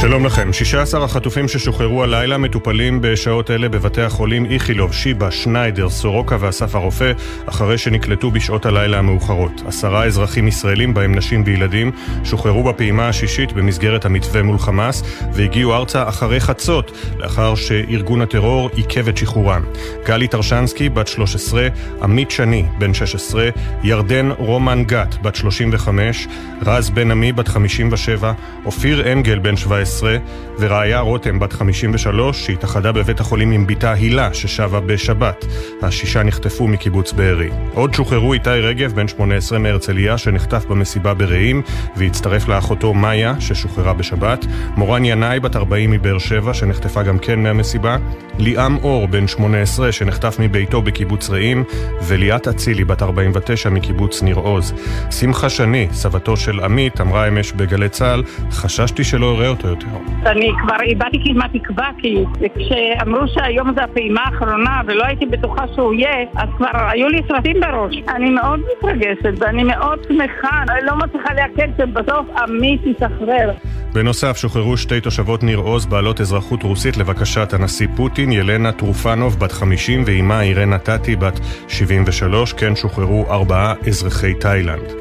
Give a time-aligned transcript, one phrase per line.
[0.00, 0.52] שלום לכם.
[0.52, 7.12] 16 החטופים ששוחררו הלילה מטופלים בשעות אלה בבתי החולים איכילוב, שיבא, שניידר, סורוקה ואסף הרופא,
[7.46, 9.62] אחרי שנקלטו בשעות הלילה המאוחרות.
[9.66, 11.90] עשרה אזרחים ישראלים, בהם נשים וילדים,
[12.24, 19.08] שוחררו בפעימה השישית במסגרת המתווה מול חמאס, והגיעו ארצה אחרי חצות, לאחר שארגון הטרור עיכב
[19.08, 19.62] את שחרורם.
[20.04, 21.68] גלי טרשנסקי, בת 13,
[22.02, 23.48] עמית שני, בן 16,
[23.82, 26.28] ירדן רומן גת, בת 35,
[26.62, 28.32] רז בן עמי, בת 57,
[28.64, 30.16] אופיר אנגל, בן 17, 19,
[30.58, 35.44] ורעיה רותם, בת 53, שהתאחדה בבית החולים עם בתה הילה, ששבה בשבת.
[35.82, 37.50] השישה נחטפו מקיבוץ בארי.
[37.74, 41.62] עוד שוחררו איתי רגב, בן 18 מהרצליה, שנחטף במסיבה ברעים,
[41.96, 44.46] והצטרף לאחותו מאיה, ששוחררה בשבת.
[44.76, 47.96] מורן ינאי, בת 40 מבאר שבע, שנחטפה גם כן מהמסיבה.
[48.38, 51.64] ליאם אור, בן 18, שנחטף מביתו בקיבוץ רעים.
[52.02, 54.74] וליאת אצילי, בת 49 מקיבוץ ניר עוז.
[55.10, 59.79] שמחה שני, סבתו של עמית, אמרה אמש בגלי צה"ל, חששתי שלא אראה אותו יותר.
[59.84, 60.30] יותר.
[60.30, 62.24] אני כבר איבדתי כמעט תקווה, כי
[62.58, 67.60] כשאמרו שהיום זה הפעימה האחרונה ולא הייתי בטוחה שהוא יהיה, אז כבר היו לי סרטים
[67.60, 67.96] בראש.
[68.08, 73.50] אני מאוד מתרגשת ואני מאוד שמחה, אני לא מצליחה להקל שבסוף עמית ישחרר.
[73.94, 79.52] בנוסף, שוחררו שתי תושבות ניר עוז בעלות אזרחות רוסית לבקשת הנשיא פוטין, ילנה טרופנוב בת
[79.52, 84.92] 50 ואימה אירנה טאטי בת 73, כן שוחררו ארבעה אזרחי תאילנד.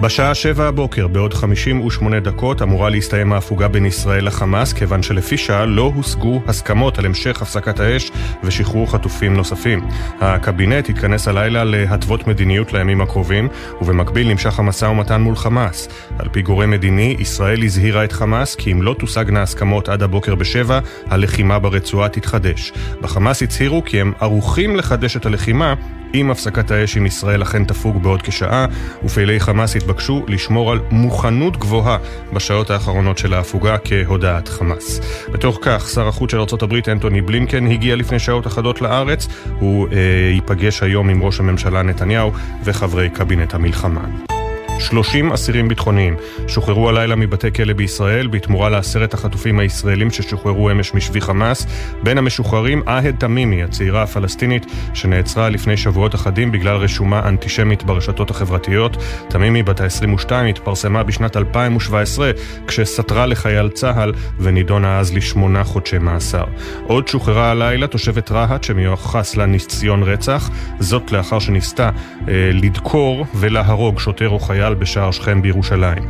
[0.00, 5.64] בשעה שבע הבוקר, בעוד 58 דקות, אמורה להסתיים ההפוגה בין ישראל לחמאס, כיוון שלפי שעה
[5.64, 8.10] לא הושגו הסכמות על המשך הפסקת האש
[8.44, 9.86] ושחרור חטופים נוספים.
[10.20, 13.48] הקבינט התכנס הלילה להתוות מדיניות לימים הקרובים,
[13.80, 15.88] ובמקביל נמשך המשא ומתן מול חמאס.
[16.18, 20.34] על פי גורם מדיני, ישראל הזהירה את חמאס כי אם לא תושגנה הסכמות עד הבוקר
[20.34, 22.72] בשבע, הלחימה ברצועה תתחדש.
[23.00, 25.74] בחמאס הצהירו כי הם ערוכים לחדש את הלחימה
[26.14, 28.66] אם הפסקת האש עם ישראל אכן תפוג בעוד כשעה,
[29.04, 31.98] ופעילי חמאס התבקשו לשמור על מוכנות גבוהה
[32.32, 35.00] בשעות האחרונות של ההפוגה כהודעת חמאס.
[35.32, 39.28] בתוך כך, שר החוץ של ארה"ב אנטוני בלינקן הגיע לפני שעות אחדות לארץ.
[39.58, 39.96] הוא אה,
[40.34, 42.32] ייפגש היום עם ראש הממשלה נתניהו
[42.64, 44.35] וחברי קבינט המלחמה.
[44.80, 46.16] 30 אסירים ביטחוניים
[46.48, 51.66] שוחררו הלילה מבתי כלא בישראל בתמורה לעשרת החטופים הישראלים ששוחררו אמש משבי חמאס.
[52.02, 58.96] בין המשוחררים אהד תמימי, הצעירה הפלסטינית שנעצרה לפני שבועות אחדים בגלל רשומה אנטישמית ברשתות החברתיות.
[59.28, 62.30] תמימי, בת ה-22, התפרסמה בשנת 2017
[62.66, 66.44] כשסתרה לחייל צה"ל ונידונה אז לשמונה חודשי מאסר.
[66.86, 70.50] עוד שוחררה הלילה תושבת רהט שמיוחס לה ניסיון רצח,
[70.80, 71.90] זאת לאחר שניסתה
[72.28, 76.02] אה, לדקור ולהרוג שוטר או חייל חייל בשער שכם בירושלים.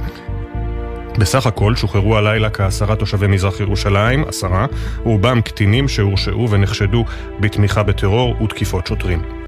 [1.19, 4.67] בסך הכל שוחררו הלילה כעשרה תושבי מזרח ירושלים, עשרה,
[5.03, 7.05] רובם קטינים שהורשעו ונחשדו
[7.41, 9.46] בתמיכה בטרור ותקיפות שוטרים.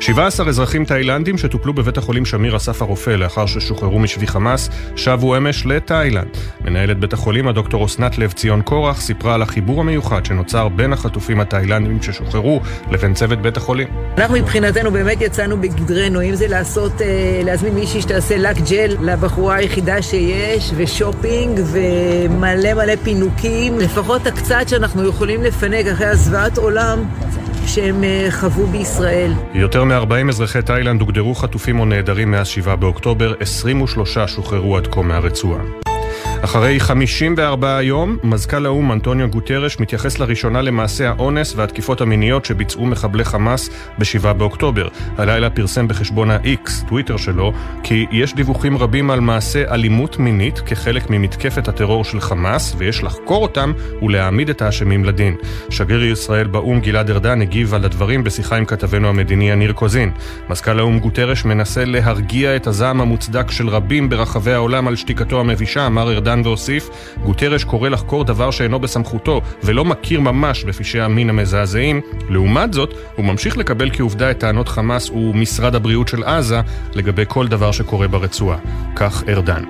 [0.00, 5.66] 17 אזרחים תאילנדים שטופלו בבית החולים שמיר אסף הרופא לאחר ששוחררו משבי חמאס, שבו אמש
[5.66, 6.28] לתאילנד.
[6.60, 11.40] מנהלת בית החולים, הדוקטור אסנת לב ציון קורח, סיפרה על החיבור המיוחד שנוצר בין החטופים
[11.40, 13.88] התאילנדים ששוחררו לבין צוות בית החולים.
[14.18, 19.54] אנחנו מבחינתנו באמת יצאנו בגדרנו, אם זה לעשות, אה, להזמין מישהי שתעשה לק ג'ל לבחורה
[19.54, 27.04] היחידה שיש, ושופינג, ומלא מלא פינוקים, לפחות הקצת שאנחנו יכולים לפנק אחרי הזוועת עולם.
[27.66, 29.32] שהם אה, חוו בישראל.
[29.54, 35.02] יותר מ-40 אזרחי תאילנד הוגדרו חטופים או נעדרים מאז 7 באוקטובר, 23 שוחררו עד כה
[35.02, 35.85] מהרצועה.
[36.46, 43.24] אחרי 54 יום, מזכ"ל האו"ם אנטוניו גוטרש מתייחס לראשונה למעשה האונס והתקיפות המיניות שביצעו מחבלי
[43.24, 44.88] חמאס ב-7 באוקטובר.
[45.18, 47.52] הלילה פרסם בחשבון ה-X, טוויטר שלו,
[47.82, 53.42] כי יש דיווחים רבים על מעשה אלימות מינית כחלק ממתקפת הטרור של חמאס, ויש לחקור
[53.42, 55.36] אותם ולהעמיד את האשמים לדין.
[55.70, 60.10] שגריר ישראל באו"ם גלעד ארדן הגיב על הדברים בשיחה עם כתבנו המדיני יניר קוזין.
[60.50, 65.86] מזכ"ל האו"ם גוטרש מנסה להרגיע את הזעם המוצדק של רבים ברחבי העולם על שתיקתו המבישה,
[65.86, 66.90] אמר ארדן ארדן והוסיף,
[67.24, 72.00] גוטרש קורא לחקור דבר שאינו בסמכותו ולא מכיר ממש בפשעי המין המזעזעים.
[72.28, 76.60] לעומת זאת, הוא ממשיך לקבל כעובדה את טענות חמאס ומשרד הבריאות של עזה
[76.94, 78.58] לגבי כל דבר שקורה ברצועה.
[78.96, 79.64] כך ארדן.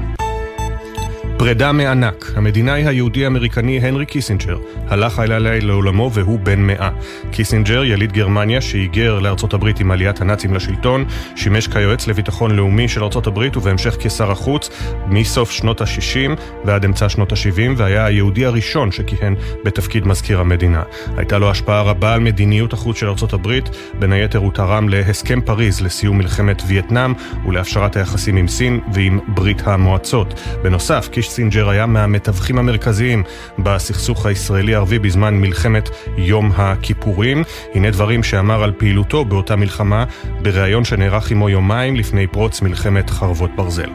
[1.39, 2.33] פרידה מענק.
[2.37, 4.57] המדינאי היהודי-אמריקני הנרי קיסינג'ר
[4.89, 6.91] הלך הלילה לעולמו והוא בן מאה.
[7.31, 11.05] קיסינג'ר, יליד גרמניה שהיגר לארצות הברית עם עליית הנאצים לשלטון,
[11.37, 14.71] שימש כיועץ לביטחון לאומי של ארצות הברית ובהמשך כשר החוץ
[15.07, 19.35] מסוף שנות ה-60 ועד אמצע שנות ה-70 והיה היהודי הראשון שכיהן
[19.65, 20.83] בתפקיד מזכיר המדינה.
[21.17, 25.41] הייתה לו השפעה רבה על מדיניות החוץ של ארצות הברית, בין היתר הוא תרם להסכם
[25.41, 27.13] פריז לסיום מלחמת וייטנאם
[27.47, 30.41] ולהפשרת היחסים עם סין ועם ברית המועצות.
[30.63, 33.23] בנוסף, קיסינג'ר היה מהמתווכים המרכזיים
[33.59, 37.43] בסכסוך הישראלי-ערבי בזמן מלחמת יום הכיפורים.
[37.75, 40.05] הנה דברים שאמר על פעילותו באותה מלחמה
[40.43, 43.91] בריאיון שנערך עמו יומיים לפני פרוץ מלחמת חרבות ברזל.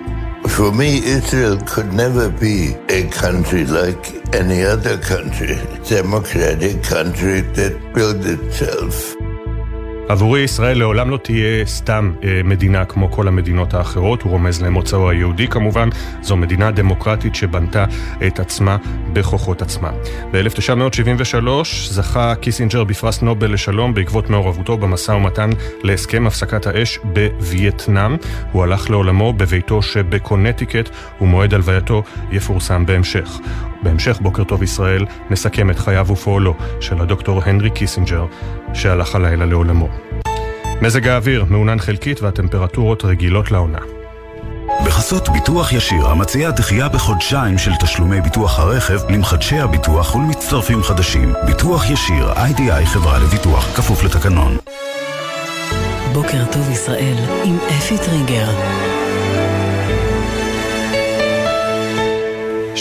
[0.46, 2.58] For me, Israel could never be
[2.90, 4.04] a country like
[4.42, 5.56] any other country,
[5.90, 9.31] democratic country that built itself.
[10.12, 15.10] עבורי ישראל לעולם לא תהיה סתם אה, מדינה כמו כל המדינות האחרות, הוא רומז למוצאו
[15.10, 15.90] היהודי כמובן,
[16.22, 17.86] זו מדינה דמוקרטית שבנתה
[18.28, 18.78] את עצמה
[19.14, 19.92] בכוחות עצמה.
[20.32, 21.48] ב-1973
[21.90, 25.50] זכה קיסינג'ר בפרס נובל לשלום בעקבות מעורבותו במשא ומתן
[25.84, 28.16] להסכם הפסקת האש בווייטנאם.
[28.52, 30.90] הוא הלך לעולמו בביתו שבקונטיקט
[31.22, 33.40] ומועד הלווייתו יפורסם בהמשך.
[33.84, 38.26] בהמשך בוקר טוב ישראל נסכם את חייו ופועלו של הדוקטור הנרי קיסינג'ר
[38.74, 39.88] שהלך הלילה לעולמו.
[40.82, 43.80] מזג האוויר מעונן חלקית והטמפרטורות רגילות לעונה.
[44.86, 51.34] בחסות ביטוח ישיר, המציע דחייה בחודשיים של תשלומי ביטוח הרכב למחדשי הביטוח ולמצטרפים חדשים.
[51.46, 54.58] ביטוח ישיר, איי-די-איי חברה לביטוח, כפוף לתקנון.
[56.14, 58.91] בוקר טוב ישראל עם אפי טריגר.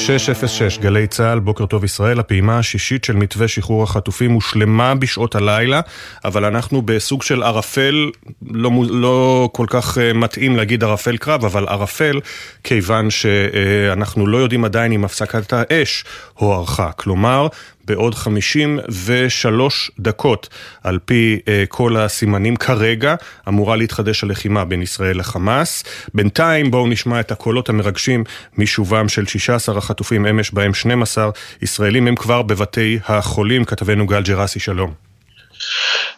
[0.06, 5.80] 606 גלי צה"ל, בוקר טוב ישראל, הפעימה השישית של מתווה שחרור החטופים הושלמה בשעות הלילה,
[6.24, 8.10] אבל אנחנו בסוג של ערפל,
[8.50, 12.20] לא, לא כל כך אה, מתאים להגיד ערפל קרב, אבל ערפל,
[12.64, 16.04] כיוון שאנחנו לא יודעים עדיין אם הפסקת האש
[16.34, 16.92] הוארכה.
[16.92, 17.48] כלומר,
[17.90, 20.48] בעוד 53 דקות,
[20.84, 23.14] על פי uh, כל הסימנים כרגע,
[23.48, 25.84] אמורה להתחדש הלחימה בין ישראל לחמאס.
[26.14, 28.24] בינתיים בואו נשמע את הקולות המרגשים
[28.58, 31.30] משובם של 16 החטופים אמש, בהם 12
[31.62, 33.64] ישראלים הם כבר בבתי החולים.
[33.64, 34.92] כתבנו גל ג'רסי, שלום.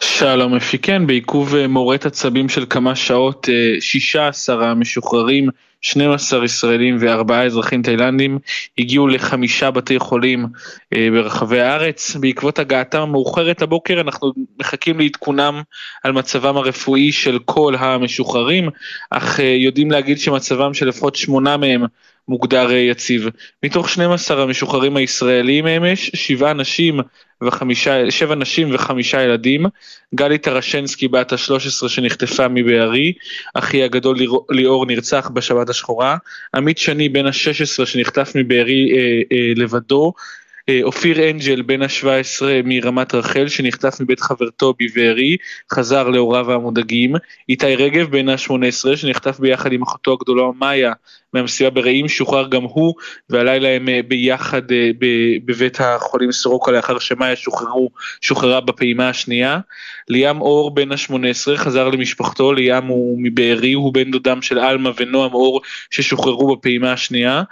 [0.00, 3.48] שלום אפי, כן, בעיכוב אה, מורט עצבים של כמה שעות,
[3.80, 5.48] 16 אה, המשוחררים
[5.82, 8.38] 12 ישראלים וארבעה אזרחים תאילנדים
[8.78, 10.46] הגיעו לחמישה בתי חולים
[10.94, 12.16] אה, ברחבי הארץ.
[12.16, 15.62] בעקבות הגעתם המאוחרת לבוקר אנחנו מחכים לעדכונם
[16.04, 18.68] על מצבם הרפואי של כל המשוחררים,
[19.10, 21.84] אך אה, יודעים להגיד שמצבם של לפחות שמונה מהם
[22.28, 23.28] מוגדר אה, יציב.
[23.62, 27.00] מתוך 12 המשוחררים הישראלים אמש, שבעה נשים
[27.42, 29.66] וחמישה, שבע נשים וחמישה ילדים,
[30.14, 33.12] גלי טרשנסקי בת ה-13 שנחטפה מבארי,
[33.54, 34.16] אחי הגדול
[34.50, 36.16] ליאור נרצח בשבת השחורה,
[36.54, 40.12] עמית שני בן ה-16 שנחטף מבארי אה, אה, לבדו,
[40.68, 45.36] אה, אופיר אנג'ל בן ה-17 מרמת רחל שנחטף מבית חברתו בבארי,
[45.72, 47.14] חזר להוריו המודאגים,
[47.48, 50.92] איתי רגב בן ה-18 שנחטף ביחד עם אחותו הגדולה מאיה
[51.32, 52.94] מהמסיבה ברעים, שוחרר גם הוא,
[53.30, 54.90] והלילה הם אה, ביחד אה,
[55.44, 57.90] בבית החולים סורוקה לאחר שמאיה שוחררו,
[58.20, 59.58] שוחררה בפעימה השנייה.
[60.08, 65.34] ליאם אור בן ה-18 חזר למשפחתו, ליאם הוא מבארי, הוא בן דודם של עלמה ונועם
[65.34, 67.42] אור ששוחררו בפעימה השנייה.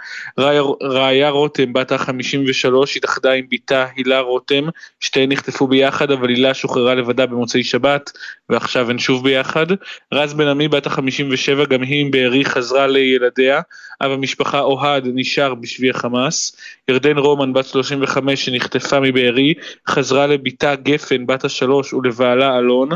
[0.81, 4.63] ראיה רותם בת ה-53 התאחדה עם בתה הילה רותם,
[4.99, 8.11] שתיהן נחטפו ביחד אבל הילה שוחררה לבדה במוצאי שבת
[8.49, 9.65] ועכשיו הן שוב ביחד.
[10.13, 13.61] רז בן עמי בת ה-57 גם היא מבארי חזרה לילדיה.
[14.01, 16.55] אב המשפחה אוהד נשאר בשבי החמאס,
[16.89, 19.53] ירדן רומן בת 35 שנחטפה מבארי,
[19.87, 22.89] חזרה לביתה גפן בת השלוש ולבעלה אלון,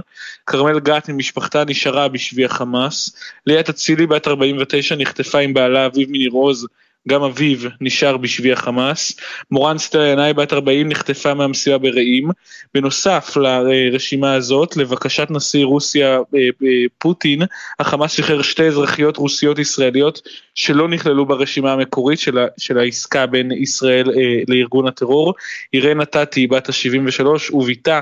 [0.45, 3.15] כרמל גת ממשפחתה נשארה בשבי החמאס,
[3.47, 6.67] ליאת אצילי בת 49 נחטפה עם בעלה אביב מניר עוז
[7.07, 9.19] גם אביו נשאר בשבי החמאס,
[9.51, 12.29] מורן סטר ינאי בת 40 נחטפה מהמסיבה ברעים,
[12.73, 17.41] בנוסף לרשימה הזאת, לבקשת נשיא רוסיה אה, אה, פוטין,
[17.79, 20.21] החמאס שחרר שתי אזרחיות רוסיות ישראליות
[20.55, 25.33] שלא נכללו ברשימה המקורית של, של העסקה בין ישראל אה, לארגון הטרור,
[25.73, 27.99] אירנה טאטי בת ה-73 וביתה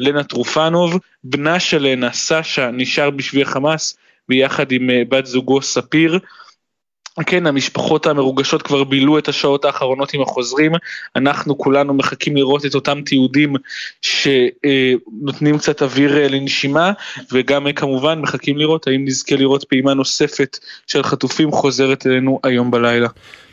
[0.00, 3.98] לנה טרופנוב, בנה של לנה סשה נשאר בשבי החמאס
[4.28, 6.18] ביחד עם בת זוגו ספיר,
[7.24, 10.72] כן, המשפחות המרוגשות כבר בילו את השעות האחרונות עם החוזרים,
[11.16, 13.54] אנחנו כולנו מחכים לראות את אותם תיעודים
[14.02, 16.92] שנותנים קצת אוויר אה, לנשימה,
[17.32, 22.70] וגם אה, כמובן מחכים לראות האם נזכה לראות פעימה נוספת של חטופים חוזרת אלינו היום
[22.70, 23.08] בלילה.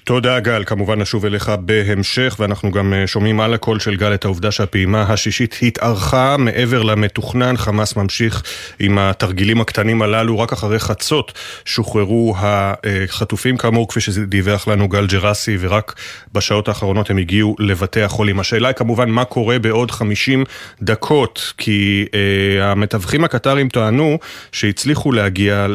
[0.06, 4.26] תודה גל, כמובן נשוב אליך בהמשך ואנחנו גם אה, שומעים על הקול של גל את
[4.26, 8.44] העובדה שהפעימה השישית התארכה מעבר למתוכנן, חמאס ממשיך
[8.80, 11.32] עם התרגילים הקטנים הללו, רק אחרי חצות
[11.66, 15.96] שוחררו החטופים כאמור כפי שדיווח לנו גל ג'רסי ורק
[16.34, 18.40] בשעות האחרונות הם הגיעו לבתי החולים.
[18.40, 20.44] השאלה היא כמובן מה קורה בעוד 50
[20.82, 24.18] דקות, כי אה, המתווכים הקטרים טענו
[24.52, 25.68] שהצליחו להגיע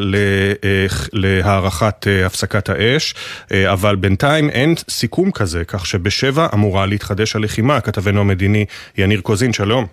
[0.63, 3.15] אה, להארכת אה, הפסקת האש,
[3.51, 7.81] אה, אבל בינתיים אין סיכום כזה, כך שבשבע אמורה להתחדש הלחימה.
[7.81, 8.65] כתבנו המדיני
[8.97, 9.85] יניר קוזין, שלום.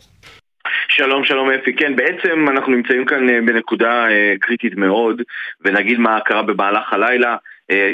[0.88, 1.76] שלום, שלום אפי.
[1.76, 4.06] כן, בעצם אנחנו נמצאים כאן בנקודה
[4.40, 5.23] קריטית מאוד,
[5.64, 7.37] ונגיד מה קרה במהלך הלילה.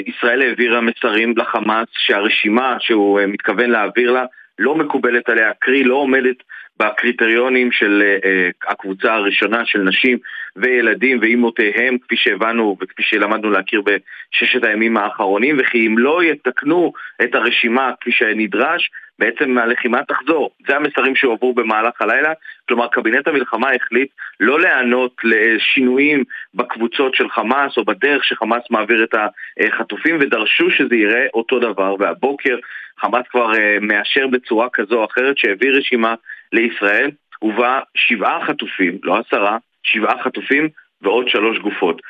[0.07, 4.25] ישראל העבירה מסרים לחמאס שהרשימה שהוא מתכוון להעביר לה
[4.59, 6.37] לא מקובלת עליה, קרי לא עומדת
[6.83, 10.17] בקריטריונים של uh, הקבוצה הראשונה של נשים
[10.55, 17.35] וילדים ואימותיהם, כפי שהבנו וכפי שלמדנו להכיר בששת הימים האחרונים, וכי אם לא יתקנו את
[17.35, 20.49] הרשימה כפי שנדרש, בעצם הלחימה תחזור.
[20.67, 22.33] זה המסרים שהועברו במהלך הלילה.
[22.67, 24.09] כלומר, קבינט המלחמה החליט
[24.39, 26.23] לא להיענות לשינויים
[26.53, 29.15] בקבוצות של חמאס או בדרך שחמאס מעביר את
[29.59, 31.95] החטופים, ודרשו שזה יראה אותו דבר.
[31.99, 32.57] והבוקר
[32.99, 36.15] חמאס כבר uh, מאשר בצורה כזו או אחרת שהעביר רשימה
[36.53, 40.69] לישראל, ובה שבעה חטופים, לא עשרה, שבעה חטופים
[41.01, 42.01] ועוד שלוש גופות.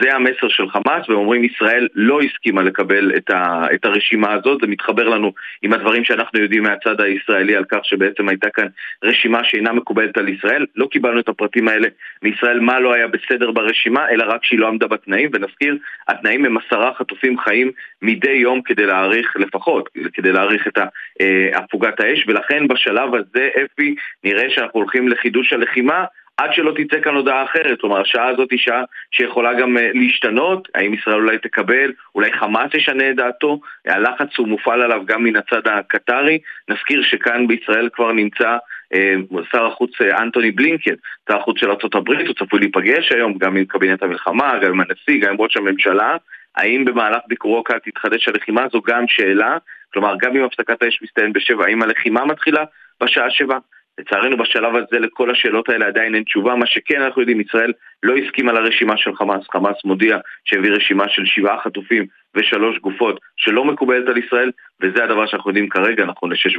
[0.00, 4.60] זה המסר של חמאס, והם אומרים ישראל לא הסכימה לקבל את, ה, את הרשימה הזאת,
[4.60, 8.66] זה מתחבר לנו עם הדברים שאנחנו יודעים מהצד הישראלי על כך שבעצם הייתה כאן
[9.04, 10.66] רשימה שאינה מקובלת על ישראל.
[10.76, 11.88] לא קיבלנו את הפרטים האלה
[12.22, 15.76] מישראל מה לא היה בסדר ברשימה, אלא רק שהיא לא עמדה בתנאים, ונזכיר,
[16.08, 17.70] התנאים הם עשרה חטופים חיים
[18.02, 20.78] מדי יום כדי להאריך לפחות, כדי להאריך את
[21.20, 26.04] אה, הפוגת האש, ולכן בשלב הזה, אפי, נראה שאנחנו הולכים לחידוש הלחימה.
[26.38, 27.80] עד שלא תצא כאן הודעה אחרת.
[27.80, 32.74] כלומר, השעה הזאת היא שעה שיכולה גם uh, להשתנות, האם ישראל אולי תקבל, אולי חמאס
[32.74, 36.38] ישנה את דעתו, הלחץ הוא מופעל עליו גם מן הצד הקטרי.
[36.68, 38.56] נזכיר שכאן בישראל כבר נמצא
[38.94, 40.94] uh, שר החוץ uh, אנטוני בלינקן,
[41.28, 45.20] שר החוץ של ארה"ב, הוא צפוי להיפגש היום גם עם קבינט המלחמה, גם עם הנשיא,
[45.20, 46.16] גם עם ראש הממשלה.
[46.56, 49.58] האם במהלך ביקורו כאן תתחדש הלחימה זו גם שאלה,
[49.92, 52.64] כלומר גם אם הפסקת האש מסתיים בשבע, האם הלחימה מתחילה
[53.02, 53.58] בשעה שבע?
[53.98, 58.14] לצערנו בשלב הזה לכל השאלות האלה עדיין אין תשובה, מה שכן אנחנו יודעים, ישראל לא
[58.16, 64.08] הסכימה לרשימה של חמאס, חמאס מודיע שהביא רשימה של שבעה חטופים ושלוש גופות שלא מקובלת
[64.08, 64.50] על ישראל,
[64.82, 66.58] וזה הדבר שאנחנו יודעים כרגע, נכון לשש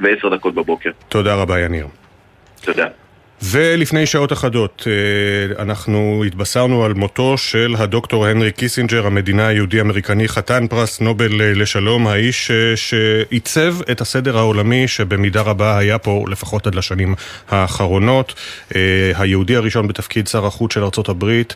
[0.00, 0.90] ועשר דקות בבוקר.
[1.08, 1.86] תודה רבה יניר.
[2.64, 3.01] תודה.
[3.44, 10.66] ולפני שעות אחדות אה, אנחנו התבשרנו על מותו של הדוקטור הנרי קיסינג'ר, המדינאי היהודי-אמריקני, חתן
[10.66, 16.66] פרס נובל אה, לשלום, האיש אה, שעיצב את הסדר העולמי שבמידה רבה היה פה לפחות
[16.66, 17.14] עד לשנים
[17.48, 18.34] האחרונות.
[19.14, 21.54] היהודי הראשון בתפקיד שר החוץ של ארצות הברית,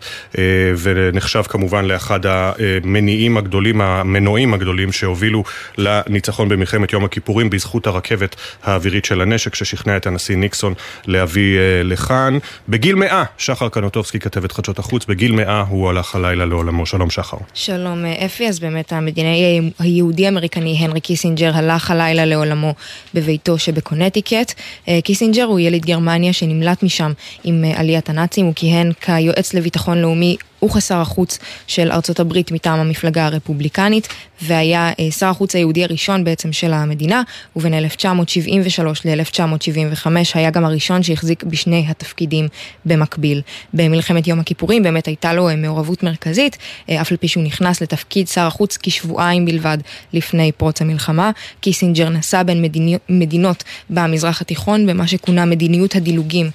[0.78, 5.44] ונחשב כמובן לאחד המניעים הגדולים, המנועים הגדולים שהובילו
[5.78, 10.74] לניצחון במלחמת יום הכיפורים בזכות הרכבת האווירית של הנשק ששכנע את הנשיא ניקסון
[11.06, 12.38] להביא לכאן.
[12.68, 16.86] בגיל מאה, שחר קנוטובסקי, כתבת חדשות החוץ, בגיל מאה הוא הלך הלילה לעולמו.
[16.86, 17.36] שלום שחר.
[17.54, 22.74] שלום אפי, אז באמת המדינאי היהודי-אמריקני הנרי קיסינג'ר הלך הלילה לעולמו
[23.14, 24.52] בביתו שבקונטיקט.
[24.88, 27.12] אה, קיסינג'ר הוא יליד גרמניה שנמלט משם
[27.44, 32.78] עם אה, עליית הנאצים, הוא כיהן כיועץ לביטחון לאומי וכשר החוץ של ארצות הברית מטעם
[32.78, 34.08] המפלגה הרפובליקנית,
[34.42, 37.22] והיה אה, שר החוץ היהודי הראשון בעצם של המדינה,
[37.56, 42.48] ובין 1973 ל-1975 היה גם הראשון שהחזיק בשני התפקידים
[42.84, 43.42] במקביל.
[43.74, 46.58] במלחמת יום הכיפורים באמת הייתה לו אה, מעורבות מרכזית,
[46.90, 49.78] אה, אף על פי שהוא נכנס לתפקיד שר החוץ כשבועיים בלבד
[50.12, 51.30] לפני פרוץ המלחמה.
[51.60, 56.50] קיסינג'ר נסע בין מדיני, מדינות במזרח התיכון במה שכונה מדיניות הדילוגים,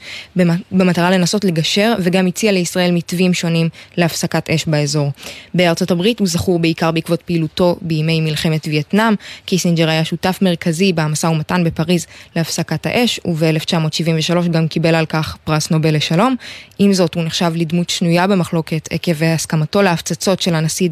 [0.72, 5.12] במטרה לנסות לגשר, וגם הציע לישראל מתווים שונים להפסקת אש באזור.
[5.54, 9.14] בארצות הברית הוא זכור בעיקר בעקבות פעילותו בימי מלחמת וייטנאם.
[9.46, 12.06] קיסינג'ר היה שותף מרכזי במשא ומתן בפריז
[12.36, 16.36] להפסקת האש, וב-1973 גם קיבל על כך פרס נובל לשלום.
[16.80, 20.90] עם זאת, הוא נחשב לדמות שנויה במחלוקת עקב הסכמתו להפצצות של הנשיא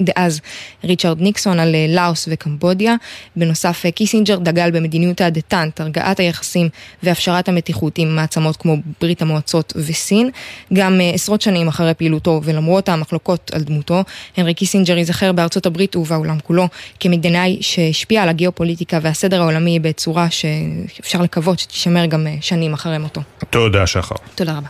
[0.00, 0.40] דאז,
[0.84, 2.94] ריצ'רד ניקסון על אה, לאוס וקמבודיה.
[3.36, 6.68] בנוסף, אה, קיסינג'ר דגל במדיניות הדטנט, הרגעת היחסים
[7.02, 10.30] והפשרת המתיחות עם מעצמות כמו ברית המועצות וסין.
[10.72, 14.04] גם אה, עשרות שנים אחרי פעילותו ולמרות המחלוקות על דמותו,
[14.36, 16.68] הנרי קיסינג'ר ייזכר בארצות הברית ובעולם כולו
[17.00, 23.20] כמדינאי שהשפיע על הגיאופוליטיקה והסדר העולמי בצורה שאפשר לקוות שתישמר גם שנים אחרי מותו.
[23.50, 24.14] תודה שחר.
[24.34, 24.68] תודה רבה.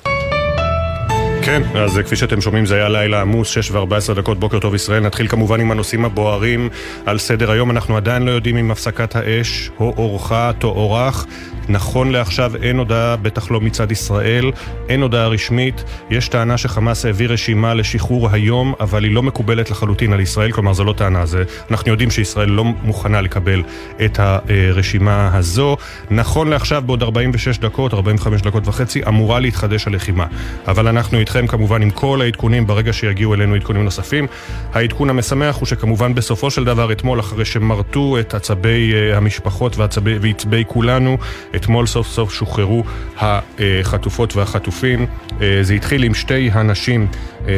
[1.42, 5.02] כן, אז כפי שאתם שומעים זה היה לילה עמוס, 6 ו-14 דקות, בוקר טוב ישראל.
[5.02, 6.68] נתחיל כמובן עם הנושאים הבוערים
[7.06, 7.70] על סדר היום.
[7.70, 11.26] אנחנו עדיין לא יודעים אם הפסקת האש הוארכה, תוארך.
[11.70, 14.52] נכון לעכשיו אין הודעה, בטח לא מצד ישראל,
[14.88, 15.84] אין הודעה רשמית.
[16.10, 20.72] יש טענה שחמאס העביר רשימה לשחרור היום, אבל היא לא מקובלת לחלוטין על ישראל, כלומר
[20.72, 23.62] זו לא טענה, זה, אנחנו יודעים שישראל לא מוכנה לקבל
[24.04, 25.76] את הרשימה הזו.
[26.10, 30.26] נכון לעכשיו, בעוד 46 דקות, 45 דקות וחצי, אמורה להתחדש הלחימה.
[30.68, 34.26] אבל אנחנו איתכם כמובן עם כל העדכונים ברגע שיגיעו אלינו עדכונים נוספים.
[34.72, 40.64] העדכון המשמח הוא שכמובן בסופו של דבר אתמול, אחרי שמרטו את עצבי uh, המשפחות ועצבי
[40.66, 41.18] כולנו,
[41.60, 42.84] אתמול סוף סוף שוחררו
[43.18, 45.06] החטופות והחטופים.
[45.28, 47.06] Uh, זה התחיל עם שתי הנשים,
[47.40, 47.48] uh,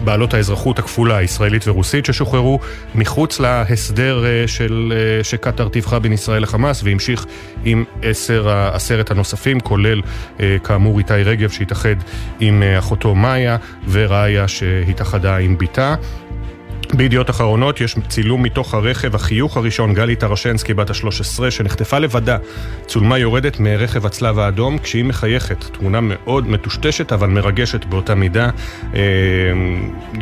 [0.00, 2.58] בעלות האזרחות הכפולה, הישראלית ורוסית, ששוחררו
[2.94, 7.26] מחוץ להסדר של, שקטאר טיווחה בין ישראל לחמאס, והמשיך
[7.64, 10.00] עם עשר, עשרת הנוספים, כולל
[10.64, 11.96] כאמור איתי רגב שהתאחד
[12.40, 13.56] עם אחותו מאיה,
[13.88, 15.94] וראיה שהתאחדה עם בתה.
[16.94, 22.36] בידיעות אחרונות יש צילום מתוך הרכב, החיוך הראשון, גלי טרשנסקי בת ה-13, שנחטפה לבדה.
[22.86, 25.64] צולמה יורדת מרכב הצלב האדום כשהיא מחייכת.
[25.64, 28.50] תמונה מאוד מטושטשת אבל מרגשת באותה מידה.
[28.94, 29.00] אה,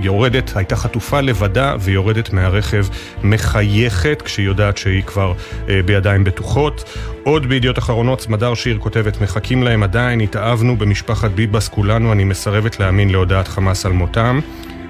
[0.02, 2.86] יורדת, הייתה חטופה לבדה ויורדת מהרכב
[3.22, 5.32] מחייכת כשהיא יודעת שהיא כבר
[5.68, 6.98] אה, בידיים בטוחות.
[7.24, 12.80] עוד בידיעות אחרונות, סמדר שיר כותבת, מחכים להם עדיין, התאהבנו במשפחת ביבס כולנו, אני מסרבת
[12.80, 14.40] להאמין להודעת חמאס על מותם.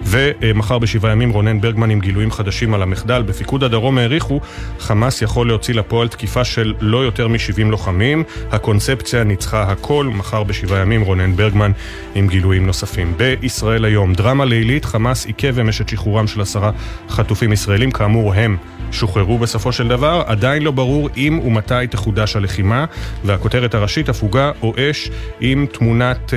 [0.02, 3.22] ומחר בשבעה ימים רונן ברגמן עם גילויים חדשים על המחדל.
[3.22, 4.40] בפיקוד הדרום העריכו,
[4.78, 8.24] חמאס יכול להוציא לפועל תקיפה של לא יותר מ-70 לוחמים.
[8.50, 10.10] הקונספציה ניצחה הכל.
[10.12, 11.72] מחר בשבעה ימים רונן ברגמן
[12.14, 13.14] עם גילויים נוספים.
[13.16, 16.70] בישראל היום, דרמה לילית, חמאס עיכב אמש את שחרורם של עשרה
[17.08, 17.90] חטופים ישראלים.
[17.90, 18.56] כאמור, הם
[18.92, 20.22] שוחררו בסופו של דבר.
[20.26, 22.84] עדיין לא ברור אם ומתי תחודש הלחימה.
[23.24, 26.32] והכותרת הראשית, הפוגה או אש, עם תמונת uh,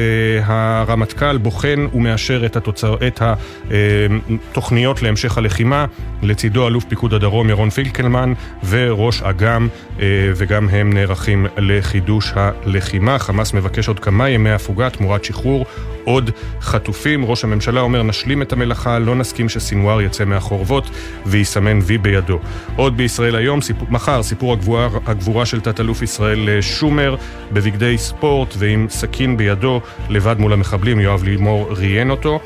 [0.45, 2.95] הרמטכ"ל בוחן ומאשר את התוצר...
[3.07, 3.33] את ה...
[4.51, 5.85] תוכניות להמשך הלחימה,
[6.21, 8.33] לצידו אלוף פיקוד הדרום ירון פילקלמן
[8.69, 9.67] וראש אג"ם,
[9.99, 10.05] אה,
[10.35, 13.19] וגם הם נערכים לחידוש הלחימה.
[13.19, 15.65] חמאס מבקש עוד כמה ימי הפוגה תמורת שחרור
[16.03, 16.31] עוד
[16.61, 17.25] חטופים.
[17.25, 20.89] ראש הממשלה אומר נשלים את המלאכה, לא נסכים שסינואר יצא מהחורבות
[21.25, 22.39] ויסמן וי בידו.
[22.75, 27.15] עוד בישראל היום, סיפור, מחר, סיפור הגבורה, הגבורה של תת-אלוף ישראל אה, שומר
[27.51, 32.39] בבגדי ספורט ועם סכין בידו, לבד מול המחבלים, יואב לימור ראיין אותו.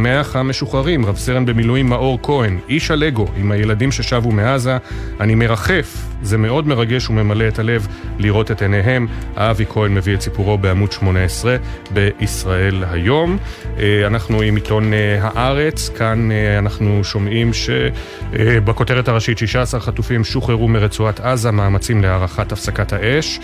[0.00, 4.76] ומשמח המשוחררים, רב סרן במילואים מאור כהן, איש הלגו עם הילדים ששבו מעזה,
[5.20, 7.86] אני מרחף, זה מאוד מרגש וממלא את הלב
[8.18, 9.06] לראות את עיניהם.
[9.36, 11.56] אבי כהן מביא את סיפורו בעמוד 18
[11.90, 13.38] בישראל היום.
[13.78, 20.68] אה, אנחנו עם עיתון אה, הארץ, כאן אה, אנחנו שומעים שבכותרת הראשית 16 חטופים שוחררו
[20.68, 23.40] מרצועת עזה, מאמצים להארכת הפסקת האש.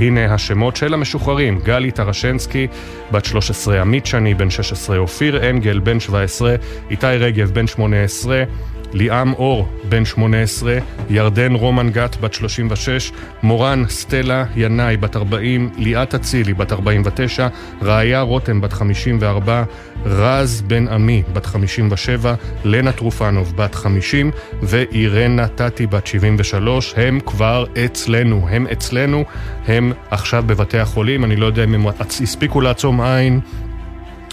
[0.00, 2.66] הנה השמות של המשוחררים, גלי טרשנסקי,
[3.12, 6.54] בת 13, עמית שני, בן 16, אופיר אנגל, בן 17,
[6.90, 8.44] איתי רגב, בן 18,
[8.92, 10.78] ליאם אור, בן 18,
[11.10, 13.12] ירדן רומן גת, בת 36,
[13.42, 17.48] מורן סטלה ינאי, בת 40, ליאת אצילי, בת 49,
[17.82, 19.64] ראיה רותם, בת 54,
[20.06, 24.30] רז בן עמי, בת 57, לנה טרופנוב, בת 50,
[24.62, 26.94] ואירנה טאטי, בת 73.
[26.96, 29.24] הם כבר אצלנו, הם אצלנו,
[29.66, 33.40] הם עכשיו בבתי החולים, אני לא יודע אם הם הספיקו לעצום עין.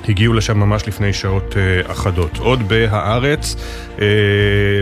[0.10, 2.38] הגיעו לשם ממש לפני שעות uh, אחדות.
[2.38, 3.56] עוד בהארץ,
[3.96, 4.00] uh,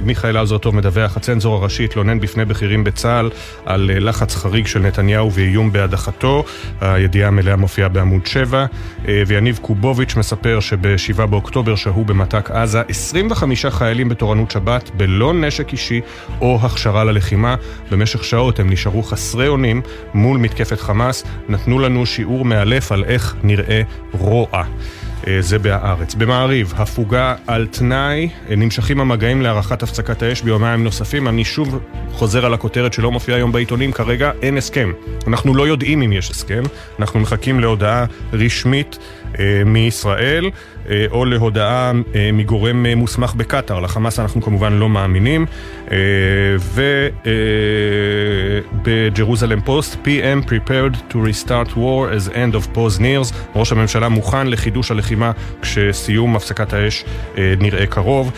[0.04, 3.30] מיכאל אלזרטוב מדווח, הצנזור הראשי התלונן בפני בכירים בצה"ל
[3.66, 6.44] על uh, לחץ חריג של נתניהו ואיום בהדחתו.
[6.82, 8.66] הידיעה המלאה מופיעה בעמוד 7.
[8.66, 15.72] Uh, ויניב קובוביץ' מספר שב-7 באוקטובר שהו במתק עזה 25 חיילים בתורנות שבת בלא נשק
[15.72, 16.02] אישי
[16.42, 17.56] או הכשרה ללחימה.
[17.92, 19.82] במשך שעות הם נשארו חסרי אונים
[20.14, 21.24] מול מתקפת חמאס.
[21.50, 24.64] נתנו לנו שיעור מאלף על איך נראה רוע.
[25.28, 26.16] אה, זה בהארץ.
[26.16, 31.28] במעריב, הפוגה על תנאי, אה, נמשכים המגעים להארכת הפסקת האש ביומיים נוספים.
[31.28, 31.80] אני שוב
[32.12, 34.92] חוזר על הכותרת שלא מופיעה היום בעיתונים, כרגע אין הסכם.
[35.28, 36.64] אנחנו לא יודעים אם יש הסכם,
[37.00, 38.98] אנחנו מחכים להודעה רשמית
[39.66, 40.50] מישראל.
[40.90, 43.80] אה, או להודעה אה, מגורם אה, מוסמך בקטאר.
[43.80, 45.46] לחמאס אנחנו כמובן לא מאמינים.
[48.84, 53.34] ובג'רוזלם פוסט, PM prepared to restart war as end of pause nears.
[53.56, 57.06] ראש הממשלה מוכן לחידוש הלחימה כשסיום הפסקת האש
[57.38, 58.32] נראה קרוב.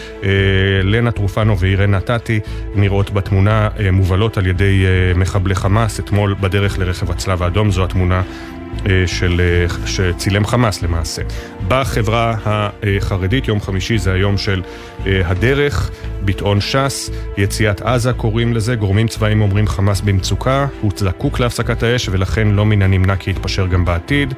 [0.84, 2.39] לנה טרופנו ואירנה טאטי
[2.76, 7.71] נראות בתמונה מובלות על ידי מחבלי חמאס אתמול בדרך לרכב הצלב האדום.
[7.71, 8.57] זו התמונה אה,
[9.06, 11.21] של, אה, שצילם חמאס למעשה.
[11.67, 14.62] בחברה החרדית, יום חמישי זה היום של
[15.06, 21.39] אה, הדרך, ביטאון ש"ס, יציאת עזה קוראים לזה, גורמים צבאיים אומרים חמאס במצוקה, הוא זקוק
[21.39, 24.34] להפסקת האש ולכן לא מן הנמנע כי יתפשר גם בעתיד.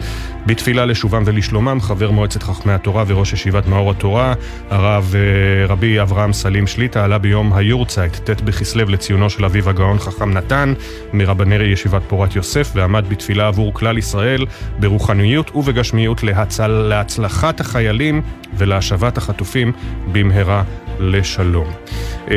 [0.45, 4.33] בתפילה לשובם ולשלומם, חבר מועצת חכמי התורה וראש ישיבת מאור התורה,
[4.69, 9.99] הרב אה, רבי אברהם סלים שליטה, עלה ביום היורצייט, ט' בכסלו לציונו של אביו הגאון
[9.99, 10.73] חכם נתן,
[11.13, 14.45] מרבני ישיבת פורת יוסף, ועמד בתפילה עבור כלל ישראל,
[14.79, 18.21] ברוחניות ובגשמיות להצל, להצלחת החיילים
[18.57, 19.71] ולהשבת החטופים
[20.11, 20.63] במהרה
[20.99, 21.71] לשלום.
[22.31, 22.35] אה,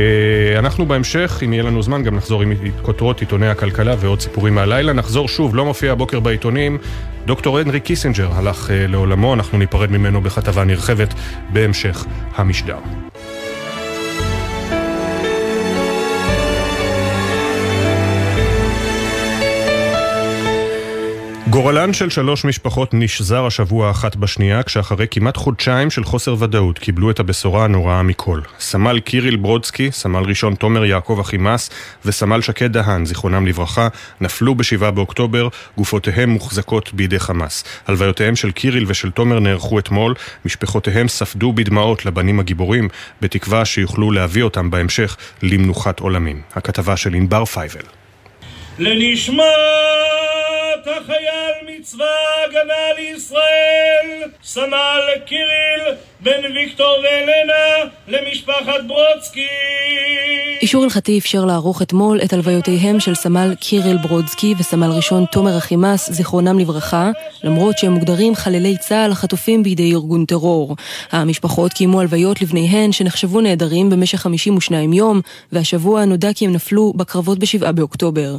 [0.59, 4.93] אנחנו בהמשך, אם יהיה לנו זמן, גם נחזור עם כותרות עיתוני הכלכלה ועוד סיפורים מהלילה.
[4.93, 6.79] נחזור שוב, לא מופיע הבוקר בעיתונים.
[7.27, 11.15] דוקטור הנרי קיסינג'ר הלך אה, לעולמו, אנחנו ניפרד ממנו בכתבה נרחבת
[11.53, 12.79] בהמשך המשדר.
[21.53, 27.11] גורלן של שלוש משפחות נשזר השבוע אחת בשנייה, כשאחרי כמעט חודשיים של חוסר ודאות קיבלו
[27.11, 28.41] את הבשורה הנוראה מכל.
[28.59, 31.71] סמל קיריל ברודסקי, סמל ראשון תומר יעקב אחימס
[32.05, 33.89] וסמל שקד דהן, זיכרונם לברכה,
[34.21, 37.65] נפלו בשבעה באוקטובר, גופותיהם מוחזקות בידי חמאס.
[37.87, 42.89] הלוויותיהם של קיריל ושל תומר נערכו אתמול, משפחותיהם ספדו בדמעות לבנים הגיבורים,
[43.21, 46.41] בתקווה שיוכלו להביא אותם בהמשך למנוחת עולמים.
[46.55, 48.02] הכתבה של ענבר פייבל.
[48.79, 49.45] לנשמת
[50.87, 59.47] החייל מצבא ההגנה לישראל, סמל קיריל בן ויקטור ואלנה למשפחת ברודסקי.
[60.63, 66.11] אישור הלכתי אפשר לערוך אתמול את הלוויותיהם של סמל קיריל ברודסקי וסמל ראשון תומר אחימס,
[66.13, 67.11] זיכרונם לברכה,
[67.45, 70.77] למרות שהם מוגדרים חללי צה"ל החטופים בידי ארגון טרור.
[71.13, 75.21] המשפחות קיימו הלוויות לבניהן שנחשבו נעדרים במשך 52 יום,
[75.53, 78.37] והשבוע נודע כי הם נפלו בקרבות ב-7 באוקטובר.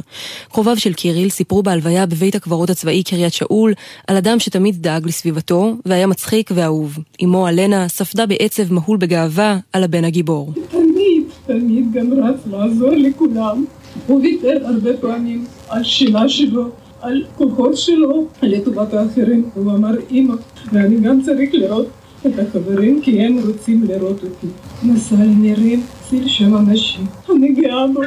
[0.52, 3.72] קרוביו של קיריל סיפרו בהלוויה בבית הקברות הצבאי קריית שאול
[4.06, 6.98] על אדם שתמיד דאג לסביבתו והיה מצחיק ואהוב.
[7.24, 10.52] אמו אלנה ספדה בעצב מהול בגאווה על הבן הגיבור.
[10.70, 13.64] תמיד, תמיד גם רץ לעזור לכולם.
[14.06, 16.68] הוא ויתר הרבה פעמים על שינה שלו,
[17.00, 19.48] על כוחות שלו, לטובת האחרים.
[19.54, 20.34] הוא אמר, אמא,
[20.72, 21.86] ואני גם צריך לראות
[22.26, 24.46] את החברים כי הם רוצים לראות אותי.
[24.82, 27.06] נסע לנירים, ציל שם אנשים.
[27.30, 28.00] אני גאה בו,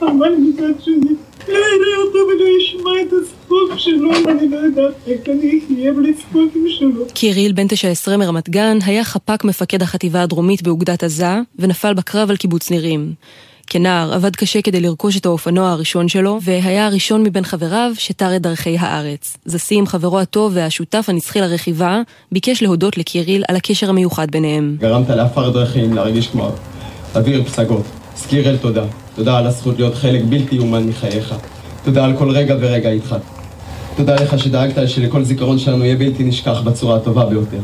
[0.00, 1.10] אבל מצד שני,
[1.48, 6.14] לא יראה אותו ולא ישמע את הצחוק שלו, ואני לא יודעת איך אני אחיה בלי
[6.14, 7.04] צחוקים שלו.
[7.14, 12.36] קיריל, בן 19 מרמת גן, היה חפ"ק מפקד החטיבה הדרומית באוגדת עזה, ונפל בקרב על
[12.36, 13.12] קיבוץ נירים.
[13.66, 18.42] כנער עבד קשה כדי לרכוש את האופנוע הראשון שלו, והיה הראשון מבין חבריו שתר את
[18.42, 19.36] דרכי הארץ.
[19.44, 22.00] זסים, חברו הטוב והשותף הנצחי לרכיבה,
[22.32, 24.76] ביקש להודות לקיריל על הקשר המיוחד ביניהם.
[24.80, 26.52] גרמת לעפר דרכים להרגיש כמו
[27.14, 28.03] אוויר פסגות.
[28.16, 28.84] אז קיריל תודה.
[29.14, 31.34] תודה על הזכות להיות חלק בלתי יאומן מחייך.
[31.84, 33.16] תודה על כל רגע ורגע איתך.
[33.96, 37.60] תודה לך שדאגת שלכל זיכרון שלנו יהיה בלתי נשכח בצורה הטובה ביותר.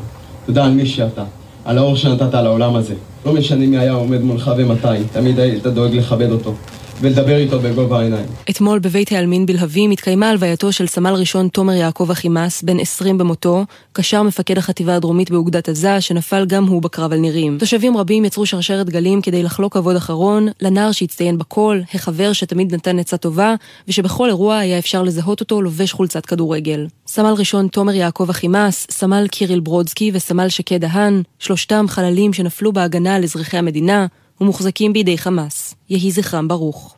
[0.46, 1.24] תודה על מי שאתה,
[1.64, 2.94] על האור שנתת לעולם הזה.
[3.26, 6.54] לא משנה מי היה עומד מולך ומתי, תמיד היית דואג לכבד אותו.
[7.00, 8.26] ולדבר איתו בגובה העיניים.
[8.50, 13.64] אתמול בבית העלמין בלהבים התקיימה הלווייתו של סמל ראשון תומר יעקב אחימס, בן 20 במותו,
[13.92, 17.58] קשר מפקד החטיבה הדרומית באוגדת עזה, שנפל גם הוא בקרב על נירים.
[17.58, 22.98] תושבים רבים יצרו שרשרת גלים כדי לחלוק כבוד אחרון לנער שהצטיין בכל, החבר שתמיד נתן
[22.98, 23.54] עצה טובה,
[23.88, 26.86] ושבכל אירוע היה אפשר לזהות אותו לובש חולצת כדורגל.
[27.06, 33.14] סמל ראשון תומר יעקב אחימס, סמל קיריל ברודסקי וסמל שקד דהן, שלושתם חללים שנפלו בהגנה
[33.14, 34.06] על אזרחי המדינה,
[34.40, 35.74] ומוחזקים בידי חמאס.
[35.90, 36.96] יהי זכרם ברוך.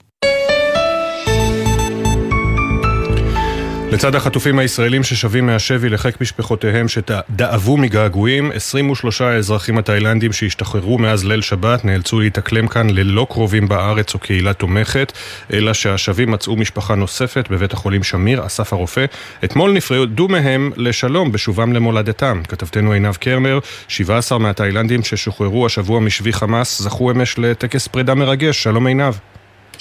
[3.93, 11.41] לצד החטופים הישראלים ששבים מהשבי לחיק משפחותיהם שדאבו מגעגועים, 23 האזרחים התאילנדים שהשתחררו מאז ליל
[11.41, 15.13] שבת נאלצו להתאקלם כאן ללא קרובים בארץ או קהילה תומכת,
[15.53, 19.05] אלא שהשבים מצאו משפחה נוספת בבית החולים שמיר, אסף הרופא.
[19.45, 22.43] אתמול נפרדו מהם לשלום בשובם למולדתם.
[22.49, 28.63] כתבתנו עינב קרמר, 17 מהתאילנדים ששוחררו השבוע משבי חמאס זכו אמש לטקס פרידה מרגש.
[28.63, 29.15] שלום עינב.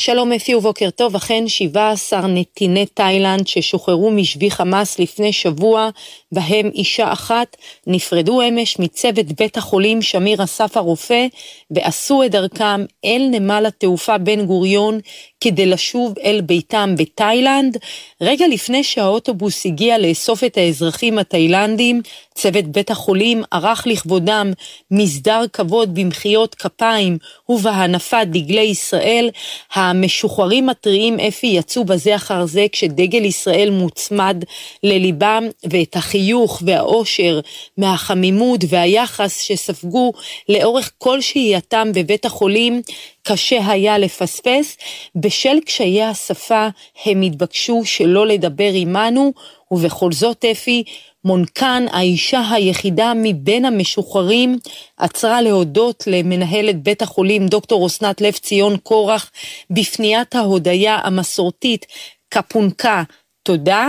[0.04, 5.90] שלום אפי ובוקר טוב, אכן 17 נתיני תאילנד ששוחררו משבי חמאס לפני שבוע,
[6.32, 11.26] בהם אישה אחת, נפרדו אמש מצוות בית החולים שמיר אסף הרופא,
[11.72, 15.00] ועשו את דרכם אל נמל התעופה בן גוריון
[15.42, 17.78] כדי לשוב אל ביתם בתאילנד.
[18.22, 22.02] רגע לפני שהאוטובוס הגיע לאסוף את האזרחים התאילנדים,
[22.36, 24.52] צוות בית החולים ערך לכבודם
[24.92, 27.18] מסדר כבוד במחיאות כפיים
[27.50, 29.30] ובהנפת דגלי ישראל.
[29.74, 34.44] המשוחררים הטריים אפי יצאו בזה אחר זה כשדגל ישראל מוצמד
[34.84, 37.40] לליבם, ואת החיוך והאושר
[37.78, 40.12] מהחמימות והיחס שספגו
[40.50, 42.82] לאורך כל שהייתם בבית החולים,
[43.24, 44.78] קשה היה לפספס.
[45.16, 46.68] בשל קשיי השפה
[47.06, 49.34] הם התבקשו שלא לדבר עמנו,
[49.72, 50.84] ובכל זאת אפי,
[51.26, 54.58] מונקן, האישה היחידה מבין המשוחררים,
[54.98, 59.32] עצרה להודות למנהלת בית החולים דוקטור אסנת לב ציון קורח
[59.70, 61.86] בפניית ההודיה המסורתית
[62.32, 63.04] כפונקה
[63.44, 63.88] תודה,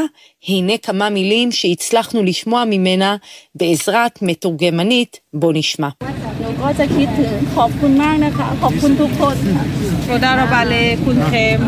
[0.49, 3.17] הנה כמה מילים שהצלחנו לשמוע ממנה
[3.55, 5.89] בעזרת מתורגמנית, בוא נשמע.
[10.07, 11.61] תודה רבה לכולכם.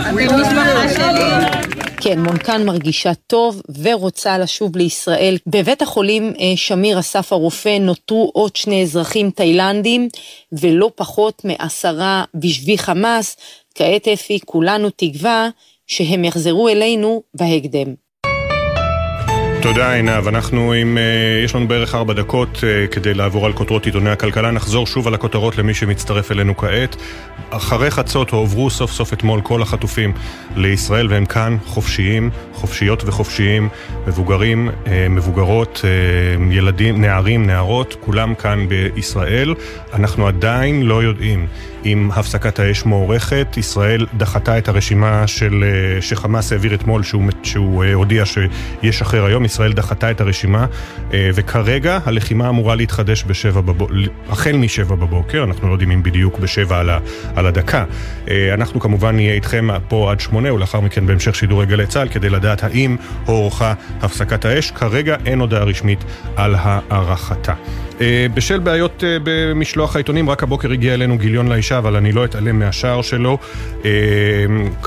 [0.00, 1.64] אתם משפחה שלי.
[2.00, 5.36] כן, מונקן מרגישה טוב ורוצה לשוב לישראל.
[5.46, 10.08] בבית החולים אה, שמיר אסף הרופא נותרו עוד שני אזרחים תאילנדים
[10.52, 13.36] ולא פחות מעשרה בשבי חמאס.
[13.74, 15.48] כעת אפי, כולנו תקווה
[15.86, 17.94] שהם יחזרו אלינו בהקדם.
[19.64, 23.86] תודה עינב, אנחנו עם, uh, יש לנו בערך ארבע דקות uh, כדי לעבור על כותרות
[23.86, 26.96] עיתוני הכלכלה, נחזור שוב על הכותרות למי שמצטרף אלינו כעת.
[27.50, 30.12] אחרי חצות הועברו סוף סוף אתמול כל החטופים
[30.56, 33.68] לישראל והם כאן חופשיים, חופשיות וחופשיים,
[34.06, 35.84] מבוגרים, uh, מבוגרות,
[36.50, 39.54] ילדים, נערים, נערות, כולם כאן בישראל.
[39.94, 41.46] אנחנו עדיין לא יודעים
[41.84, 43.46] אם הפסקת האש מוארכת.
[43.56, 45.64] ישראל דחתה את הרשימה של,
[45.98, 49.44] uh, שחמאס העביר אתמול שהוא, שהוא uh, הודיע שישחרר היום.
[49.44, 50.66] ישראל דחתה את הרשימה,
[51.12, 53.94] אה, וכרגע הלחימה אמורה להתחדש בשבע בבוקר,
[54.28, 56.98] החל משבע בבוקר, אנחנו לא יודעים אם בדיוק בשבע על, ה,
[57.36, 57.84] על הדקה.
[58.30, 62.30] אה, אנחנו כמובן נהיה איתכם פה עד שמונה, ולאחר מכן בהמשך שידורי גלי צה"ל, כדי
[62.30, 64.70] לדעת האם הוארכה הפסקת האש.
[64.70, 66.04] כרגע אין הודעה רשמית
[66.36, 67.54] על הארכתה.
[68.00, 72.24] אה, בשל בעיות אה, במשלוח העיתונים, רק הבוקר הגיע אלינו גיליון לאישה, אבל אני לא
[72.24, 73.38] אתעלם מהשער שלו.
[73.84, 73.90] אה,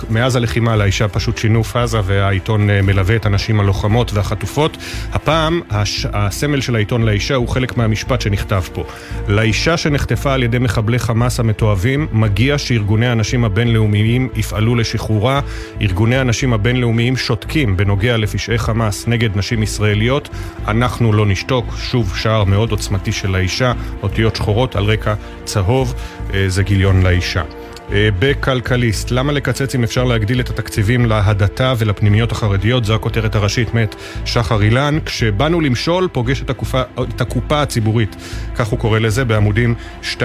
[0.09, 4.77] מאז הלחימה לאישה פשוט שינו פאזה, והעיתון מלווה את הנשים הלוחמות והחטופות.
[5.13, 6.07] הפעם הש...
[6.13, 8.83] הסמל של העיתון לאישה הוא חלק מהמשפט שנכתב פה.
[9.27, 15.41] לאישה שנחטפה על ידי מחבלי חמאס המתועבים, מגיע שארגוני הנשים הבינלאומיים יפעלו לשחרורה.
[15.81, 20.29] ארגוני הנשים הבינלאומיים שותקים בנוגע לפשעי חמאס נגד נשים ישראליות.
[20.67, 21.65] אנחנו לא נשתוק.
[21.77, 22.96] שוב, שער מאוד עוצמתי.
[22.97, 25.13] העוצמתי של האישה, אותיות שחורות על רקע
[25.45, 25.93] צהוב,
[26.33, 27.43] אה, זה גיליון לאישה.
[27.91, 32.85] אה, בכלכליסט, למה לקצץ אם אפשר להגדיל את התקציבים להדתה ולפנימיות החרדיות?
[32.85, 34.99] זו הכותרת הראשית מאת שחר אילן.
[35.05, 36.81] כשבאנו למשול, פוגש את הקופה,
[37.15, 38.15] את הקופה הציבורית.
[38.55, 40.15] כך הוא קורא לזה בעמודים 2-3.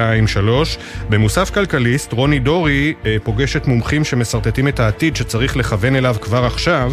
[1.08, 6.92] במוסף כלכליסט, רוני דורי אה, פוגשת מומחים שמסרטטים את העתיד שצריך לכוון אליו כבר עכשיו.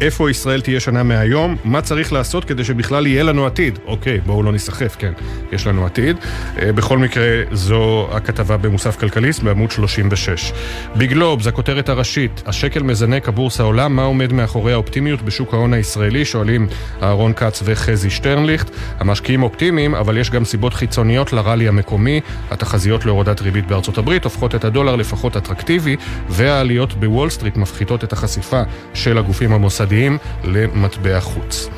[0.00, 3.78] איפה ישראל תהיה שנה מהיום, מה צריך לעשות כדי שבכלל יהיה לנו עתיד.
[3.86, 5.12] אוקיי, בואו לא ניסחף, כן,
[5.52, 6.16] יש לנו עתיד.
[6.62, 10.52] אה, בכל מקרה, זו הכתבה במוסף כלכליסט בעמוד 36.
[10.96, 16.24] בגלוב, זו הכותרת הראשית, השקל מזנק, הבורסה עולה, מה עומד מאחורי האופטימיות בשוק ההון הישראלי?
[16.24, 16.66] שואלים
[17.02, 18.70] אהרון כץ וחזי שטרנליכט.
[18.98, 22.20] המשקיעים אופטימיים, אבל יש גם סיבות חיצוניות לרלי המקומי.
[22.50, 25.96] התחזיות להורדת ריבית בארצות הברית הופכות את הדולר לפחות אטרקטיבי,
[26.28, 28.62] והעליות בוול סטריט מפחיתות את החשיפה
[28.94, 29.93] של הגופים המוסדיים.
[29.94, 31.68] המוסדיים למטבע חוץ.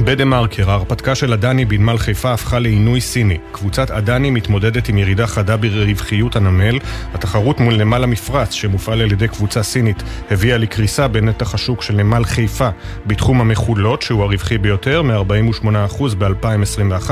[0.00, 3.38] בדה מרקר, ההרפתקה של אדני בנמל חיפה הפכה לעינוי סיני.
[3.52, 6.78] קבוצת אדני מתמודדת עם ירידה חדה ברווחיות הנמל.
[7.14, 12.24] התחרות מול נמל המפרץ, שמופעל על ידי קבוצה סינית, הביאה לקריסה בנתח השוק של נמל
[12.24, 12.68] חיפה
[13.06, 17.10] בתחום המכולות, שהוא הרווחי ביותר, מ-48% ב-2021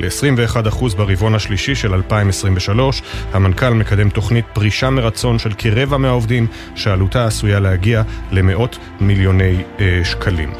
[0.00, 3.02] ל-21% ברבעון השלישי של 2023.
[3.32, 10.50] המנכ"ל מקדם תוכנית פרישה מרצון של כרבע מהעובדים, שעלותה עשויה להגיע למאות מיליוני אה, שקלים.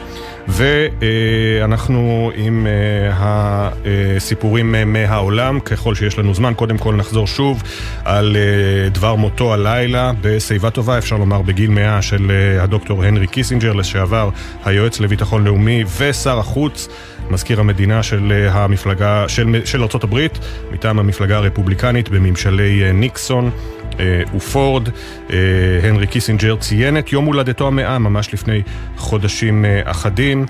[0.48, 3.70] ואנחנו עם אה,
[4.16, 6.52] הסיפורים מהעולם, ככל שיש לנו זמן.
[6.56, 7.62] קודם כל נחזור שוב
[8.04, 13.26] על אה, דבר מותו הלילה בשיבה טובה, אפשר לומר בגיל מאה, של אה, הדוקטור הנרי
[13.26, 14.30] קיסינג'ר, לשעבר
[14.64, 16.88] היועץ לביטחון לאומי ושר החוץ.
[17.30, 20.26] מזכיר המדינה של המפלגה, של, של ארה"ב,
[20.72, 23.50] מטעם המפלגה הרפובליקנית בממשלי ניקסון.
[24.00, 24.88] אה, ופורד.
[25.32, 25.36] אה,
[25.82, 28.62] הנרי קיסינג'ר ציין את יום הולדתו המאה ממש לפני
[28.96, 30.46] חודשים אה, אחדים,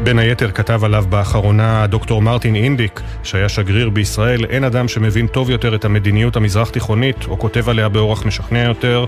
[0.00, 4.44] ובין היתר כתב עליו באחרונה דוקטור מרטין אינדיק, שהיה שגריר בישראל.
[4.44, 9.04] אין אדם שמבין טוב יותר את המדיניות המזרח תיכונית, או כותב עליה באורח משכנע יותר.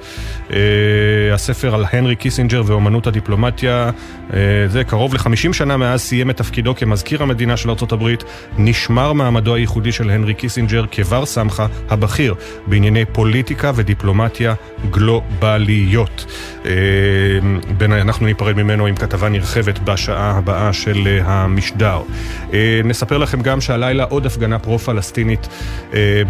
[1.35, 3.91] הספר על הנרי קיסינג'ר ואומנות הדיפלומטיה,
[4.67, 8.09] זה קרוב ל-50 שנה מאז סיים את תפקידו כמזכיר המדינה של ארה"ב,
[8.59, 12.35] נשמר מעמדו הייחודי של הנרי קיסינג'ר כבר סמכא הבכיר
[12.67, 14.55] בענייני פוליטיקה ודיפלומטיה
[14.91, 16.27] גלובליות.
[16.67, 16.71] אה,
[18.01, 22.01] אנחנו ניפרד ממנו עם כתבה נרחבת בשעה הבאה של אה, המשדר.
[22.53, 25.49] אה, נספר לכם גם שהלילה עוד הפגנה פרו-פלסטינית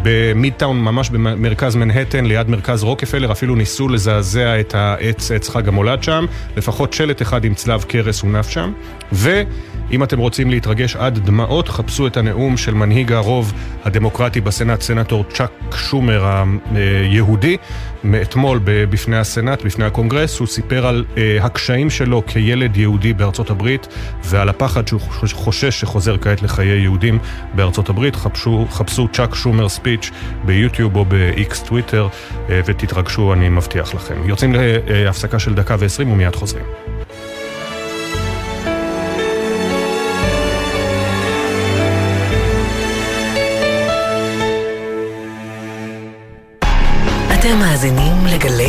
[0.03, 6.03] במידטאון, ממש במרכז מנהטן, ליד מרכז רוקפלר, אפילו ניסו לזעזע את העץ, עץ חג המולד
[6.03, 6.25] שם,
[6.57, 8.73] לפחות שלט אחד עם צלב קרס הונף שם.
[9.13, 9.43] ו...
[9.91, 13.53] אם אתם רוצים להתרגש עד דמעות, חפשו את הנאום של מנהיג הרוב
[13.85, 16.43] הדמוקרטי בסנאט, סנטור צ'אק שומר
[16.75, 17.57] היהודי,
[18.05, 20.39] מאתמול בפני הסנאט, בפני הקונגרס.
[20.39, 23.89] הוא סיפר על אה, הקשיים שלו כילד יהודי בארצות הברית
[24.25, 25.01] ועל הפחד שהוא
[25.33, 27.19] חושש שחוזר כעת לחיי יהודים
[27.55, 28.17] בארצות הברית.
[28.17, 30.11] חפשו, חפשו צ'אק שומר speech
[30.45, 32.09] ביוטיוב או ב-X טוויטר
[32.51, 34.15] אה, ותתרגשו, אני מבטיח לכם.
[34.25, 34.55] יוצאים
[34.87, 36.65] להפסקה של דקה ועשרים ומיד חוזרים.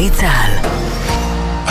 [0.04, 0.83] מאזינים לגלי צה"ל.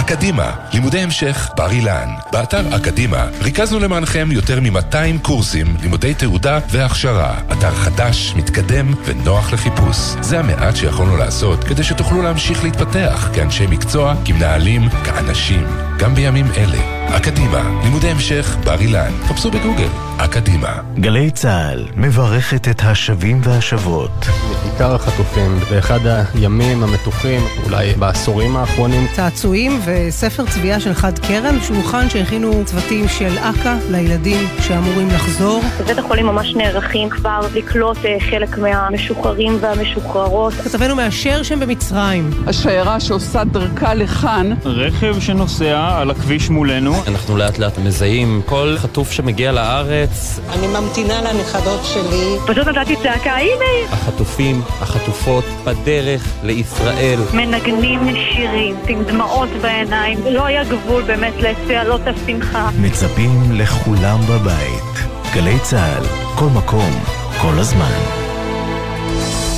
[0.03, 2.09] אקדימה, לימודי המשך בר אילן.
[2.33, 7.35] באתר אקדימה ריכזנו למענכם יותר מ-200 קורסים, לימודי תעודה והכשרה.
[7.53, 9.97] אתר חדש, מתקדם ונוח לחיפוש.
[10.21, 15.67] זה המעט שיכולנו לעשות כדי שתוכלו להמשיך להתפתח כאנשי מקצוע, כמנהלים, כאנשים,
[15.99, 17.03] גם בימים אלה.
[17.17, 19.12] אקדימה, לימודי המשך בר אילן.
[19.25, 20.73] חפשו בגוגל, אקדימה.
[21.01, 24.27] גלי צה"ל מברכת את השבים והשבות.
[24.62, 26.01] בעיקר החטופים, באחד
[26.35, 29.07] הימים המתוחים, אולי בעשורים האחרונים.
[29.12, 35.62] צעצועים וספר צביעה של חד קרן, שולחן שהכינו צוותים של אכ"א לילדים שאמורים לחזור.
[35.81, 40.52] בבית החולים ממש נערכים כבר לקלוט אה, חלק מהמשוחררים והמשוחררות.
[40.52, 42.31] כתבנו מאשר שהם במצרים.
[42.46, 44.50] השיירה שעושה דרכה לכאן.
[44.64, 46.94] רכב שנוסע על הכביש מולנו.
[47.07, 50.40] אנחנו לאט לאט מזהים כל חטוף שמגיע לארץ.
[50.52, 52.37] אני ממתינה לנכדות שלי.
[52.46, 53.92] פשוט נתתי צעקה, הנה!
[53.92, 57.20] החטופים, החטופות, בדרך לישראל.
[57.35, 59.48] מנגנים שירים, עם דמעות
[59.83, 60.18] בעיניים.
[60.31, 62.71] לא היה גבול באמת לצהלות השמחה.
[62.81, 65.09] מצפים לכולם בבית.
[65.35, 66.05] גלי צה"ל,
[66.38, 66.92] כל מקום,
[67.40, 67.99] כל הזמן.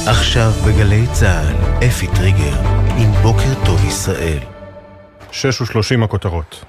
[0.06, 2.56] עכשיו בגלי צה"ל, אפי טריגר,
[2.98, 4.38] עם בוקר טוב ישראל.
[5.32, 6.64] שש ושלושים הכותרות.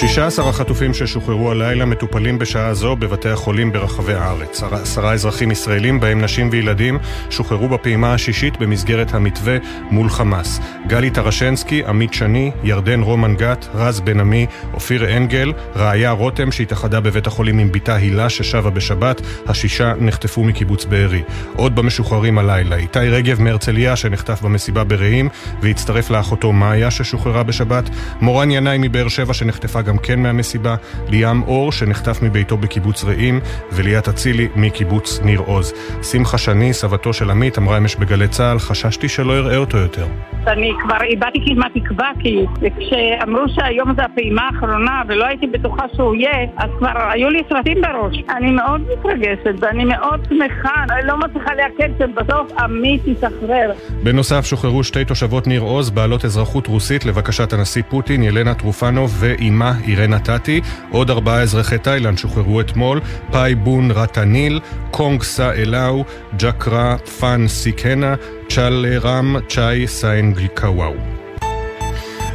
[0.00, 4.62] 16 החטופים ששוחררו הלילה מטופלים בשעה זו בבתי החולים ברחבי הארץ.
[4.62, 6.98] עשרה אזרחים ישראלים, בהם נשים וילדים,
[7.30, 9.56] שוחררו בפעימה השישית במסגרת המתווה
[9.90, 10.60] מול חמאס.
[10.86, 17.00] גלי טרשנסקי, עמית שני, ירדן רומן גת, רז בן עמי, אופיר אנגל, רעיה רותם שהתאחדה
[17.00, 21.22] בבית החולים עם בתה הילה ששבה בשבת, השישה נחטפו מקיבוץ בארי.
[21.56, 25.28] עוד במשוחררים הלילה, איתי רגב מהרצליה שנחטף במסיבה ברעים
[25.62, 30.76] והצטרף לאחותו מאיה ששוחררה בשבת, מורן ינאי מבאר שבע שנחטפה גם כן מהמסיבה,
[31.08, 33.40] ליאם אור שנחטף מביתו בקיבוץ רעים,
[33.72, 35.72] וליאת אצילי מקיבוץ ניר עוז.
[36.02, 40.06] שמחה שני, סבתו של עמית, אמרה אמש בגלי צה"ל, חששתי שלא אראה אותו יותר.
[40.46, 42.44] אני כבר איבדתי כמעט תקווה, כי
[42.78, 47.78] כשאמרו שהיום זה הפעימה האחרונה ולא הייתי בטוחה שהוא יהיה, אז כבר היו לי סרטים
[47.82, 48.16] בראש.
[48.36, 53.72] אני מאוד מתרגשת ואני מאוד שמחה, אני לא מצליחה לעכל שבסוף עמית ישחרר.
[54.02, 59.67] בנוסף שוחררו שתי תושבות ניר עוז, בעלות אזרחות רוסית לבקשת הנשיא פוטין, ילנה טרופנוב ואימה
[59.86, 60.60] אירנה טאטי.
[60.90, 63.00] עוד ארבעה אזרחי תאילנד שוחררו אתמול,
[63.30, 66.04] פאי בון רטניל, קונג סא אלאו,
[66.36, 68.14] ג'קרה פאן סיקנה,
[68.48, 71.17] צ'אל רם צ'אי סיינג'יקוואו.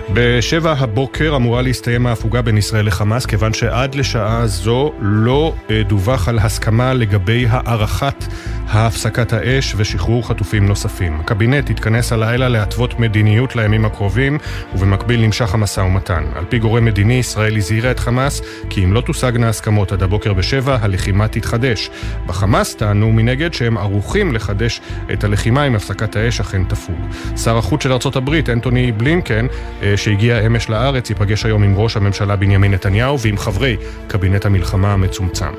[0.09, 5.53] בשבע הבוקר אמורה להסתיים ההפוגה בין ישראל לחמאס, כיוון שעד לשעה זו לא
[5.87, 8.25] דווח על הסכמה לגבי הארכת
[8.69, 11.19] הפסקת האש ושחרור חטופים נוספים.
[11.19, 14.37] הקבינט התכנס הלילה להתוות מדיניות לימים הקרובים,
[14.75, 16.23] ובמקביל נמשך המשא ומתן.
[16.35, 20.33] על פי גורם מדיני, ישראל הזהירה את חמאס כי אם לא תושגנה הסכמות עד הבוקר
[20.33, 21.89] בשבע, הלחימה תתחדש.
[22.25, 24.81] בחמאס טענו מנגד שהם ערוכים לחדש
[25.13, 26.99] את הלחימה אם הפסקת האש אכן תפוג.
[27.37, 29.47] שר החוץ של ארצות הברית, אנטוני בלינקן,
[29.97, 33.77] שהגיע אמש לארץ, ייפגש היום עם ראש הממשלה בנימין נתניהו ועם חברי
[34.08, 35.53] קבינט המלחמה המצומצם.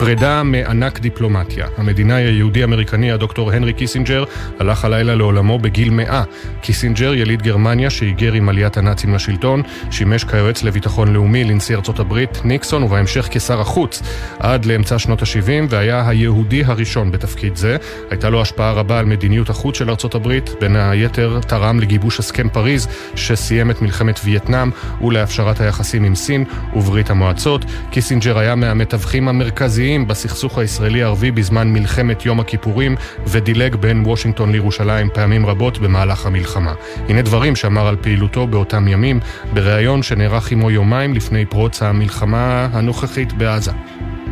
[0.00, 1.66] פרידה מענק דיפלומטיה.
[1.76, 4.24] המדינאי היהודי-אמריקני הדוקטור הנרי קיסינג'ר
[4.58, 6.22] הלך הלילה לעולמו בגיל מאה.
[6.60, 12.44] קיסינג'ר, יליד גרמניה שהיגר עם עליית הנאצים לשלטון, שימש כיועץ לביטחון לאומי לנשיא ארצות הברית
[12.44, 14.02] ניקסון ובהמשך כשר החוץ
[14.38, 17.76] עד לאמצע שנות ה-70 והיה היהודי הראשון בתפקיד זה.
[18.10, 22.48] הייתה לו השפעה רבה על מדיניות החוץ של ארצות הברית, בין היתר תרם לגיבוש הסכם
[22.48, 26.44] פריז שסיים את מלחמת וייטנאם ולהפשרת היחסים עם סין
[26.76, 27.64] וברית המועצות.
[27.90, 35.08] קיסינג'ר היה מהמתווכים המרכזיים מרכזיים בסכסוך הישראלי-ערבי בזמן מלחמת יום הכיפורים ודילג בין וושינגטון לירושלים
[35.14, 36.74] פעמים רבות במהלך המלחמה.
[37.08, 39.20] הנה דברים שאמר על פעילותו באותם ימים
[39.54, 43.72] בריאיון שנערך עמו יומיים לפני פרוץ המלחמה הנוכחית בעזה.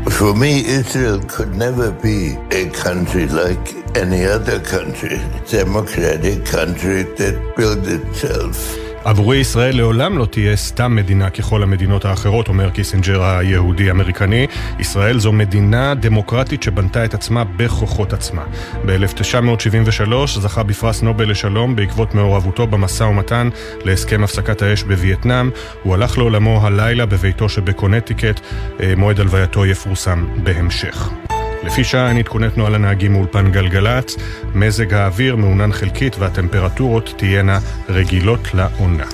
[0.06, 2.18] For me, Israel could never be
[2.60, 3.66] a country like
[4.04, 5.18] any other country,
[5.50, 8.88] democratic country that built itself.
[9.08, 14.46] עבורי ישראל לעולם לא תהיה סתם מדינה ככל המדינות האחרות, אומר קיסינג'ר היהודי-אמריקני.
[14.78, 18.44] ישראל זו מדינה דמוקרטית שבנתה את עצמה בכוחות עצמה.
[18.86, 23.48] ב-1973 זכה בפרס נובל לשלום בעקבות מעורבותו במשא ומתן
[23.84, 25.50] להסכם הפסקת האש בווייטנאם.
[25.82, 28.40] הוא הלך לעולמו הלילה בביתו שבקונטיקט.
[28.80, 31.10] אה, מועד הלווייתו יפורסם בהמשך.
[31.68, 34.16] לפי שעה נתכונתנו על הנהגים מאולפן גלגלצ,
[34.54, 39.04] מזג האוויר מעונן חלקית והטמפרטורות תהיינה רגילות לעונה.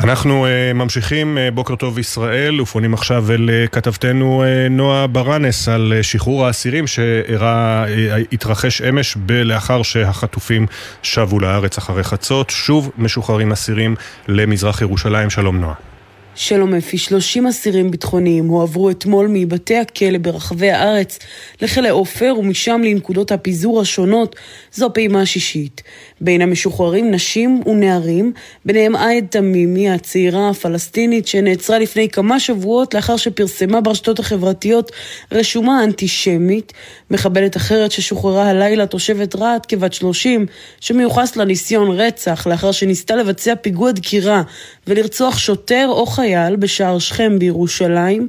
[0.00, 5.68] אנחנו uh, ממשיכים, uh, בוקר טוב ישראל, ופונים עכשיו אל uh, כתבתנו uh, נועה ברנס
[5.68, 10.66] על uh, שחרור האסירים שהתרחש uh, אמש לאחר שהחטופים
[11.02, 12.50] שבו לארץ אחרי חצות.
[12.50, 13.96] שוב משוחררים אסירים
[14.28, 15.30] למזרח ירושלים.
[15.30, 15.93] שלום נועה.
[16.36, 21.18] שלום אפי, 30 אסירים ביטחוניים הועברו אתמול מבתי הכלא ברחבי הארץ
[21.62, 24.36] לכלא עופר ומשם לנקודות הפיזור השונות,
[24.72, 25.82] זו הפעימה השישית.
[26.20, 28.32] בין המשוחררים נשים ונערים,
[28.64, 34.92] ביניהם עאיד תמימי, הצעירה הפלסטינית שנעצרה לפני כמה שבועות לאחר שפרסמה ברשתות החברתיות
[35.32, 36.72] רשומה אנטישמית,
[37.10, 40.46] מחבלת אחרת ששוחררה הלילה תושבת רהט כבת 30,
[40.80, 44.42] שמיוחס לה ניסיון רצח לאחר שניסתה לבצע פיגוע דקירה
[44.86, 48.28] ולרצוח שוטר או חייל בשער שכם בירושלים,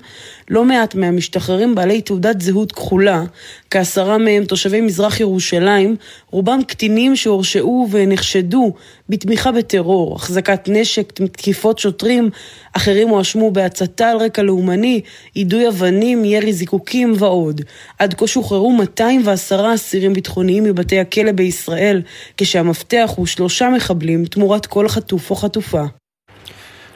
[0.49, 3.23] לא מעט מהמשתחררים בעלי תעודת זהות כחולה,
[3.69, 5.95] כעשרה מהם תושבי מזרח ירושלים,
[6.31, 8.73] רובם קטינים שהורשעו ונחשדו
[9.09, 12.29] בתמיכה בטרור, החזקת נשק, תקיפות שוטרים,
[12.73, 15.01] אחרים הואשמו בהצתה על רקע לאומני,
[15.35, 17.61] יידוי אבנים, ירי זיקוקים ועוד.
[17.99, 22.01] עד כה שוחררו 210 אסירים ביטחוניים מבתי הכלא בישראל,
[22.37, 25.83] כשהמפתח הוא שלושה מחבלים תמורת כל חטוף או חטופה.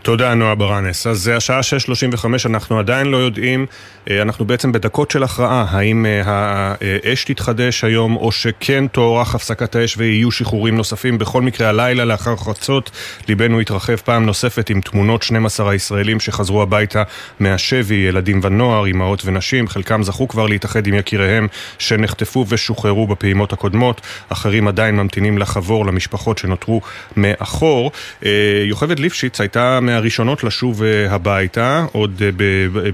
[0.01, 1.07] תודה, נועה ברנס.
[1.07, 3.65] אז זה השעה 6.35, אנחנו עדיין לא יודעים,
[4.09, 9.75] אה, אנחנו בעצם בדקות של הכרעה, האם אה, האש תתחדש היום, או שכן תוארך הפסקת
[9.75, 11.17] האש ויהיו שחרורים נוספים.
[11.17, 12.91] בכל מקרה, הלילה לאחר חצות,
[13.27, 17.03] ליבנו התרחב פעם נוספת עם תמונות 12 הישראלים שחזרו הביתה
[17.39, 21.47] מהשבי, ילדים ונוער, אמהות ונשים, חלקם זכו כבר להתאחד עם יקיריהם
[21.79, 26.81] שנחטפו ושוחררו בפעימות הקודמות, אחרים עדיין ממתינים לחבור למשפחות שנותרו
[27.17, 27.91] מאחור.
[28.25, 28.29] אה,
[28.65, 32.29] יוכבד ליפשיץ הייתה מהראשונות לשוב אה, הביתה, עוד אה,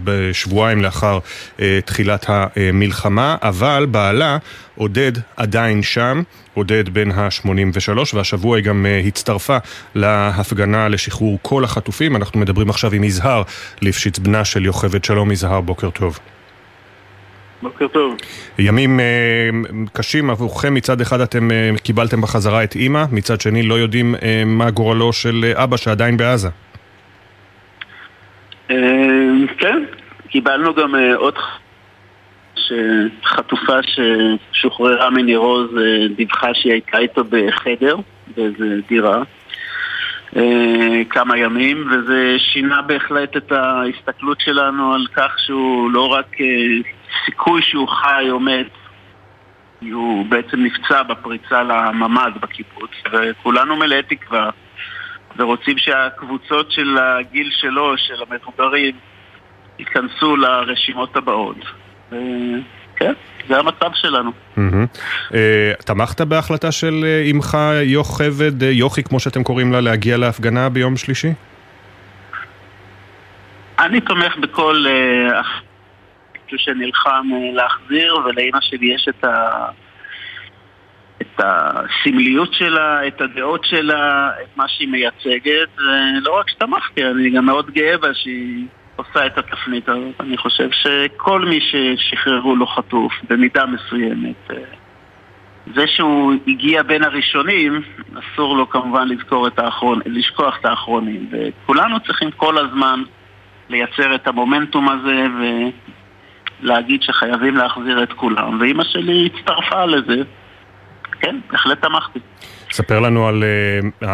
[0.04, 1.20] בשבועיים לאחר
[1.60, 4.38] אה, תחילת המלחמה, אבל בעלה,
[4.76, 6.22] עודד, עדיין שם,
[6.54, 9.58] עודד בן ה-83, והשבוע היא גם הצטרפה
[9.96, 12.16] להפגנה לשחרור כל החטופים.
[12.16, 13.44] אנחנו מדברים עכשיו עם יזהר
[13.82, 15.04] ליפשיץ, בנה של יוכבד.
[15.04, 16.20] שלום יזהר, בוקר טוב.
[17.62, 18.16] בוקר טוב.
[18.60, 23.76] ימים uh, קשים עבורכם, מצד אחד אתם uh, קיבלתם בחזרה את אימא, מצד שני לא
[23.76, 26.50] יודעים uh, מה גורלו של uh, אבא שעדיין בעזה.
[28.72, 29.84] אה, כן,
[30.30, 31.36] קיבלנו גם אה, עוד
[33.26, 37.96] חטופה ששוחררה מניר עוז אה, דיווחה שהיא הייתה איתו בחדר,
[38.38, 39.24] באיזה דירה.
[41.10, 46.36] כמה ימים, וזה שינה בהחלט את ההסתכלות שלנו על כך שהוא לא רק
[47.26, 48.70] סיכוי שהוא חי או מת,
[49.92, 54.50] הוא בעצם נפצע בפריצה לממ"ד בקיבוץ, וכולנו מלאי תקווה
[55.38, 58.96] ורוצים שהקבוצות של הגיל שלו, של המבוגרים,
[59.80, 61.58] ייכנסו לרשימות הבאות.
[62.96, 63.14] כן,
[63.48, 64.32] זה המצב שלנו.
[65.34, 70.70] אה, תמכת בהחלטה של אמך אה, יוכבד, אה, יוכי כמו שאתם קוראים לה, להגיע להפגנה
[70.70, 71.34] ביום שלישי?
[73.80, 74.86] אני תומך בכל...
[76.58, 79.66] שנלחם להחזיר, ולאימא שלי יש את ה...
[81.22, 87.46] את הסמליות שלה, את הדעות שלה, את מה שהיא מייצגת, ולא רק שתמכתי, אני גם
[87.46, 90.16] מאוד גאה בה שהיא עושה את התפנית הזאת.
[90.20, 94.52] אני חושב שכל מי ששחררו לו חטוף, במידה מסוימת,
[95.74, 97.82] זה שהוא הגיע בין הראשונים,
[98.14, 101.30] אסור לו כמובן לזכור את האחרון, לשכוח את האחרונים.
[101.32, 103.04] וכולנו צריכים כל הזמן
[103.70, 105.26] לייצר את המומנטום הזה
[106.62, 108.60] ולהגיד שחייבים להחזיר את כולם.
[108.60, 110.24] ואימא שלי הצטרפה לזה.
[111.20, 112.20] כן, בהחלט תמכתי.
[112.72, 113.44] ספר לנו על
[114.02, 114.06] uh,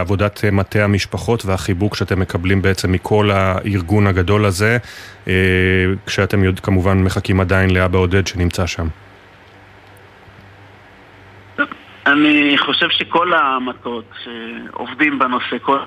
[0.00, 4.78] עבודת מטה המשפחות והחיבוק שאתם מקבלים בעצם מכל הארגון הגדול הזה,
[5.24, 5.28] uh,
[6.06, 8.86] כשאתם יודע, כמובן מחכים עדיין לאבא עודד שנמצא שם.
[12.06, 15.78] אני חושב שכל המטות שעובדים בנושא, כל...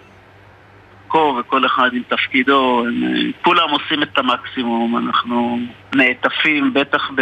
[1.39, 5.60] וכל אחד עם תפקידו, הם, כולם עושים את המקסימום, אנחנו
[5.95, 7.22] נעטפים בטח ב...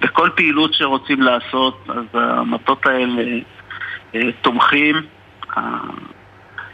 [0.00, 3.22] בכל פעילות שרוצים לעשות, אז המטות האלה
[4.14, 4.96] אה, תומכים.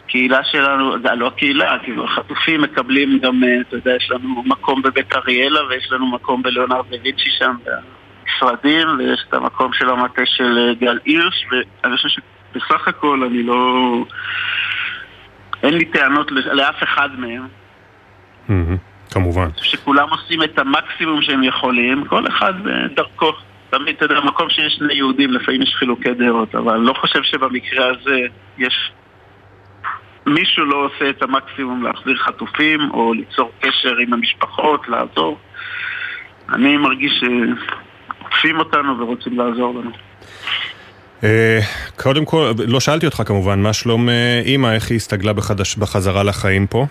[0.06, 5.16] הקהילה שלנו, לא הקהילה, כאילו החטופים מקבלים גם, אה, אתה יודע, יש לנו מקום בבית
[5.16, 10.58] אריאלה ויש לנו מקום בליאונרד דה וינצ'י שם המשרדים ויש את המקום של המטה של
[10.58, 14.04] אה, גל הירש ואני חושב שבסך הכל אני לא...
[15.62, 17.46] אין לי טענות לאף אחד מהם.
[19.10, 19.48] כמובן.
[19.62, 23.32] שכולם עושים את המקסימום שהם יכולים, כל אחד בדרכו.
[23.70, 27.22] תמיד, אתה יודע, במקום שיש שני יהודים, לפעמים יש חילוקי דעות, אבל אני לא חושב
[27.22, 28.20] שבמקרה הזה
[28.58, 28.92] יש...
[30.26, 35.38] מישהו לא עושה את המקסימום להחזיר חטופים, או ליצור קשר עם המשפחות, לעזור.
[36.52, 39.90] אני מרגיש שעוקפים אותנו ורוצים לעזור לנו.
[41.24, 41.60] אה,
[41.96, 45.32] קודם כל, לא שאלתי אותך כמובן, מה שלום אה, אימא, איך היא הסתגלה
[45.78, 46.86] בחזרה לחיים פה?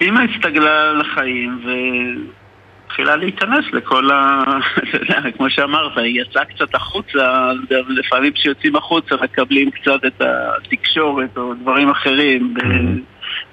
[0.00, 4.42] אימא הסתגלה לחיים והתחילה להיכנס לכל ה...
[4.78, 7.52] אתה יודע, כמו שאמרת, היא יצאה קצת החוצה,
[7.88, 12.54] לפעמים כשיוצאים החוצה מקבלים קצת את התקשורת או דברים אחרים.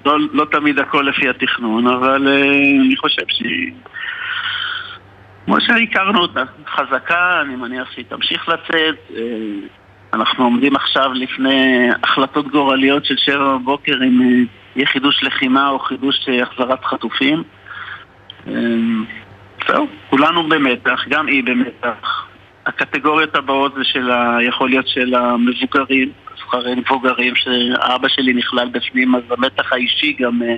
[0.06, 2.42] לא, לא תמיד הכל לפי התכנון, אבל אה,
[2.86, 3.72] אני חושב שהיא...
[5.46, 8.96] כמו שהכרנו אותה, חזקה, אני מניח שהיא תמשיך לצאת.
[9.16, 9.22] אה,
[10.12, 14.44] אנחנו עומדים עכשיו לפני החלטות גורליות של שבע בבוקר אם אה,
[14.78, 17.42] יהיה חידוש לחימה או חידוש החזרת חטופים.
[19.68, 22.26] זהו, כולנו במתח, גם היא במתח.
[22.66, 24.38] הקטגוריות הבאות זה של ה...
[24.42, 30.54] יכול להיות של המבוגרים, סוחרי מבוגרים, שאבא שלי נכלל בפנים, אז המתח האישי גם אה,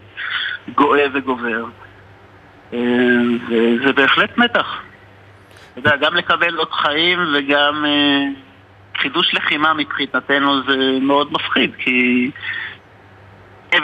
[0.74, 1.64] גואה וגובר.
[2.72, 2.78] אה,
[3.48, 4.80] וזה בהחלט מתח.
[5.72, 8.24] אתה יודע, גם לקבל עוד חיים וגם אה,
[8.96, 12.30] חידוש לחימה מבחינתנו זה מאוד מפחיד, כי...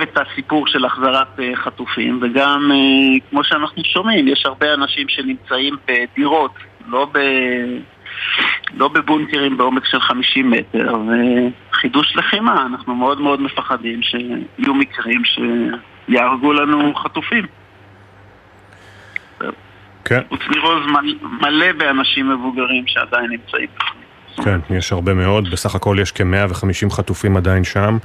[0.02, 2.70] את הסיפור של החזרת חטופים, וגם,
[3.30, 6.52] כמו שאנחנו שומעים, יש הרבה אנשים שנמצאים בדירות,
[6.86, 7.18] לא ב...
[8.74, 10.94] לא בבונקרים בעומק של 50 מטר,
[11.70, 17.46] וחידוש לחימה, אנחנו מאוד מאוד מפחדים שיהיו מקרים שיהרגו לנו חטופים.
[20.04, 20.20] כן.
[20.30, 20.86] מרוז
[21.22, 23.68] מלא באנשים מבוגרים שעדיין נמצאים
[24.44, 27.98] כן, יש הרבה מאוד, בסך הכל יש כ-150 חטופים עדיין שם.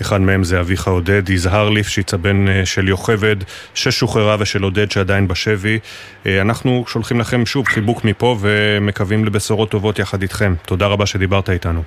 [0.00, 3.36] אחד מהם זה אביך עודד, יזהר ליפשיץ, הבן אה, של יוכבד,
[3.74, 5.78] ששוחררה ושל עודד שעדיין בשבי.
[6.26, 10.54] אה, אנחנו שולחים לכם שוב חיבוק מפה ומקווים לבשורות טובות יחד איתכם.
[10.66, 11.82] תודה רבה שדיברת איתנו.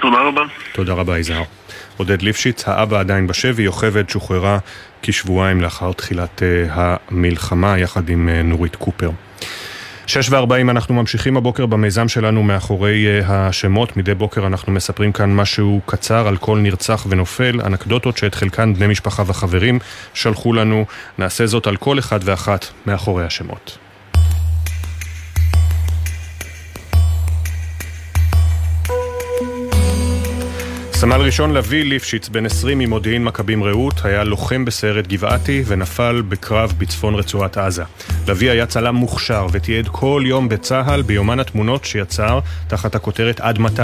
[0.00, 0.42] תודה רבה.
[0.72, 1.42] תודה רבה, יזהר.
[1.96, 4.58] עודד ליפשיץ, האבא עדיין בשבי, יוכבד שוחררה
[5.02, 9.10] כשבועיים לאחר תחילת uh, המלחמה, יחד עם נורית קופר.
[10.06, 13.96] שש וארבעים אנחנו ממשיכים הבוקר במיזם שלנו מאחורי uh, השמות.
[13.96, 18.86] מדי בוקר אנחנו מספרים כאן משהו קצר על כל נרצח ונופל, אנקדוטות שאת חלקן בני
[18.86, 19.78] משפחה וחברים
[20.14, 20.84] שלחו לנו.
[21.18, 23.78] נעשה זאת על כל אחד ואחת מאחורי השמות.
[31.02, 36.72] סמל ראשון לביא ליפשיץ, בן 20 ממודיעין מכבים רעות, היה לוחם בסיירת גבעתי ונפל בקרב
[36.78, 37.82] בצפון רצועת עזה.
[38.28, 43.82] לביא היה צלם מוכשר ותיעד כל יום בצה"ל ביומן התמונות שיצר תחת הכותרת עד מתי.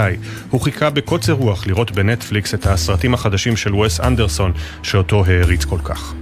[0.49, 4.51] הוא חיכה בקוצר רוח לראות בנטפליקס את הסרטים החדשים של וס אנדרסון
[4.83, 6.13] שאותו העריץ כל כך.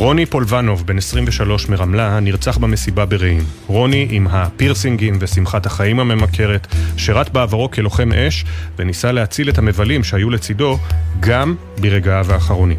[0.00, 3.44] רוני פולבנוב, בן 23 מרמלה, נרצח במסיבה ברעים.
[3.66, 8.44] רוני, עם הפירסינגים ושמחת החיים הממכרת, שירת בעברו כלוחם אש,
[8.76, 10.78] וניסה להציל את המבלים שהיו לצידו,
[11.20, 12.78] גם ברגעיו האחרונים.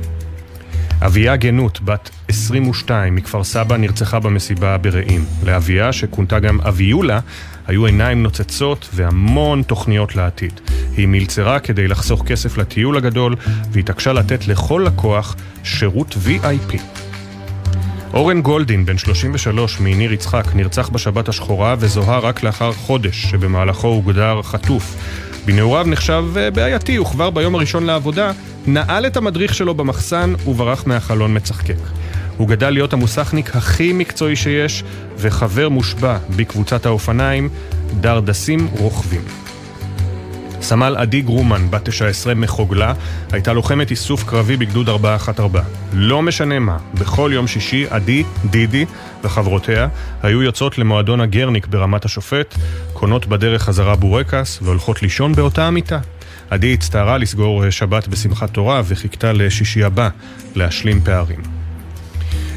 [1.01, 5.25] אביה גנות, בת 22 מכפר סבא, נרצחה במסיבה ברעים.
[5.45, 7.19] לאביה, שכונתה גם אביולה,
[7.67, 10.61] היו עיניים נוצצות והמון תוכניות לעתיד.
[10.97, 13.35] היא מלצרה כדי לחסוך כסף לטיול הגדול,
[13.71, 17.01] והתעקשה לתת לכל לקוח שירות VIP.
[18.13, 24.41] אורן גולדין, בן 33 מניר יצחק, נרצח בשבת השחורה וזוהה רק לאחר חודש שבמהלכו הוגדר
[24.41, 24.95] חטוף.
[25.45, 28.31] בנעוריו נחשב אה, בעייתי, וכבר ביום הראשון לעבודה
[28.67, 31.75] נעל את המדריך שלו במחסן וברח מהחלון מצחקק.
[32.37, 34.83] הוא גדל להיות המוסכניק הכי מקצועי שיש
[35.17, 37.49] וחבר מושבע בקבוצת האופניים
[37.99, 39.21] דרדסים רוכבים.
[40.61, 42.93] סמל עדי גרומן, בת 19 מחוגלה,
[43.31, 45.63] הייתה לוחמת איסוף קרבי בגדוד 414.
[45.93, 48.85] לא משנה מה, בכל יום שישי עדי, דידי
[49.23, 49.87] וחברותיה
[50.23, 52.55] היו יוצאות למועדון הגרניק ברמת השופט,
[52.93, 55.99] קונות בדרך חזרה בורקס והולכות לישון באותה המיטה.
[56.49, 60.09] עדי הצטערה לסגור שבת בשמחת תורה וחיכתה לשישי הבא
[60.55, 61.39] להשלים פערים.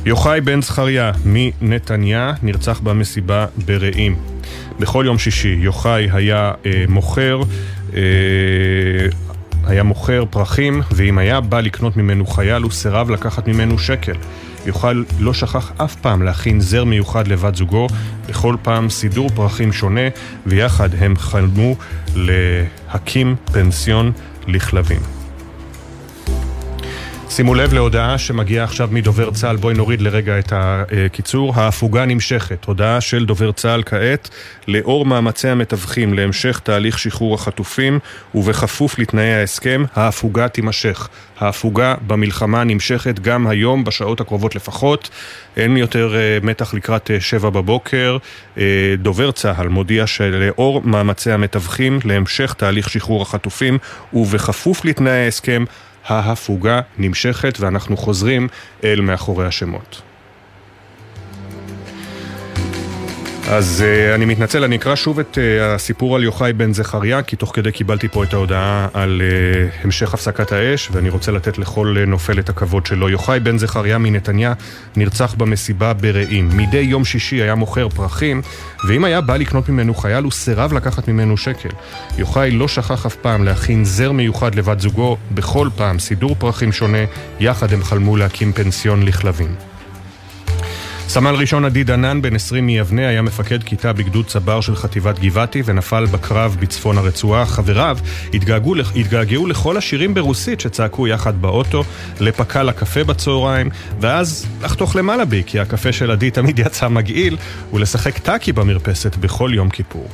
[0.07, 4.17] יוחאי בן זכריה מנתניה נרצח במסיבה ברעים.
[4.81, 7.47] בכל יום שישי יוחאי היה אה, מוכר אה,
[9.67, 14.17] היה מוכר פרחים, ואם היה בא לקנות ממנו חייל, הוא סירב לקחת ממנו שקל.
[14.67, 17.87] יוכל לא שכח אף פעם להכין זר מיוחד לבת זוגו,
[18.29, 20.09] בכל פעם סידור פרחים שונה,
[20.47, 21.77] ויחד הם חלמו
[22.17, 24.13] להקים פנסיון
[24.47, 25.24] לכלבים.
[27.37, 31.53] שימו לב להודעה שמגיעה עכשיו מדובר צה"ל, בואי נוריד לרגע את הקיצור.
[31.57, 32.65] ההפוגה נמשכת.
[32.65, 34.31] הודעה של דובר צה"ל כעת,
[34.69, 37.99] לאור מאמצי המתווכים להמשך תהליך שחרור החטופים
[38.35, 41.09] ובכפוף לתנאי ההסכם, ההפוגה תימשך.
[41.39, 45.11] ההפוגה במלחמה נמשכת גם היום, בשעות הקרובות לפחות.
[45.57, 48.17] אין יותר uh, מתח לקראת uh, שבע בבוקר.
[48.57, 48.59] Uh,
[48.99, 53.79] דובר צה"ל מודיע שלאור מאמצי המתווכים להמשך תהליך שחרור החטופים
[54.13, 55.65] ובכפוף לתנאי ההסכם,
[56.07, 58.49] ההפוגה נמשכת ואנחנו חוזרים
[58.85, 60.03] אל מאחורי השמות.
[63.49, 67.37] אז uh, אני מתנצל, אני אקרא שוב את uh, הסיפור על יוחאי בן זכריה, כי
[67.37, 71.97] תוך כדי קיבלתי פה את ההודעה על uh, המשך הפסקת האש, ואני רוצה לתת לכל
[71.97, 73.09] uh, נופל את הכבוד שלו.
[73.09, 74.53] יוחאי בן זכריה מנתניה
[74.97, 76.49] נרצח במסיבה ברעים.
[76.57, 78.43] מדי יום שישי היה מוכר פרחים,
[78.89, 81.71] ואם היה בא לקנות ממנו חייל, הוא סירב לקחת ממנו שקל.
[82.19, 87.05] יוחאי לא שכח אף פעם להכין זר מיוחד לבת זוגו, בכל פעם סידור פרחים שונה,
[87.41, 89.74] יחד הם חלמו להקים פנסיון לכלבים.
[91.09, 95.63] סמל ראשון עדי דנן, בן 20 מיבנה, היה מפקד כיתה בגדוד צבר של חטיבת גבעתי
[95.65, 97.47] ונפל בקרב בצפון הרצועה.
[97.47, 97.99] חבריו
[98.35, 101.85] התגעגעו, התגעגעו לכל השירים ברוסית שצעקו יחד באוטו,
[102.21, 107.37] לפקה לקפה בצהריים, ואז לחתוך למעלה בי, כי הקפה של עדי תמיד יצא מגעיל,
[107.73, 110.09] ולשחק טאקי במרפסת בכל יום כיפור.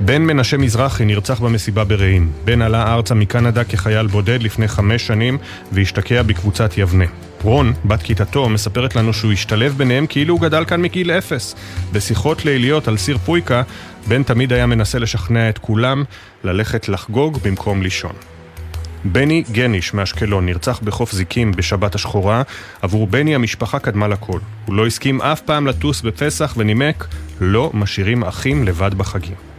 [0.00, 2.32] בן מנשה מזרחי נרצח במסיבה ברעים.
[2.44, 5.38] בן עלה ארצה מקנדה כחייל בודד לפני חמש שנים
[5.72, 7.04] והשתקע בקבוצת יבנה.
[7.42, 11.54] רון, בת כיתתו, מספרת לנו שהוא השתלב ביניהם כאילו הוא גדל כאן מגיל אפס.
[11.92, 13.62] בשיחות ליליות על סיר פויקה,
[14.08, 16.04] בן תמיד היה מנסה לשכנע את כולם
[16.44, 18.12] ללכת לחגוג במקום לישון.
[19.04, 22.42] בני גניש מאשקלון נרצח בחוף זיקים בשבת השחורה.
[22.82, 24.38] עבור בני המשפחה קדמה לכל.
[24.66, 27.06] הוא לא הסכים אף פעם לטוס בפסח ונימק,
[27.40, 29.55] לא משאירים אחים לבד בחגים.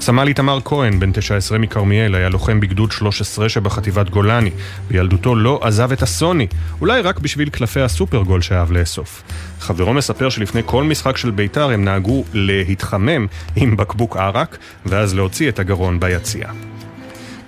[0.00, 4.50] סמל איתמר כהן, בן 19 מכרמיאל, היה לוחם בגדוד 13 שבחטיבת גולני.
[4.90, 6.46] בילדותו לא עזב את הסוני,
[6.80, 9.22] אולי רק בשביל קלפי הסופרגול שאהב לאסוף.
[9.60, 13.26] חברו מספר שלפני כל משחק של בית"ר הם נהגו להתחמם
[13.56, 16.48] עם בקבוק ערק, ואז להוציא את הגרון ביציע.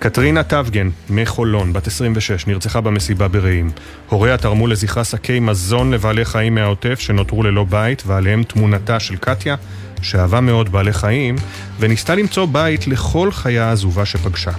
[0.03, 3.71] קטרינה טבגן, מחולון, בת 26, נרצחה במסיבה ברעים.
[4.09, 9.55] הוריה תרמו לזכרה שקי מזון לבעלי חיים מהעוטף שנותרו ללא בית, ועליהם תמונתה של קטיה,
[10.01, 11.35] שאהבה מאוד בעלי חיים,
[11.79, 14.51] וניסתה למצוא בית לכל חיה עזובה שפגשה.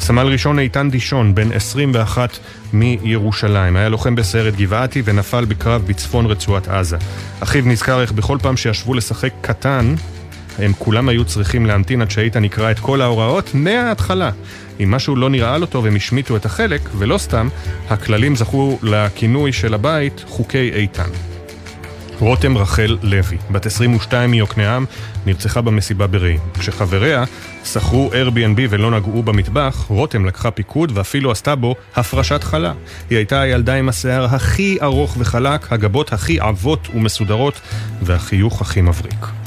[0.00, 2.38] סמל ראשון איתן דישון, בן 21
[2.72, 6.96] מירושלים, היה לוחם בסיירת גבעתי ונפל בקרב בצפון רצועת עזה.
[7.40, 9.94] אחיו נזכר איך בכל פעם שישבו לשחק קטן,
[10.58, 14.30] הם כולם היו צריכים להמתין עד שאיתן יקרא את כל ההוראות מההתחלה.
[14.80, 17.48] אם משהו לא נראה לו טוב הם השמיטו את החלק, ולא סתם,
[17.88, 21.10] הכללים זכו לכינוי של הבית חוקי איתן.
[22.20, 24.84] רותם רחל לוי, בת 22 מיוקנעם,
[25.26, 26.40] נרצחה במסיבה ברעים.
[26.58, 27.24] כשחבריה
[27.64, 32.72] שכרו Airbnb ולא נגעו במטבח, רותם לקחה פיקוד ואפילו עשתה בו הפרשת חלה.
[33.10, 37.60] היא הייתה הילדה עם השיער הכי ארוך וחלק, הגבות הכי עבות ומסודרות,
[38.02, 39.37] והחיוך הכי מבריק.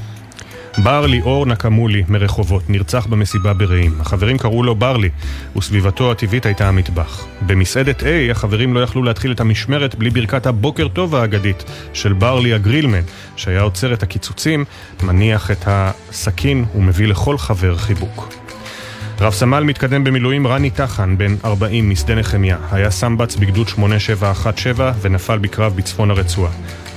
[0.78, 3.95] בר ליאור נקמולי מרחובות נרצח במסיבה ברעים.
[3.99, 5.09] החברים קראו לו ברלי,
[5.57, 7.26] וסביבתו הטבעית הייתה המטבח.
[7.41, 11.63] במסעדת A החברים לא יכלו להתחיל את המשמרת בלי ברכת הבוקר טוב האגדית
[11.93, 13.01] של ברלי הגרילמן,
[13.36, 14.65] שהיה עוצר את הקיצוצים,
[15.03, 18.34] מניח את הסכין ומביא לכל חבר חיבוק.
[19.22, 25.38] רב סמל מתקדם במילואים רני טחן, בן 40 משדה נחמיה, היה סמב"ץ בגדוד 8717 ונפל
[25.38, 26.51] בקרב בצפון הרצועה.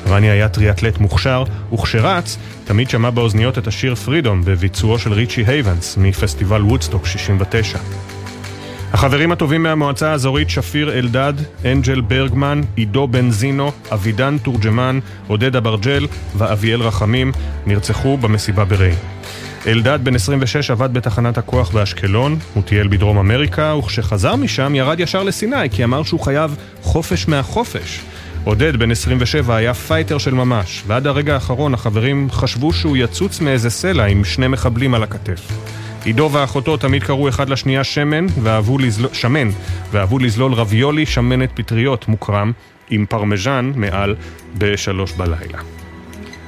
[0.09, 5.97] רני היה טריאטלט מוכשר, וכשרץ, תמיד שמע באוזניות את השיר Freedom בביצועו של ריצ'י הייבנס
[5.97, 7.79] מפסטיבל וודסטוק 69.
[8.93, 11.33] החברים הטובים מהמועצה האזורית שפיר אלדד,
[11.65, 16.07] אנג'ל ברגמן, עידו בנזינו, אבידן תורג'מן, עודד אברג'ל
[16.37, 17.33] ואביאל רחמים
[17.67, 18.99] נרצחו במסיבה ברעים.
[19.67, 25.23] אלדד בן 26 עבד בתחנת הכוח באשקלון, הוא טייל בדרום אמריקה, וכשחזר משם ירד ישר
[25.23, 28.01] לסיני כי אמר שהוא חייב חופש מהחופש.
[28.45, 33.71] עודד, בן 27, היה פייטר של ממש, ועד הרגע האחרון החברים חשבו שהוא יצוץ מאיזה
[33.71, 35.41] סלע עם שני מחבלים על הכתף.
[36.05, 39.49] עידו ואחותו תמיד קראו אחד לשנייה שמן, ואהבו לזלול, שמן,
[39.91, 42.53] ואהבו לזלול רביולי שמנת פטריות מוקרם,
[42.91, 44.15] עם פרמז'ן מעל
[44.59, 45.59] בשלוש בלילה.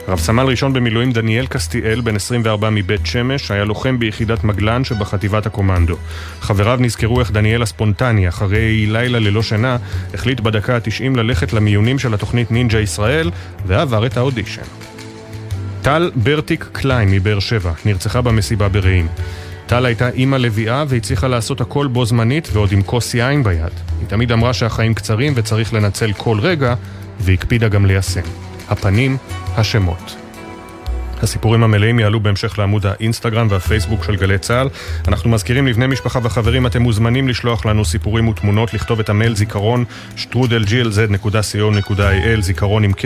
[0.09, 5.47] רב סמל ראשון במילואים דניאל קסטיאל, בן 24 מבית שמש, היה לוחם ביחידת מגלן שבחטיבת
[5.47, 5.97] הקומנדו.
[6.41, 9.77] חבריו נזכרו איך דניאל הספונטני, אחרי לילה ללא שינה,
[10.15, 13.31] החליט בדקה ה-90 ללכת למיונים של התוכנית נינג'ה ישראל,
[13.67, 14.63] ועבר את האודישן.
[15.83, 19.09] טל ברטיק קליין מבאר שבע, נרצחה במסיבה ברעים.
[19.67, 23.73] טל הייתה אימא לביאה והצליחה לעשות הכל בו זמנית ועוד עם כוס יין ביד.
[24.01, 26.75] היא תמיד אמרה שהחיים קצרים וצריך לנצל כל רגע,
[27.21, 28.21] והקפידה גם ליישם.
[28.69, 29.17] הפנים,
[29.57, 30.17] השמות.
[31.23, 34.69] הסיפורים המלאים יעלו בהמשך לעמוד האינסטגרם והפייסבוק של גלי צה"ל.
[35.09, 39.85] אנחנו מזכירים לבני משפחה וחברים, אתם מוזמנים לשלוח לנו סיפורים ותמונות, לכתוב את המייל זיכרון
[40.17, 43.03] שטרודלג'ילז.co.il, זיכרון עם K.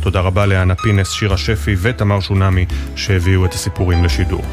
[0.00, 4.44] תודה רבה לאנה פינס, שירה שפי ותמר שונמי שהביאו את הסיפורים לשידור.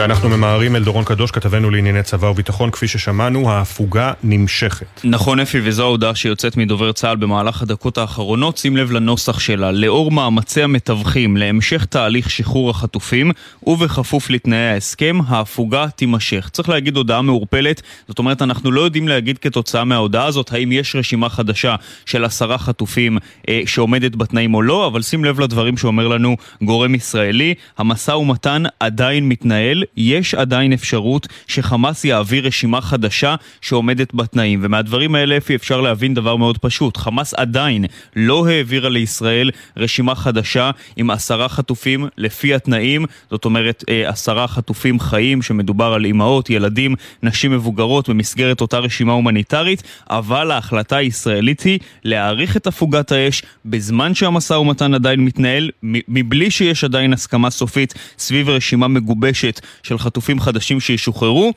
[0.00, 5.00] ואנחנו ממהרים אל דורון קדוש, כתבנו לענייני צבא וביטחון, כפי ששמענו, ההפוגה נמשכת.
[5.04, 9.72] נכון אפי, וזו ההודעה שיוצאת מדובר צה"ל במהלך הדקות האחרונות, שים לב לנוסח שלה.
[9.72, 13.32] לאור מאמצי המתווכים להמשך תהליך שחרור החטופים,
[13.66, 16.48] ובכפוף לתנאי ההסכם, ההפוגה תימשך.
[16.52, 20.96] צריך להגיד הודעה מעורפלת, זאת אומרת אנחנו לא יודעים להגיד כתוצאה מההודעה הזאת האם יש
[20.96, 21.74] רשימה חדשה
[22.06, 26.94] של עשרה חטופים אה, שעומדת בתנאים או לא, אבל שים לב לדברים שאומר לנו גורם
[26.94, 34.60] ישראלי, המשא ומתן עדיין מתנהל, יש עדיין אפשרות שחמאס יעביר רשימה חדשה שעומדת בתנאים.
[34.62, 36.96] ומהדברים האלה אפי אפשר להבין דבר מאוד פשוט.
[36.96, 37.84] חמאס עדיין
[38.16, 43.04] לא העבירה לישראל רשימה חדשה עם עשרה חטופים לפי התנאים.
[43.30, 49.12] זאת אומרת, אה, עשרה חטופים חיים, שמדובר על אימהות, ילדים, נשים מבוגרות במסגרת אותה רשימה
[49.12, 56.50] הומניטרית, אבל ההחלטה הישראלית היא להאריך את הפוגת האש בזמן שהמשא ומתן עדיין מתנהל, מבלי
[56.50, 61.52] שיש עדיין הסכמה סופית סביב רשימה מגובשת של חטופים חדשים שישוחררו.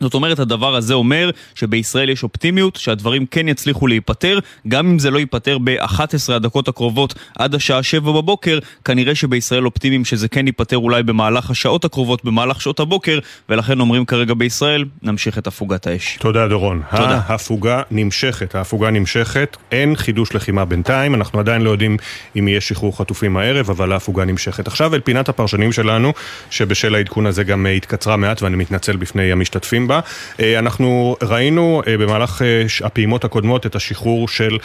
[0.00, 4.38] זאת אומרת, הדבר הזה אומר שבישראל יש אופטימיות, שהדברים כן יצליחו להיפטר,
[4.68, 10.04] גם אם זה לא ייפטר ב-11 הדקות הקרובות עד השעה 7 בבוקר, כנראה שבישראל אופטימיים
[10.04, 15.38] שזה כן ייפטר אולי במהלך השעות הקרובות, במהלך שעות הבוקר, ולכן אומרים כרגע בישראל, נמשיך
[15.38, 16.16] את הפוגת האש.
[16.20, 16.82] תודה דורון.
[16.90, 17.20] תודה.
[17.26, 21.96] ההפוגה נמשכת, ההפוגה נמשכת, אין חידוש לחימה בינתיים, אנחנו עדיין לא יודעים
[22.38, 24.66] אם יהיה שחרור חטופים הערב, אבל ההפוגה נמשכת.
[24.66, 26.12] עכשיו אל פינת הפרשנים שלנו,
[26.50, 30.00] שבשל העדכון הזה גם התקצרה מעט ואני מתנצל בפני המשתתפים בה.
[30.40, 34.58] אה, אנחנו ראינו אה, במהלך אה, הפעימות הקודמות את השחרור של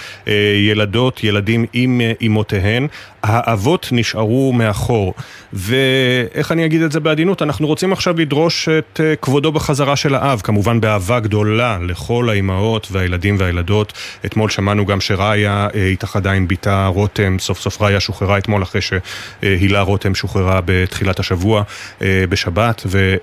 [0.70, 2.88] ילדות, ילדים עם אמותיהן.
[3.24, 5.14] האבות נשארו מאחור.
[5.54, 7.42] ואיך אני אגיד את זה בעדינות?
[7.42, 13.36] אנחנו רוצים עכשיו לדרוש את כבודו בחזרה של האב, כמובן באהבה גדולה לכל האימהות והילדים
[13.40, 13.94] והילדות.
[14.26, 19.82] אתמול שמענו גם שריה התאחדה עם בתה רותם, סוף סוף ריה שוחררה אתמול אחרי שהילה
[19.82, 21.64] רותם שוחררה בתחילת השבוע
[22.02, 23.16] בשבת, ו...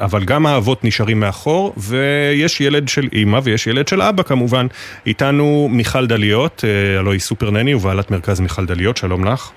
[0.00, 1.37] אבל גם האבות נשארים מאחור.
[1.38, 4.66] מאחור, ויש ילד של אימא ויש ילד של אבא כמובן.
[5.06, 9.50] איתנו מיכל דליות, אה, הלוא היא סופר נני ובעלת מרכז מיכל דליות, שלום לך.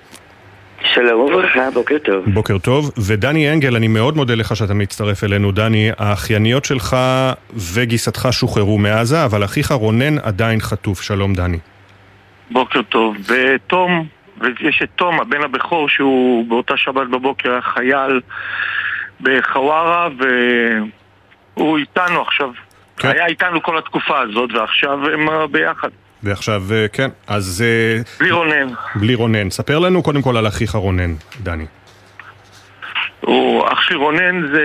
[0.93, 2.25] שלום וברכה, בוקר טוב.
[2.33, 2.91] בוקר טוב.
[3.07, 5.89] ודני אנגל, אני מאוד מודה לך שאתה מצטרף אלינו, דני.
[5.97, 6.97] האחייניות שלך
[7.73, 11.01] וגיסתך שוחררו מעזה, אבל אחיך רונן עדיין חטוף.
[11.01, 11.57] שלום, דני.
[12.51, 13.15] בוקר טוב.
[13.27, 14.05] ותום,
[14.41, 18.21] ויש את תום, הבן הבכור, שהוא באותה שבת בבוקר היה חייל
[19.21, 20.23] בחווארה, ו...
[21.53, 22.49] הוא איתנו עכשיו.
[22.97, 23.07] כן.
[23.07, 25.89] היה איתנו כל התקופה הזאת, ועכשיו הם uh, ביחד.
[26.23, 27.63] ועכשיו, uh, כן, אז...
[27.63, 28.67] Uh, בלי רונן.
[28.95, 29.49] בלי רונן.
[29.49, 31.65] ספר לנו קודם כל על אחיך רונן, דני.
[33.21, 34.63] הוא, אח שלי רונן זה...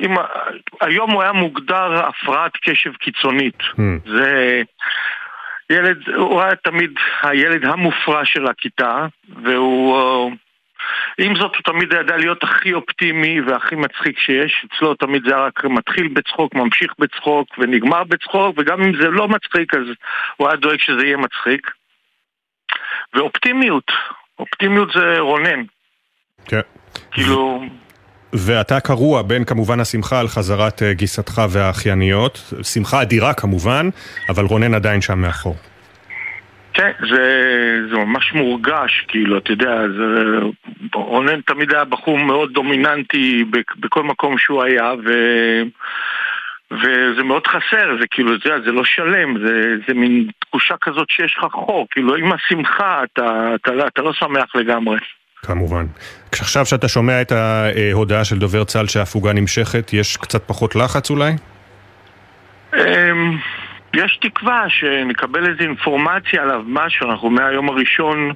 [0.00, 0.14] אם,
[0.80, 3.58] היום הוא היה מוגדר הפרעת קשב קיצונית.
[3.60, 3.80] Hmm.
[4.06, 4.62] זה...
[5.70, 6.90] ילד, הוא היה תמיד
[7.22, 9.06] הילד המופרע של הכיתה,
[9.42, 10.30] והוא...
[11.18, 14.66] עם זאת, הוא תמיד ידע להיות הכי אופטימי והכי מצחיק שיש.
[14.66, 19.74] אצלו תמיד זה רק מתחיל בצחוק, ממשיך בצחוק ונגמר בצחוק, וגם אם זה לא מצחיק,
[19.74, 19.86] אז
[20.36, 21.70] הוא היה דואג שזה יהיה מצחיק.
[23.14, 23.92] ואופטימיות,
[24.38, 25.62] אופטימיות זה רונן.
[26.44, 26.60] כן.
[27.10, 27.62] כאילו...
[28.32, 33.88] ואתה קרוע בין כמובן השמחה על חזרת אה, גיסתך והאחייניות, שמחה אדירה כמובן,
[34.28, 35.56] אבל רונן עדיין שם מאחור.
[36.74, 40.38] כן, זה, זה ממש מורגש, כאילו, אתה יודע, זה,
[40.94, 43.44] רונן תמיד היה בחור מאוד דומיננטי
[43.80, 45.10] בכל מקום שהוא היה, ו...
[46.70, 51.36] וזה מאוד חסר, זה כאילו, זה, זה לא שלם, זה, זה מין תחושה כזאת שיש
[51.38, 54.98] לך חור, כאילו עם השמחה אתה, אתה, אתה, אתה לא שמח לגמרי.
[55.42, 55.86] כמובן.
[56.32, 61.32] עכשיו שאתה שומע את ההודעה של דובר צה"ל שההפוגה נמשכת, יש קצת פחות לחץ אולי?
[63.94, 68.32] יש תקווה שנקבל איזו אינפורמציה עליו, משהו, אנחנו מהיום הראשון,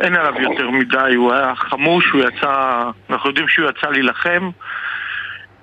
[0.00, 4.50] אין עליו יותר מדי, הוא היה חמוש, הוא יצא, אנחנו יודעים שהוא יצא להילחם,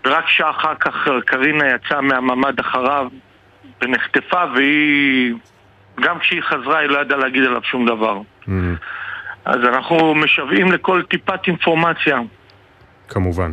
[0.05, 3.07] ורק שעה אחר כך קרינה יצאה מהממ"ד אחריו
[3.81, 5.33] ונחטפה, והיא,
[5.99, 8.17] גם כשהיא חזרה היא לא ידעה להגיד עליו שום דבר.
[8.17, 8.51] Mm-hmm.
[9.45, 12.19] אז אנחנו משוועים לכל טיפת אינפורמציה.
[13.07, 13.51] כמובן.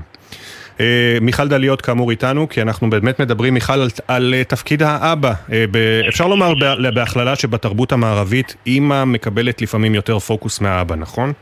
[0.80, 5.32] אה, מיכל דליות כאמור איתנו, כי אנחנו באמת מדברים, מיכל, על, על אה, תפקיד האבא.
[5.52, 5.64] אה,
[6.08, 6.52] אפשר לומר
[6.94, 11.32] בהכללה שבתרבות המערבית, אימא מקבלת לפעמים יותר פוקוס מהאבא, נכון?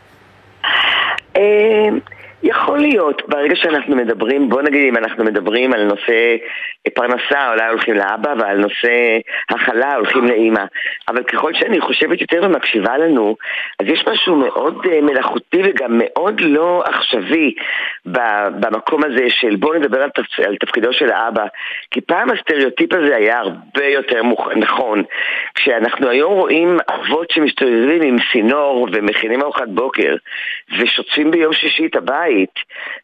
[2.42, 6.36] יכול להיות, ברגע שאנחנו מדברים, בוא נגיד אם אנחנו מדברים על נושא
[6.94, 9.18] פרנסה, אולי הולכים לאבא, ועל נושא
[9.50, 10.64] הכלה הולכים לאימא.
[11.08, 13.36] אבל ככל שאני חושבת יותר ומקשיבה לנו,
[13.80, 17.54] אז יש משהו מאוד מלאכותי וגם מאוד לא עכשווי
[18.60, 20.40] במקום הזה של בואו נדבר על, תפ...
[20.46, 21.44] על תפקידו של האבא.
[21.90, 24.48] כי פעם הסטריאוטיפ הזה היה הרבה יותר מוכ...
[24.56, 25.02] נכון.
[25.54, 30.16] כשאנחנו היום רואים אבות שמסתובבים עם סינור ומכינים ארוחת בוקר
[30.78, 32.54] ושוטפים ביום שישי את הבית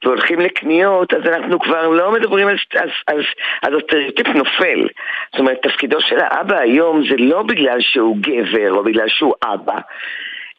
[0.04, 2.56] והולכים לקניות, אז אנחנו כבר לא מדברים על...
[2.74, 3.20] אז, אז,
[3.62, 4.88] אז הסטריאוטיפ נופל.
[5.32, 9.78] זאת אומרת, תפקידו של האבא היום זה לא בגלל שהוא גבר או בגלל שהוא אבא.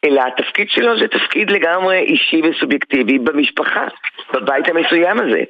[0.04, 3.86] אלא התפקיד שלו זה תפקיד לגמרי אישי וסובייקטיבי במשפחה,
[4.32, 5.42] בבית המסוים הזה.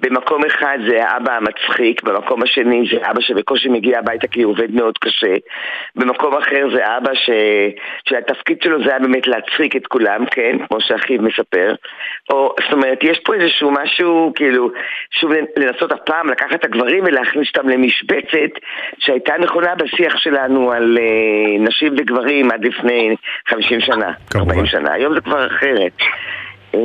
[0.00, 4.70] במקום אחד זה האבא המצחיק, במקום השני זה אבא שבקושי מגיע הביתה כי הוא עובד
[4.70, 5.34] מאוד קשה,
[5.96, 7.30] במקום אחר זה אבא ש...
[8.08, 11.74] שהתפקיד שלו זה היה באמת להצחיק את כולם, כן, כמו שאחיו מספר.
[12.30, 14.70] או, זאת אומרת, יש פה איזשהו משהו, כאילו,
[15.10, 18.52] שוב לנסות הפעם לקחת את הגברים ולהכניס אותם למשבצת
[18.98, 23.16] שהייתה נכונה בשיח שלנו על uh, נשים וגברים עד לפני
[23.48, 24.92] 50 שנה, 40 שנה.
[24.92, 25.92] היום זה כבר אחרת.
[26.74, 26.78] Uh,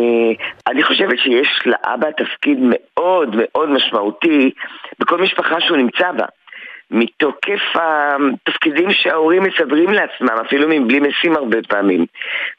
[0.67, 4.51] אני חושבת שיש לאבא תפקיד מאוד מאוד משמעותי
[4.99, 6.25] בכל משפחה שהוא נמצא בה.
[6.91, 12.05] מתוקף התפקידים שההורים מסדרים לעצמם, אפילו מבלי משים הרבה פעמים.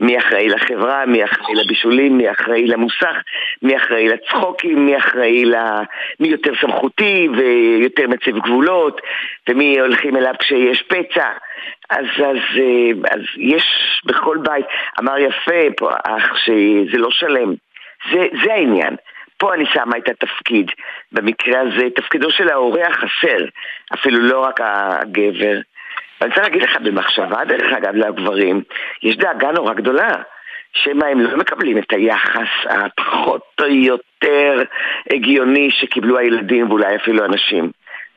[0.01, 3.17] מי אחראי לחברה, מי אחראי לבישולים, מי אחראי למוסך,
[3.63, 5.55] מי אחראי לצחוקים, מי אחראי ל...
[6.21, 9.01] מי יותר סמכותי ויותר מציב גבולות,
[9.49, 11.29] ומי הולכים אליו כשיש פצע.
[11.91, 12.61] אז, אז,
[13.11, 13.65] אז יש
[14.05, 14.67] בכל בית,
[15.01, 17.55] אמר יפה פה אח שזה לא שלם.
[18.13, 18.97] זה, זה העניין.
[19.39, 20.71] פה אני שמה את התפקיד.
[21.13, 23.45] במקרה הזה, תפקידו של ההורה החסר,
[23.95, 25.59] אפילו לא רק הגבר.
[26.21, 28.63] ואני רוצה להגיד לך, במחשבה, דרך אגב, לגברים,
[29.03, 30.23] יש דאגה נורא גדולה.
[30.73, 34.63] שמא הם לא מקבלים את היחס הפחות או יותר
[35.13, 37.71] הגיוני שקיבלו הילדים ואולי אפילו אנשים.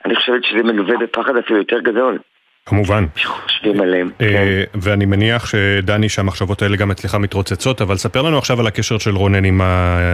[0.06, 2.20] אני חושבת שזה מלווה בפחד אפילו יותר גדול.
[2.68, 3.06] כמובן.
[3.16, 4.10] שחושבים עליהם.
[4.22, 4.80] אה, כן.
[4.82, 9.16] ואני מניח שדני, שהמחשבות האלה גם אצלך מתרוצצות, אבל ספר לנו עכשיו על הקשר של
[9.16, 9.62] רונן עם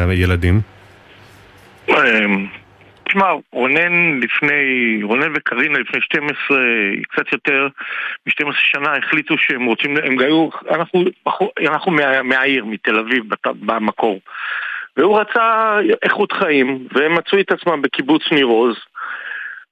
[0.10, 0.62] הילדים.
[1.89, 2.47] אמ,
[3.04, 6.58] תשמע, רונן לפני, רונן וקרינה לפני 12,
[7.10, 7.68] קצת יותר
[8.26, 11.04] מ-12 שנה החליטו שהם רוצים, הם היו, אנחנו,
[11.68, 14.20] אנחנו מה, מהעיר, מתל אביב, במקור.
[14.97, 18.76] והוא רצה איכות חיים, והם מצאו את עצמם בקיבוץ ניר עוז.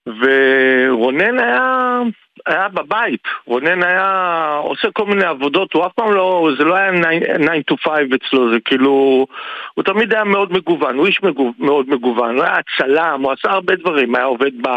[0.06, 2.00] ורונן היה,
[2.46, 6.92] היה בבית, רונן היה עושה כל מיני עבודות, הוא אף פעם לא, זה לא היה
[6.92, 9.26] 9 to 5 אצלו, זה כאילו,
[9.74, 13.52] הוא תמיד היה מאוד מגוון, הוא איש מגו, מאוד מגוון, הוא היה צלם, הוא עשה
[13.52, 14.70] הרבה דברים, היה עובד ב,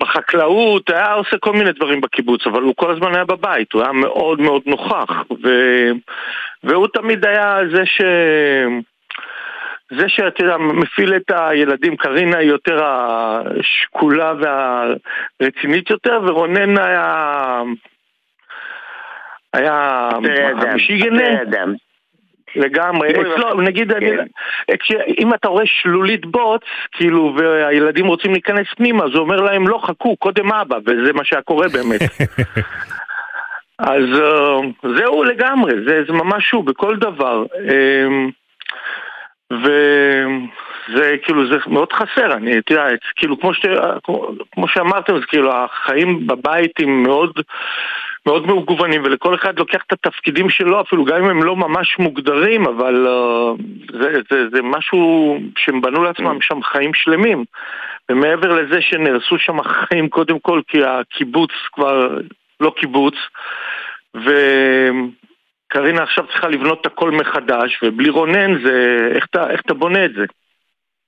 [0.00, 3.92] בחקלאות, היה עושה כל מיני דברים בקיבוץ, אבל הוא כל הזמן היה בבית, הוא היה
[3.92, 5.10] מאוד מאוד נוכח,
[5.42, 5.48] ו,
[6.64, 8.00] והוא תמיד היה זה ש...
[9.98, 17.62] זה שאתה יודע, מפעיל את הילדים, קרינה היא יותר השקולה והרצינית יותר, ורונן היה...
[19.52, 20.08] היה...
[20.74, 21.24] משיגנה?
[22.56, 24.10] לגמרי, אצלו, נגיד, אני,
[25.18, 26.62] אם אתה רואה שלולית בוץ,
[26.92, 31.42] כאילו, והילדים רוצים להיכנס פנימה, זה אומר להם, לא, חכו, קודם אבא, וזה מה שהיה
[31.42, 32.00] קורה באמת.
[33.78, 34.04] אז
[34.96, 37.44] זהו לגמרי, זה, זה ממש הוא, בכל דבר.
[39.62, 42.86] וזה כאילו, זה מאוד חסר, אני, אתה יודע,
[43.16, 43.66] כאילו, כמו, ש...
[44.52, 47.40] כמו שאמרתם, זה כאילו, החיים בבית הם מאוד,
[48.26, 52.66] מאוד מגוונים, ולכל אחד לוקח את התפקידים שלו, אפילו גם אם הם לא ממש מוגדרים,
[52.66, 57.44] אבל uh, זה, זה, זה משהו שהם בנו לעצמם שם חיים שלמים.
[58.10, 62.18] ומעבר לזה שנהרסו שם חיים, קודם כל, כי הקיבוץ כבר
[62.60, 63.14] לא קיבוץ,
[64.16, 64.30] ו...
[65.72, 69.08] קרינה עכשיו צריכה לבנות את הכל מחדש, ובלי רונן זה...
[69.14, 70.24] איך אתה, איך אתה בונה את זה?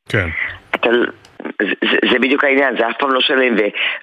[0.08, 0.28] כן.
[0.74, 0.88] אתה...
[1.62, 3.54] זה, זה בדיוק העניין, זה אף פעם לא שלם,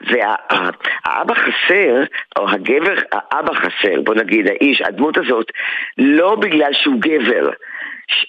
[0.02, 2.04] והאבא חסר,
[2.38, 5.52] או הגבר, האבא חסר, בוא נגיד, האיש, הדמות הזאת,
[5.98, 7.50] לא בגלל שהוא גבר,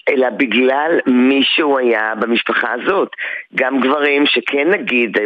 [0.09, 3.09] אלא בגלל מי שהוא היה במשפחה הזאת.
[3.55, 5.17] גם גברים שכן נגיד,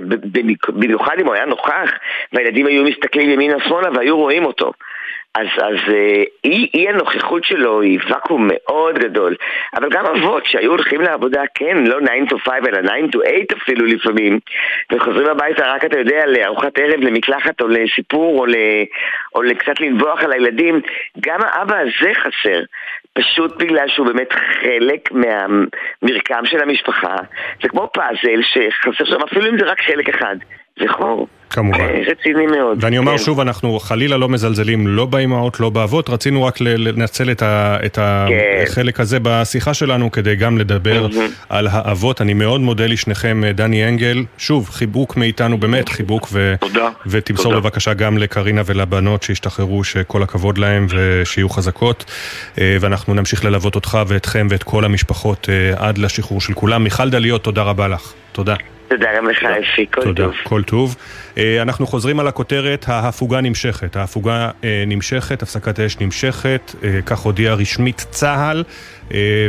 [0.73, 1.91] במיוחד אם הוא היה נוכח,
[2.33, 4.71] והילדים היו מסתכלים ימינה-שמאלה והיו רואים אותו.
[5.37, 9.35] אז, אז אה, אי, אי הנוכחות שלו היא ואקום מאוד גדול.
[9.75, 13.63] אבל גם אבות שהיו הולכים לעבודה, כן, לא 9 to 5 אלא 9 to 8
[13.63, 14.39] אפילו לפעמים,
[14.91, 18.55] וחוזרים הביתה רק, אתה יודע, לארוחת ערב, למקלחת או לסיפור או, ל,
[19.35, 20.81] או לקצת לנבוח על הילדים,
[21.19, 22.61] גם האבא הזה חסר.
[23.13, 27.15] פשוט בגלל שהוא באמת חלק מהמרקם של המשפחה.
[27.61, 30.35] זה כמו פאזל שחסר שם, אפילו אם זה רק חלק אחד.
[30.79, 31.27] זה חור.
[31.49, 31.87] כמובן.
[32.07, 32.77] רציני מאוד.
[32.83, 33.17] ואני אומר כן.
[33.17, 37.95] שוב, אנחנו חלילה לא מזלזלים לא באימהות, לא באבות, רצינו רק לנצל את, ה, את
[37.95, 38.63] כן.
[38.63, 41.07] החלק הזה בשיחה שלנו כדי גם לדבר
[41.49, 42.21] על האבות.
[42.21, 44.23] אני מאוד מודה לשניכם, דני אנגל.
[44.37, 46.55] שוב, חיבוק מאיתנו, באמת חיבוק, ו...
[46.59, 46.89] תודה.
[47.05, 47.59] ותמסור תודה.
[47.59, 52.05] בבקשה גם לקרינה ולבנות שהשתחררו, שכל הכבוד להם ושיהיו חזקות.
[52.61, 56.83] אה, ואנחנו נמשיך ללוות אותך ואתכם ואת כל המשפחות אה, עד לשחרור של כולם.
[56.83, 58.13] מיכל דליות, תודה רבה לך.
[58.31, 58.55] תודה.
[58.87, 60.33] תודה גם לך, אפי, כל תודה, טוב.
[60.43, 60.95] כל טוב.
[61.37, 63.95] אה, אנחנו חוזרים על הכותרת, ההפוגה נמשכת.
[63.95, 68.63] ההפוגה אה, נמשכת, הפסקת האש נמשכת, אה, כך הודיע רשמית צה"ל,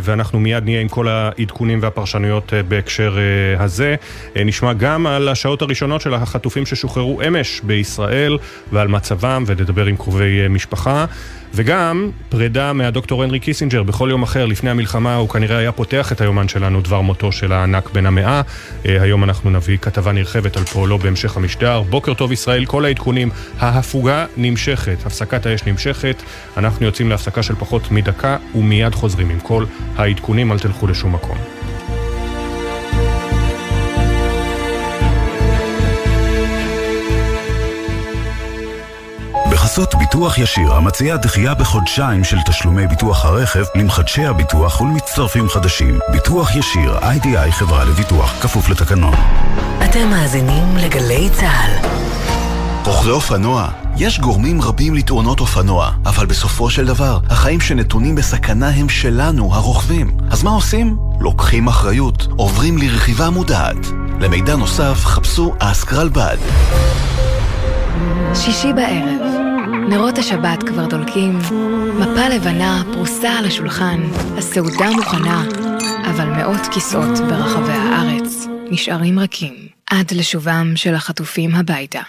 [0.02, 3.16] ואנחנו מיד נהיה עם כל העדכונים והפרשנויות בהקשר
[3.58, 3.94] הזה.
[4.36, 8.38] נשמע גם על השעות הראשונות של החטופים ששוחררו אמש בישראל
[8.72, 11.04] ועל מצבם, ונדבר עם קרובי משפחה.
[11.54, 16.20] וגם פרידה מהדוקטור הנרי קיסינג'ר בכל יום אחר לפני המלחמה הוא כנראה היה פותח את
[16.20, 18.42] היומן שלנו דבר מותו של הענק בן המאה.
[18.86, 21.82] אה, היום אנחנו נביא כתבה נרחבת על פועלו בהמשך המשדר.
[21.82, 26.22] בוקר טוב ישראל, כל העדכונים, ההפוגה נמשכת, הפסקת האש נמשכת,
[26.56, 29.64] אנחנו יוצאים להפסקה של פחות מדקה ומיד חוזרים עם כל
[29.96, 31.57] העדכונים, אל תלכו לשום מקום.
[39.78, 45.98] בחסות ביטוח ישיר, המציע דחייה בחודשיים של תשלומי ביטוח הרכב למחדשי הביטוח ולמצטרפים חדשים.
[46.12, 49.14] ביטוח ישיר, איי-די-איי חברה לביטוח, כפוף לתקנון.
[49.84, 51.88] אתם מאזינים לגלי צה"ל.
[52.84, 58.88] רוכבי אופנוע, יש גורמים רבים לתאונות אופנוע, אבל בסופו של דבר, החיים שנתונים בסכנה הם
[58.88, 60.16] שלנו, הרוכבים.
[60.30, 60.96] אז מה עושים?
[61.20, 63.86] לוקחים אחריות, עוברים לרכיבה מודעת.
[64.20, 66.36] למידע נוסף, חפשו אסקרלבד.
[68.34, 71.38] שישי בערב, נרות השבת כבר דולקים,
[71.98, 74.00] מפה לבנה פרוסה על השולחן,
[74.38, 75.44] הסעודה מוכנה,
[76.10, 79.54] אבל מאות כיסאות ברחבי הארץ נשארים רכים
[79.90, 82.02] עד לשובם של החטופים הביתה.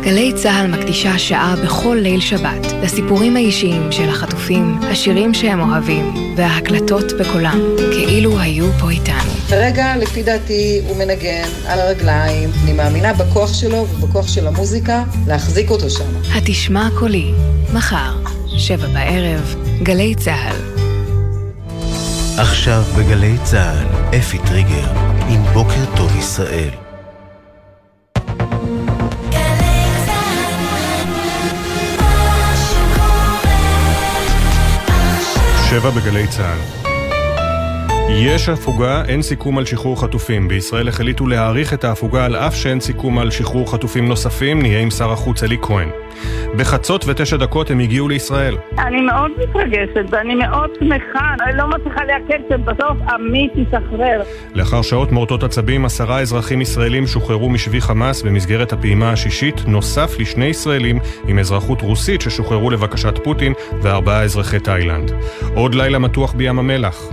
[0.00, 7.12] גלי צה"ל מקדישה שעה בכל ליל שבת לסיפורים האישיים של החטופים, השירים שהם אוהבים וההקלטות
[7.20, 7.60] בקולם,
[7.92, 9.30] כאילו היו פה איתנו.
[9.48, 12.50] כרגע, לפי דעתי, הוא מנגן על הרגליים.
[12.64, 16.04] אני מאמינה בכוח שלו ובכוח של המוזיקה להחזיק אותו שם.
[16.34, 17.32] התשמע קולי,
[17.74, 18.16] מחר,
[18.56, 20.56] שבע בערב, גלי צה"ל.
[22.38, 24.88] עכשיו בגלי צה"ל, אפי טריגר,
[25.28, 26.85] עם בוקר טוב ישראל.
[35.76, 36.85] שבע בגלי צה"ל.
[38.08, 40.48] יש הפוגה, אין סיכום על שחרור חטופים.
[40.48, 44.90] בישראל החליטו להאריך את ההפוגה על אף שאין סיכום על שחרור חטופים נוספים, נהיה עם
[44.90, 45.88] שר החוץ אלי כהן.
[46.56, 48.56] בחצות ותשע דקות הם הגיעו לישראל.
[48.78, 54.22] אני מאוד מתרגשת ואני מאוד שמחה, אני לא מצליחה לעכל שבסוף עמית ישחרר.
[54.54, 60.44] לאחר שעות מורטות עצבים, עשרה אזרחים ישראלים שוחררו משבי חמאס במסגרת הפעימה השישית, נוסף לשני
[60.44, 60.98] ישראלים
[61.28, 63.52] עם אזרחות רוסית ששוחררו לבקשת פוטין
[63.82, 65.12] וארבעה אזרחי תאילנד.
[65.54, 67.12] עוד לילה מתוח בים המלח.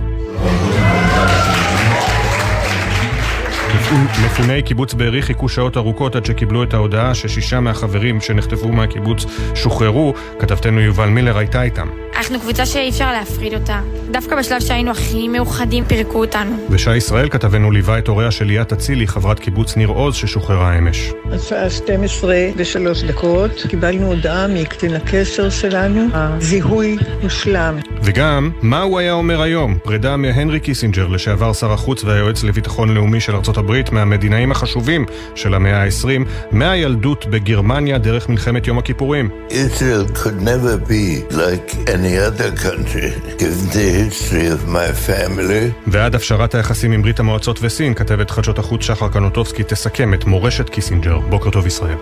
[4.24, 9.24] מפוני קיבוץ בארי חיכו שעות ארוכות עד שקיבלו את ההודעה ששישה מהחברים שנחטפו מהקיבוץ
[9.54, 10.14] שוחררו.
[10.38, 11.88] כתבתנו יובל מילר הייתה איתם.
[12.16, 13.80] אנחנו קבוצה שאי אפשר להפריד אותה.
[14.10, 16.66] דווקא בשלב שהיינו הכי מאוחדים פירקו אותנו.
[16.70, 21.12] ושי ישראל כתבנו ליווה את הוריה של ליאת אצילי, חברת קיבוץ ניר עוז ששוחררה אמש.
[21.32, 27.78] השעה 12 ושלוש דקות, קיבלנו הודעה מקצין הקשר שלנו, הזיהוי הושלם.
[28.02, 29.78] וגם, מה הוא היה אומר היום?
[29.82, 35.54] פרידה מהנרי קיסינג'ר, לשעבר שר החוץ והיועץ לביטחון לאומי של ארצות הברית, מהמדינאים החשובים של
[35.54, 39.30] המאה ה-20, מהילדות בגרמניה דרך מלחמת יום הכיפורים.
[39.50, 45.72] Israel could never be like any other country, given the history of my family.
[45.86, 50.70] ועד הפשרת היחסים עם ברית המועצות וסין, כתבת חדשות החוץ שחר קנוטובסקי תסכם את מורשת
[50.70, 51.18] קיסינג'ר.
[51.18, 51.96] בוקר טוב ישראל.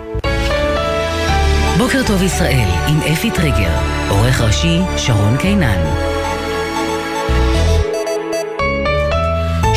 [1.78, 3.78] בוקר טוב ישראל עם אפי טריגר,
[4.08, 6.11] עורך ראשי שרון קינן.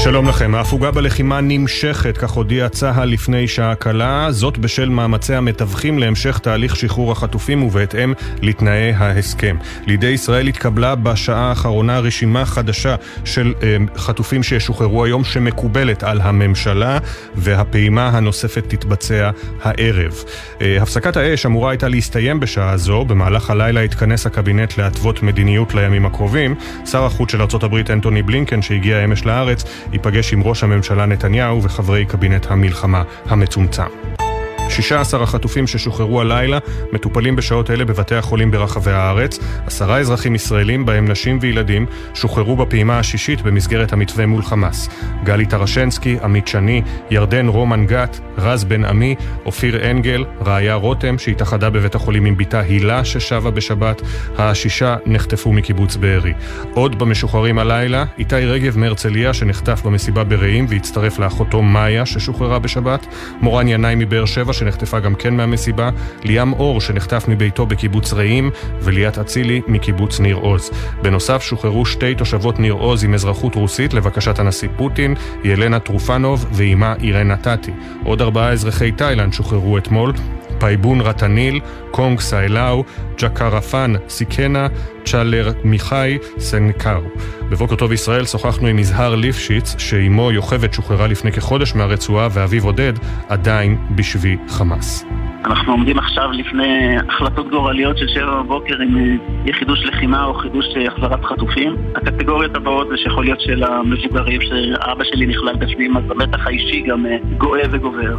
[0.06, 6.00] שלום לכם, ההפוגה בלחימה נמשכת, כך הודיע צה"ל לפני שעה קלה, זאת בשל מאמצי המתווכים
[6.00, 9.58] להמשך תהליך שחרור החטופים ובהתאם לתנאי ההסכם.
[9.86, 16.98] לידי ישראל התקבלה בשעה האחרונה רשימה חדשה של אה, חטופים שישוחררו היום שמקובלת על הממשלה
[17.36, 19.32] והפעימה הנוספת תתבצע
[19.62, 20.14] הערב.
[20.62, 26.06] אה, הפסקת האש אמורה הייתה להסתיים בשעה זו, במהלך הלילה התכנס הקבינט להתוות מדיניות לימים
[26.06, 26.56] הקרובים.
[26.86, 29.64] שר החוץ של ארה"ב אנטוני בלינקן שהגיע אמש לארץ
[29.96, 34.25] ייפגש עם ראש הממשלה נתניהו וחברי קבינט המלחמה המצומצם.
[34.70, 36.58] 16 החטופים ששוחררו הלילה
[36.92, 39.40] מטופלים בשעות אלה בבתי החולים ברחבי הארץ.
[39.66, 44.90] עשרה אזרחים ישראלים, בהם נשים וילדים, שוחררו בפעימה השישית במסגרת המתווה מול חמאס.
[45.24, 51.70] גלי טרשנסקי, עמית שני, ירדן רומן גת, רז בן עמי, אופיר אנגל, רעיה רותם שהתאחדה
[51.70, 54.02] בבית החולים עם בתה הילה ששבה בשבת.
[54.38, 56.34] השישה נחטפו מקיבוץ בארי.
[56.74, 63.08] עוד במשוחררים הלילה, איתי רגב מהרצליה שנחטף במסיבה ברעים והצטרף לאחותו מאיה ששוחררה בשבת,
[63.42, 65.90] מורן ינאי מבאר שבע שנחטפה גם כן מהמסיבה,
[66.24, 68.50] ליאם אור שנחטף מביתו בקיבוץ רעים
[68.82, 70.72] וליאת אצילי מקיבוץ ניר עוז.
[71.02, 76.96] בנוסף שוחררו שתי תושבות ניר עוז עם אזרחות רוסית לבקשת הנשיא פוטין, ילנה טרופנוב ואימה
[77.04, 77.72] אירנה טאטי.
[78.04, 80.14] עוד ארבעה אזרחי תאילנד שוחררו אתמול,
[80.60, 81.60] פייבון רטניל,
[81.92, 82.84] קונג סאילאו,
[83.18, 84.68] ג'קרפן סיקנה,
[85.06, 87.02] צ'אלר מיכאי סנקאו.
[87.50, 92.94] בבוקר טוב ישראל שוחחנו עם יזהר ליפשיץ, שאימו יוכבד שוחררה לפני כחודש מהרצועה ואביו עודד
[93.30, 95.06] עדיין בשבי חמאס.
[95.46, 100.66] אנחנו עומדים עכשיו לפני החלטות גורליות של שבע בבוקר עם אה, חידוש לחימה או חידוש
[100.78, 101.76] אה, החזרת חטופים.
[101.96, 107.06] הקטגוריות הבאות זה שיכול להיות של המבוגרים, שאבא שלי נכלל בפנים, אז המתח האישי גם
[107.06, 108.18] אה, גואה וגובר.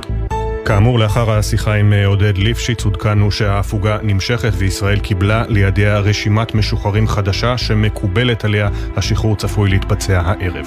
[0.67, 7.59] כאמור, לאחר השיחה עם עודד ליפשיץ עודכנו שההפוגה נמשכת וישראל קיבלה לידיה רשימת משוחררים חדשה
[7.59, 10.67] שמקובלת עליה, השחרור צפוי להתבצע הערב.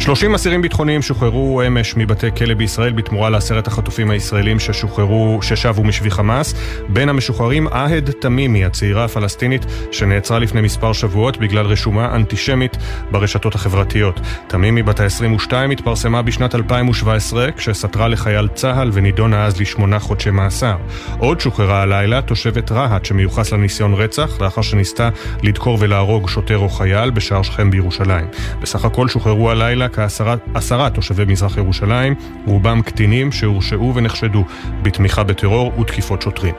[0.00, 6.10] 30 אסירים ביטחוניים שוחררו אמש מבתי כלא בישראל בתמורה לעשרת החטופים הישראלים ששוחררו, ששבו משבי
[6.10, 6.54] חמאס.
[6.88, 12.76] בין המשוחררים עהד תמימי, הצעירה הפלסטינית שנעצרה לפני מספר שבועות בגלל רשומה אנטישמית
[13.10, 14.20] ברשתות החברתיות.
[14.46, 20.76] תמימי בת ה-22 התפרסמה בשנת 2017 כשסתרה לחייל צה"ל ונידונה אז לשמונה חודשי מאסר.
[21.18, 25.08] עוד שוחררה הלילה תושבת רהט שמיוחס לניסיון רצח לאחר שניסתה
[25.42, 28.26] לדקור ולהרוג שוטר או חייל בשער שכם בירושלים.
[28.62, 32.14] בסך הכל שוחררו הלילה כעשרה תושבי מזרח ירושלים,
[32.46, 34.44] רובם קטינים שהורשעו ונחשדו
[34.82, 36.54] בתמיכה בטרור ותקיפות שוטרים.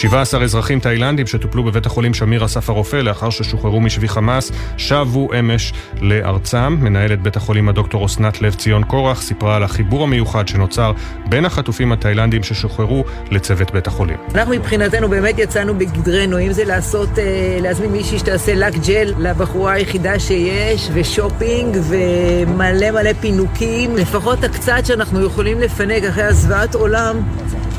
[0.00, 5.72] 17 אזרחים תאילנדים שטופלו בבית החולים שמיר אסף הרופא לאחר ששוחררו משבי חמאס שבו אמש
[6.00, 6.76] לארצם.
[6.80, 10.92] מנהלת בית החולים הדוקטור אסנת לב ציון קורח סיפרה על החיבור המיוחד שנוצר
[11.28, 14.16] בין החטופים התאילנדים ששוחררו לצוות בית החולים.
[14.34, 19.72] אנחנו מבחינתנו באמת יצאנו בגדרנו, אם זה לעשות, אה, להזמין מישהי שתעשה לק ג'ל לבחורה
[19.72, 27.22] היחידה שיש, ושופינג, ומלא מלא פינוקים, לפחות הקצת שאנחנו יכולים לפנק אחרי הזוועת עולם.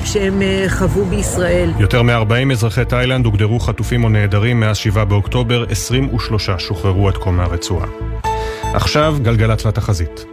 [0.05, 1.73] שהם אה, חוו בישראל.
[1.79, 7.31] יותר מ-40 אזרחי תאילנד הוגדרו חטופים או נעדרים מאז 7 באוקטובר, 23 שוחררו עד כה
[7.31, 7.87] מהרצועה.
[8.73, 10.25] עכשיו גלגלצ לתחזית.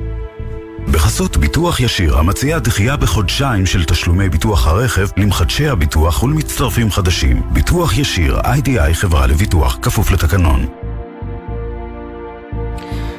[0.92, 7.42] בחסות ביטוח ישיר, המציע דחייה בחודשיים של תשלומי ביטוח הרכב למחדשי הביטוח ולמצטרפים חדשים.
[7.52, 10.66] ביטוח ישיר, איי-די-איי חברה לביטוח, כפוף לתקנון.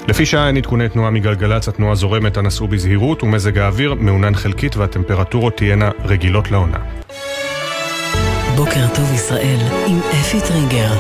[0.10, 5.57] לפי שעה אין עדכוני תנועה מגלגלצ, התנועה זורמת, הנסעו בזהירות, ומזג האוויר מעונן חלקית והטמפרטורות
[5.57, 6.78] תהיינה רגילות לעונה.
[8.55, 9.57] בוקר טוב ישראל
[9.88, 10.91] עם אפי טריגר.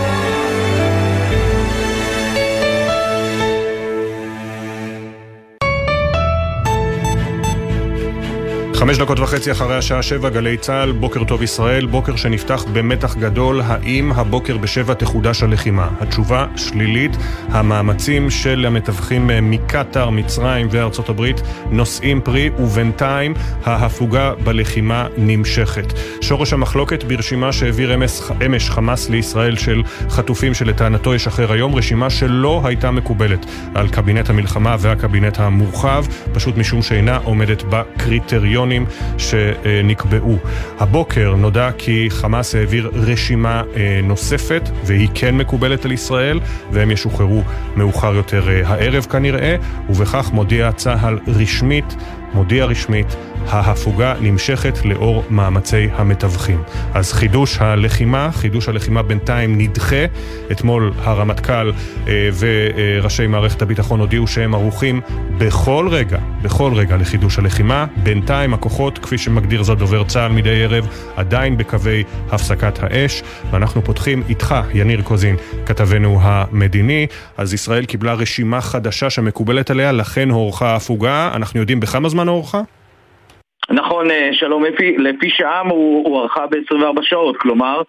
[8.79, 13.61] חמש דקות וחצי אחרי השעה שבע, גלי צה"ל, בוקר טוב ישראל, בוקר שנפתח במתח גדול,
[13.61, 15.89] האם הבוקר בשבע תחודש הלחימה?
[15.99, 17.17] התשובה שלילית,
[17.49, 25.93] המאמצים של המתווכים מקטאר, מצרים וארצות הברית נושאים פרי, ובינתיים ההפוגה בלחימה נמשכת.
[26.21, 27.95] שורש המחלוקת ברשימה שהעביר
[28.45, 34.75] אמש, חמאס לישראל של חטופים שלטענתו ישחרר היום, רשימה שלא הייתה מקובלת על קבינט המלחמה
[34.79, 38.68] והקבינט המורחב, פשוט משום שאינה עומדת בקריטריון.
[38.71, 38.85] הקריטריונים
[39.17, 40.37] שנקבעו.
[40.79, 46.39] הבוקר נודע כי חמאס העביר רשימה אה, נוספת, והיא כן מקובלת על ישראל,
[46.71, 47.43] והם ישוחררו
[47.75, 49.55] מאוחר יותר אה, הערב כנראה,
[49.89, 51.95] ובכך מודיע צה"ל רשמית
[52.33, 53.15] מודיע רשמית,
[53.47, 56.63] ההפוגה נמשכת לאור מאמצי המתווכים.
[56.93, 60.05] אז חידוש הלחימה, חידוש הלחימה בינתיים נדחה.
[60.51, 61.71] אתמול הרמטכ"ל
[62.07, 65.01] אה, וראשי מערכת הביטחון הודיעו שהם ערוכים
[65.37, 67.85] בכל רגע, בכל רגע לחידוש הלחימה.
[68.03, 73.23] בינתיים הכוחות, כפי שמגדיר זאת דובר צה"ל מדי ערב, עדיין בקווי הפסקת האש.
[73.51, 77.07] ואנחנו פותחים איתך, יניר קוזין, כתבנו המדיני.
[77.37, 81.31] אז ישראל קיבלה רשימה חדשה שמקובלת עליה, לכן הוארכה ההפוגה.
[81.33, 82.61] אנחנו יודעים בכמה זמן זמן הוארכה?
[83.69, 87.81] נכון, אה, שלום אפי, לפי שעה הוא הוארכה ב-24 שעות, כלומר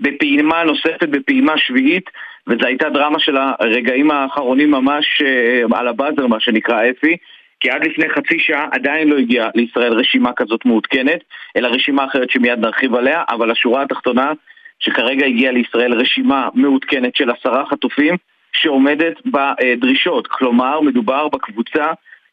[0.00, 2.10] בפעימה נוספת, בפעימה שביעית,
[2.46, 7.16] וזו הייתה דרמה של הרגעים האחרונים ממש אה, על הבאזר, מה שנקרא אפי,
[7.60, 11.20] כי עד לפני חצי שעה עדיין לא הגיעה לישראל רשימה כזאת מעודכנת,
[11.56, 14.32] אלא רשימה אחרת שמיד נרחיב עליה, אבל השורה התחתונה,
[14.78, 18.16] שכרגע הגיעה לישראל רשימה מעודכנת של עשרה חטופים
[18.52, 21.86] שעומדת בדרישות, כלומר מדובר בקבוצה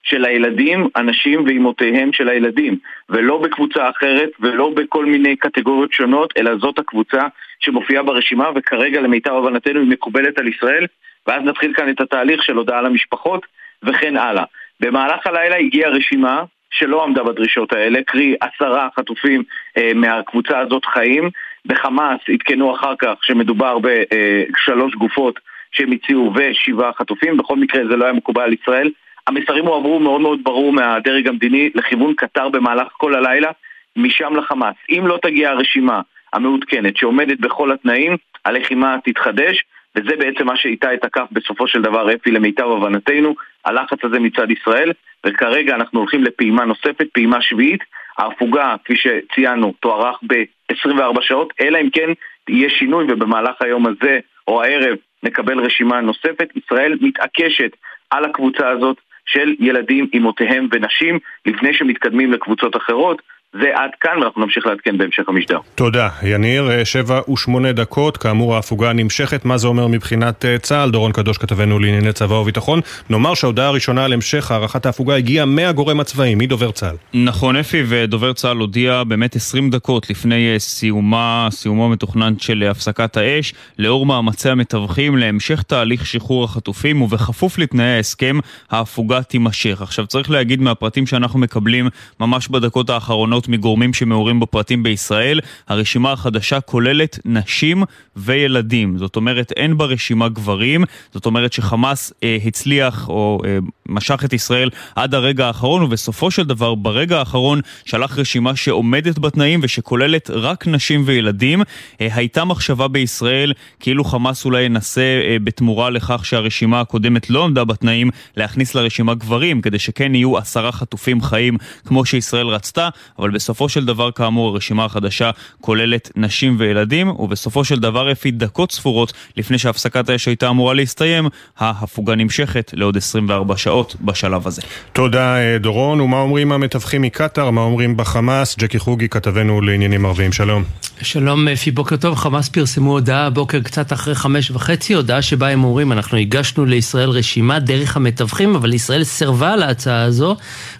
[0.06, 2.78] של הילדים, הנשים ואימותיהם של הילדים,
[3.10, 7.22] ולא בקבוצה אחרת ולא בכל מיני קטגוריות שונות, אלא זאת הקבוצה
[7.60, 10.86] שמופיעה ברשימה, וכרגע למיטב הבנתנו היא מקובלת על ישראל,
[11.28, 13.46] ואז נתחיל כאן את התהליך של הודעה למשפחות
[13.84, 14.44] וכן הלאה.
[14.80, 19.44] במהלך הלילה הגיעה רשימה שלא עמדה בדרישות האלה, קרי עשרה חטופים
[19.78, 21.30] אה, מהקבוצה הזאת חיים.
[21.66, 25.40] בחמאס עדכנו אחר כך שמדובר בשלוש גופות
[25.72, 28.90] שהם הציעו ושבעה חטופים, בכל מקרה זה לא היה מקובל על ישראל.
[29.28, 33.52] המסרים הועברו מאוד מאוד ברור מהדרג המדיני לכיוון קטר במהלך כל הלילה,
[33.96, 34.76] משם לחמאס.
[34.90, 36.02] אם לא תגיע הרשימה
[36.34, 39.64] המעודכנת שעומדת בכל התנאים, הלחימה תתחדש,
[39.96, 44.52] וזה בעצם מה שאיתה את הכף בסופו של דבר אפי למיטב הבנתנו, הלחץ הזה מצד
[44.52, 44.92] ישראל,
[45.26, 47.82] וכרגע אנחנו הולכים לפעימה נוספת, פעימה שביעית.
[48.18, 52.10] ההפוגה, כפי שציינו, תוארך ב-24 שעות, אלא אם כן
[52.50, 56.50] יהיה שינוי ובמהלך היום הזה או הערב נקבל רשימה נוספת.
[56.56, 57.72] ישראל מתעקשת
[58.10, 63.22] על הקבוצה הזאת של ילדים, אמותיהם ונשים לפני שמתקדמים לקבוצות אחרות.
[63.62, 65.60] זה עד כאן, ואנחנו נמשיך לעדכן בהמשך המשדר.
[65.76, 66.10] תודה.
[66.24, 69.46] יניר, אה, שבע ושמונה דקות, כאמור ההפוגה נמשכת.
[69.46, 70.92] מה זה אומר מבחינת אה, צה"ל?
[70.92, 72.80] דורון קדוש כתבנו לענייני צבא וביטחון.
[73.10, 76.96] נאמר שההודעה הראשונה על המשך הארכת ההפוגה הגיעה מהגורם הצבאי, מדובר צה"ל.
[77.14, 83.18] נכון, אפי, ודובר צה"ל הודיע באמת 20 דקות לפני אה, סיומה, סיומו המתוכנן של הפסקת
[83.18, 88.40] האש, לאור מאמצי המתווכים להמשך תהליך שחרור החטופים, ובכפוף לתנאי ההסכם,
[88.72, 89.82] ההפוגה תימשך.
[89.82, 91.88] עכשיו, צריך להגיד מהפרטים שאנחנו מקבלים
[92.20, 95.40] ממש בדקות האחרונות, עדויות מגורמים שמעורים בפרטים בישראל.
[95.68, 97.84] הרשימה החדשה כוללת נשים
[98.16, 98.98] וילדים.
[98.98, 100.84] זאת אומרת, אין ברשימה גברים.
[101.14, 103.58] זאת אומרת שחמאס אה, הצליח או אה,
[103.90, 109.60] משך את ישראל עד הרגע האחרון, ובסופו של דבר, ברגע האחרון, שלח רשימה שעומדת בתנאים
[109.64, 111.62] ושכוללת רק נשים וילדים.
[112.02, 117.64] אה, הייתה מחשבה בישראל כאילו חמאס אולי ינסה אה, בתמורה לכך שהרשימה הקודמת לא עמדה
[117.64, 122.90] בתנאים, להכניס לרשימה גברים, כדי שכן יהיו עשרה חטופים חיים כמו שישראל רצתה,
[123.20, 125.32] אבל בסופו של דבר, כאמור, הרשימה החדשה
[125.62, 131.28] כוללת נשים וילדים, ובסופו של דבר, לפי דקות ספורות לפני שהפסקת האש הייתה אמורה להסתיים,
[131.58, 134.62] ההפוגה נמשכת לעוד 24 שעות בשלב הזה.
[134.94, 136.02] תודה, אה, דורון.
[136.02, 137.50] ומה אומרים המתווכים מקטאר?
[137.50, 138.56] מה אומרים בחמאס?
[138.60, 140.32] ג'קי חוגי, כתבנו לעניינים ערביים.
[140.32, 140.64] שלום.
[141.02, 142.16] שלום, אפי, בוקר טוב.
[142.16, 147.10] חמאס פרסמו הודעה הבוקר קצת אחרי חמש וחצי, הודעה שבה הם אומרים, אנחנו הגשנו לישראל
[147.10, 150.36] רשימה דרך המתווכים, אבל ישראל סירבה להצעה הזו,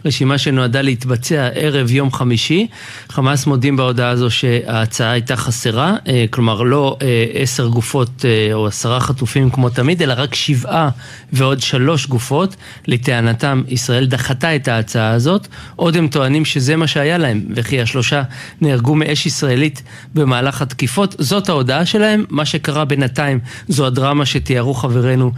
[0.06, 2.68] רשימה שנועדה להתבצע ערב יום חמישי.
[3.10, 8.68] חמאס מודים בהודעה הזו שההצעה הייתה חסרה, אה, כלומר לא אה, עשר גופות אה, או
[8.68, 10.90] עשרה חטופים כמו תמיד, אלא רק שבעה
[11.34, 12.56] ועוד שלוש גופות.
[12.88, 18.24] לטענתם ישראל דחתה את ההצעה הזאת, עוד הם טוענים שזה מה שהיה להם, וכי השלושה
[18.62, 19.82] נהרגו מאש ישראלית
[20.16, 21.16] במהלך התקיפות.
[21.20, 25.32] זאת ההודעה שלהם, מה שקרה בינתיים זו הדרמה שתיארו חברינו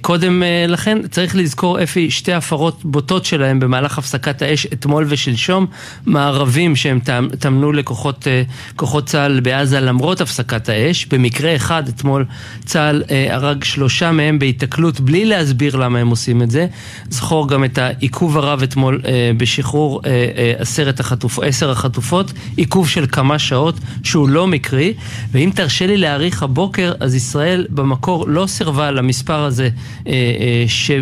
[0.00, 0.98] קודם לכן.
[1.10, 5.66] צריך לזכור אפי שתי הפרות בוטות שלהם במהלך הפסקת האש אתמול ושלשום.
[6.36, 7.00] ערבים שהם
[7.38, 11.06] טמנו לכוחות אה, צה"ל בעזה למרות הפסקת האש.
[11.06, 12.24] במקרה אחד אתמול
[12.64, 16.66] צה"ל אה, הרג שלושה מהם בהיתקלות בלי להסביר למה הם עושים את זה.
[17.10, 20.00] זכור גם את העיכוב הרב אתמול אה, בשחרור
[20.58, 23.74] עשרת החטופ, עשר החטופות, עיכוב של כמה שעות
[24.06, 24.94] שהוא לא מקרי.
[25.32, 29.68] ואם תרשה לי להעריך הבוקר, אז ישראל במקור לא סירבה למספר הזה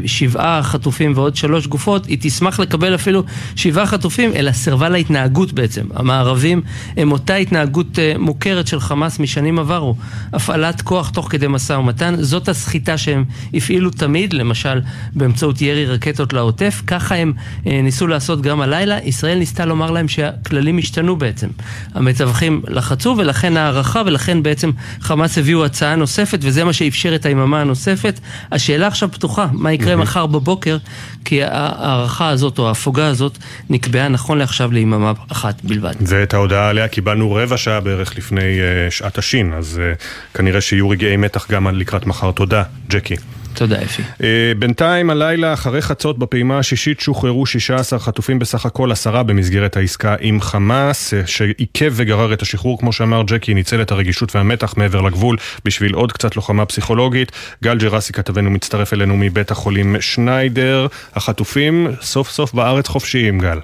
[0.06, 3.22] שבעה חטופים ועוד שלוש גופות, היא תשמח לקבל אפילו
[3.56, 5.44] שבעה חטופים, אלא סירבה להתנהגות.
[5.52, 5.86] בעצם.
[5.94, 6.62] המערבים
[6.96, 9.96] הם אותה התנהגות אה, מוכרת של חמאס משנים עברו.
[10.32, 13.24] הפעלת כוח תוך כדי משא ומתן, זאת הסחיטה שהם
[13.54, 14.80] הפעילו תמיד, למשל
[15.14, 17.32] באמצעות ירי רקטות לעוטף, ככה הם
[17.66, 18.98] אה, ניסו לעשות גם הלילה.
[19.04, 21.48] ישראל ניסתה לומר להם שהכללים השתנו בעצם.
[21.94, 24.70] המתווכים לחצו ולכן הערכה ולכן בעצם
[25.00, 28.20] חמאס הביאו הצעה נוספת וזה מה שאפשר את היממה הנוספת.
[28.52, 30.76] השאלה עכשיו פתוחה, מה יקרה מחר בבוקר,
[31.24, 33.38] כי ההערכה הזאת או ההפוגה הזאת
[33.70, 35.94] נקבעה נכון לעכשיו ליממה אחת בלבד.
[36.00, 40.88] ואת ההודעה עליה קיבלנו רבע שעה בערך לפני uh, שעת השין, אז uh, כנראה שיהיו
[40.88, 42.32] רגעי מתח גם לקראת מחר.
[42.32, 43.16] תודה, ג'קי.
[43.54, 44.02] תודה אפי.
[44.02, 44.24] Uh,
[44.58, 50.40] בינתיים הלילה אחרי חצות בפעימה השישית שוחררו 16 חטופים בסך הכל, עשרה במסגרת העסקה עם
[50.40, 55.36] חמאס, uh, שעיכב וגרר את השחרור, כמו שאמר ג'קי, ניצל את הרגישות והמתח מעבר לגבול
[55.64, 57.32] בשביל עוד קצת לוחמה פסיכולוגית.
[57.62, 60.86] גל ג'רסי כתבנו מצטרף אלינו מבית החולים שניידר.
[61.14, 63.58] החטופים סוף סוף בארץ חופשיים, גל.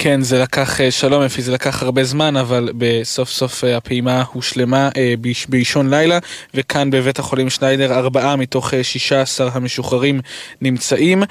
[0.00, 4.24] כן, זה לקח, אה, שלום אפי, זה לקח הרבה זמן, אבל בסוף סוף אה, הפעימה
[4.32, 5.14] הושלמה אה,
[5.48, 6.18] באישון לילה,
[6.54, 10.20] וכאן בבית החולים שניידר ארבעה מתוך שישה עשר המשוחררים
[10.60, 11.22] נמצאים.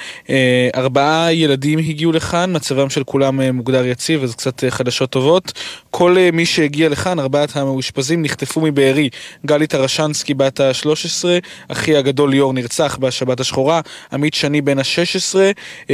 [0.75, 5.53] ארבעה ילדים הגיעו לכאן, מצבם של כולם מוגדר יציב, אז קצת חדשות טובות.
[5.91, 9.09] כל מי שהגיע לכאן, ארבעת המאושפזים, נחטפו מבארי.
[9.45, 11.25] גלי טרשנסקי בת ה-13,
[11.67, 13.81] אחי הגדול ליאור נרצח בשבת השחורה,
[14.13, 15.35] עמית שני בן ה-16,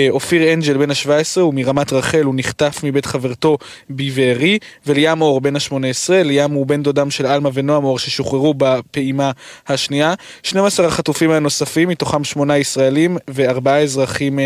[0.10, 2.63] אופיר אנג'ל בן ה-17, ומרמת רחל הוא נחטף.
[2.64, 3.58] נחטף מבית חברתו
[3.90, 9.32] בבארי, וליאם אור בן ה-18, ליאם הוא בן דודם של עלמה ונועם אור ששוחררו בפעימה
[9.68, 10.14] השנייה.
[10.44, 14.42] 12 החטופים הנוספים, מתוכם שמונה ישראלים וארבעה אזרחים uh,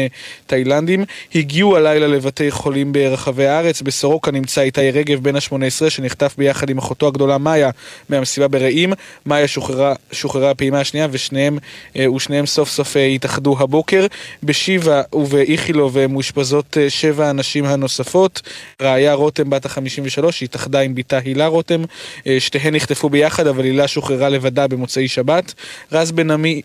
[0.48, 3.82] תאילנדים, הגיעו הלילה לבתי חולים ברחבי הארץ.
[3.82, 7.70] בסורוקה נמצא איתי רגב בן ה-18 שנחטף ביחד עם אחותו הגדולה מאיה
[8.10, 8.94] מהמסיבה ברעים.
[9.26, 11.58] מאיה שוחררה, שוחררה הפעימה השנייה ושניהם,
[11.94, 14.06] uh, ושניהם סוף סוף uh, התאחדו הבוקר.
[14.44, 18.07] בשיבא ובאיכילוב מאושפזות שבע הנשים הנוספות.
[18.08, 18.42] נוספות,
[18.82, 21.82] רעיה רותם בת ה-53 שהתאחדה עם בתה הילה רותם,
[22.28, 25.54] אה, שתיהן נחטפו ביחד אבל הילה שוחררה לבדה במוצאי שבת.
[25.92, 26.62] רז בן עמי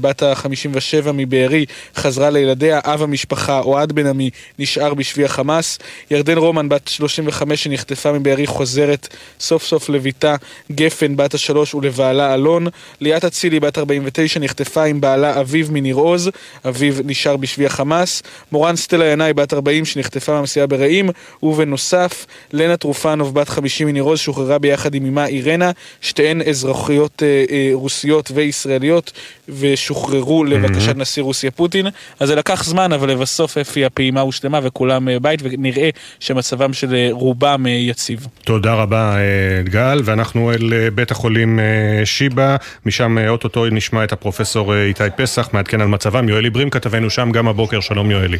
[0.00, 1.66] בת ה-57 מבארי
[1.96, 5.78] חזרה לילדיה, אב המשפחה אוהד בן עמי נשאר בשבי החמאס,
[6.10, 9.08] ירדן רומן בת 35 שנחטפה מבארי חוזרת
[9.40, 10.36] סוף סוף לביתה,
[10.72, 12.66] גפן בת השלוש ולבעלה אלון,
[13.00, 16.30] ליאת אצילי בת 49 נחטפה עם בעלה אביב מניר עוז,
[16.68, 18.22] אביב נשאר בשבי החמאס,
[18.52, 21.10] מורן סטלה ינאי בת 40 שנחטפה מהמסיעה ברעים,
[21.42, 25.70] ובנוסף לנה טרופנוב בת 50 מניר עוז שוחררה ביחד עם אמה אירנה,
[26.00, 29.12] שתיהן אזרחיות אה, אה, רוסיות וישראליות
[29.58, 31.86] ושוחררו לבקשת נשיא רוסיה פוטין.
[32.20, 36.94] אז זה לקח זמן, אבל לבסוף אפי הפעימה הושלמה וכולם אה, בית, ונראה שמצבם של
[36.94, 38.26] אה, רובם אה, יציב.
[38.44, 39.16] תודה רבה
[39.64, 41.58] גל, ואנחנו אל בית החולים
[42.04, 42.56] שיבא,
[42.86, 46.28] משם אוטוטו נשמע את הפרופסור איתי פסח, מעדכן על מצבם.
[46.28, 48.38] יואלי ברים כתבנו שם גם הבוקר, שלום יואלי.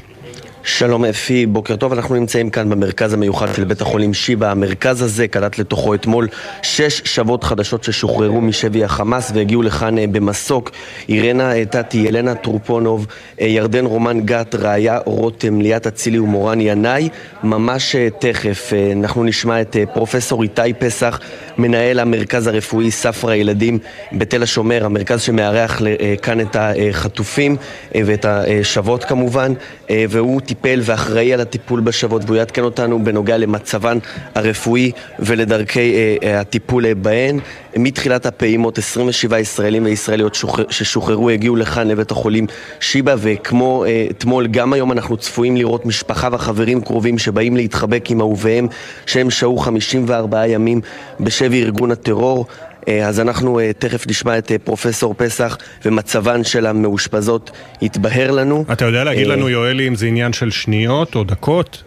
[0.64, 4.50] שלום אפי, בוקר טוב, אנחנו נמצאים כאן במרכז המיוחד של בית החולים שיבא.
[4.50, 6.28] המרכז הזה קלט לתוכו אתמול
[6.62, 10.70] שש שוות חדשות ששוחררו משבי החמאס והגיעו לכאן אה, במסוק.
[11.08, 13.06] אירנה אה, טאטי, ילנה טרופונוב,
[13.40, 17.08] אה, ירדן רומן גת, ראיה רותם, ליאת אצילי ומורן ינאי.
[17.42, 21.20] ממש תכף אנחנו נשמע את פרופסור איתי פסח,
[21.58, 23.78] מנהל המרכז הרפואי ספרא ילדים
[24.12, 25.80] בתל השומר, המרכז שמארח
[26.22, 27.56] כאן את החטופים
[27.94, 29.52] ואת השוות כמובן,
[29.90, 33.98] והוא טיפל ואחראי על הטיפול בשבות והוא יעדכן אותנו בנוגע למצבן
[34.34, 37.38] הרפואי ולדרכי אה, אה, הטיפול בהן.
[37.76, 42.46] מתחילת הפעימות 27 ישראלים וישראליות שוחר, ששוחררו הגיעו לכאן לבית החולים
[42.80, 48.20] שיבא וכמו אה, אתמול גם היום אנחנו צפויים לראות משפחה וחברים קרובים שבאים להתחבק עם
[48.20, 48.68] אהוביהם
[49.06, 50.80] שהם שהו 54 ימים
[51.20, 52.46] בשבי ארגון הטרור
[52.88, 57.50] אז אנחנו אה, תכף נשמע את אה, פרופסור פסח ומצבן של המאושפזות
[57.82, 58.64] יתבהר לנו.
[58.72, 61.82] אתה יודע להגיד לנו, יואלי, אם זה עניין של שניות או דקות?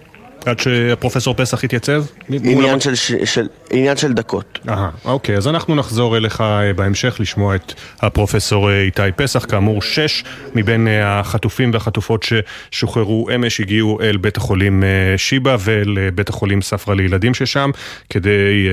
[0.46, 2.04] עד שפרופסור פסח יתייצב?
[2.30, 2.96] עניין של,
[3.26, 4.60] של, עניין של דקות.
[4.70, 9.46] אהה, אוקיי, אז אנחנו נחזור אליך אה, בהמשך לשמוע את הפרופסור אה, איתי פסח.
[9.46, 10.24] כאמור, שש
[10.56, 12.26] מבין אה, החטופים והחטופות
[12.72, 14.84] ששוחררו אמש הגיעו אל בית החולים
[15.18, 17.72] שיבא ואל בית החולים ספרא לילדים ששם,
[18.10, 18.68] כדי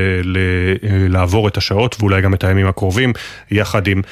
[1.09, 3.13] לעבור את השעות ואולי גם את הימים הקרובים,
[3.51, 4.03] יחד עם,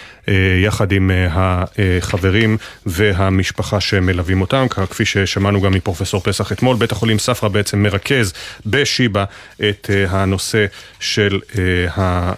[0.65, 2.57] יחד עם החברים
[2.87, 8.33] והמשפחה שמלווים אותם, כפי ששמענו גם מפרופסור פסח אתמול, בית החולים ספרא בעצם מרכז
[8.67, 9.25] בשיבא
[9.69, 10.67] את הנושא
[11.01, 12.33] של אה,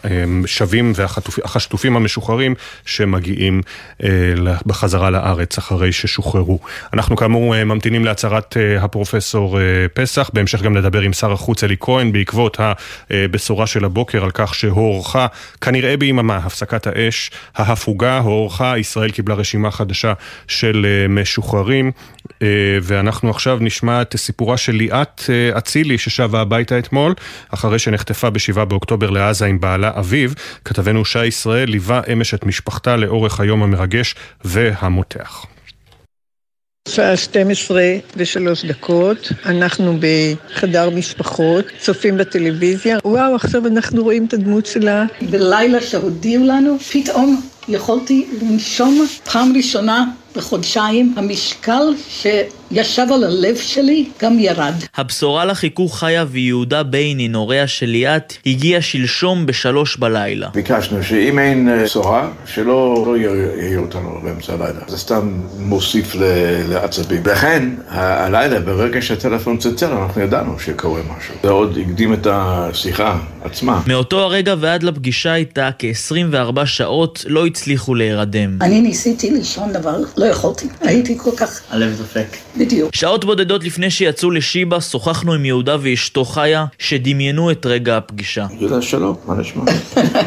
[0.45, 2.55] השבים והחטופים המשוחררים
[2.87, 3.61] שמגיעים
[4.03, 4.09] אה,
[4.67, 6.59] בחזרה לארץ אחרי ששוחררו.
[6.93, 9.59] אנחנו כאמור אה, ממתינים להצהרת הפרופסור
[9.95, 12.57] פסח, בהמשך גם נדבר עם שר החוץ אלי כהן בעקבות
[13.11, 15.27] הבשורה של הבוקר על כך שהוארכה
[15.61, 20.13] כנראה ביממה הפסקת האש, ההפוגה, הוארכה, ישראל קיבלה רשימה חדשה
[20.49, 21.91] של משוחררים
[22.83, 25.23] ואנחנו עכשיו נשמע את סיפורה של ליאת
[25.59, 27.15] אצילי ששבה הביתה אתמול
[27.51, 30.31] אחרי שנחטפה נחטפה ב-7 באוקטובר לעזה עם בעלה אביו,
[30.65, 35.47] כתבנו שי ישראל ליווה אמש את משפחתה לאורך היום המרגש והמותח.
[36.89, 37.83] שעה 12
[38.17, 45.05] ושלוש דקות, אנחנו בחדר משפחות, צופים בטלוויזיה, וואו, עכשיו אנחנו רואים את הדמות שלה.
[45.31, 50.05] בלילה שהודיעו לנו, פתאום יכולתי לנשום פעם ראשונה
[50.37, 51.83] בחודשיים, המשקל
[52.75, 54.75] שישב על הלב שלי גם ירד.
[54.97, 60.49] הבשורה לחיכוך חיה ויהודה ביינין, הוריה של ליאת, הגיעה שלשום בשלוש בלילה.
[60.55, 64.81] ביקשנו שאם אין אה, בשורה, שלא לא יהיה אותנו באמצע הלילה.
[64.89, 66.15] זה סתם מוסיף
[66.69, 67.23] לעצבים.
[67.27, 71.35] לכן, הלילה, ברגע שהטלפון צלצל, אנחנו ידענו שקורה משהו.
[71.43, 73.83] זה עוד הקדים את השיחה עצמה.
[73.87, 78.59] מאותו הרגע ועד לפגישה איתה, כ-24 שעות, לא הצליחו להירדם.
[78.61, 81.61] אני ניסיתי לישון דבר לא יכולתי, הייתי כל כך...
[81.71, 82.37] הלב דופק.
[82.63, 82.95] בדיוק.
[82.95, 88.47] שעות בודדות לפני שיצאו לשיבא, שוחחנו עם יהודה ואשתו חיה, שדמיינו את רגע הפגישה.
[88.59, 89.65] יהודה שלום, מה נשמע?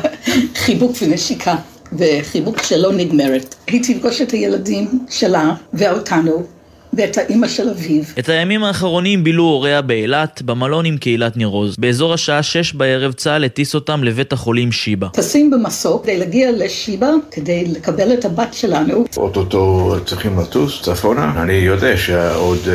[0.64, 1.56] חיבוק ונשיקה,
[1.98, 3.56] וחיבוק שלא נגמרת.
[3.68, 6.55] היא תפגוש את הילדים שלה ואותנו.
[6.96, 8.04] ואת האימא של אביו.
[8.20, 11.76] את הימים האחרונים בילו הוריה באילת, במלון עם קהילת ניר עוז.
[11.80, 15.08] באזור השעה שש בערב צה"ל הטיס אותם לבית החולים שיבא.
[15.14, 19.06] טסים במסוק כדי להגיע לשיבא, כדי לקבל את הבת שלנו.
[19.18, 21.42] אוטוטו צריכים לטוס צפונה.
[21.42, 22.70] אני יודע שעוד uh,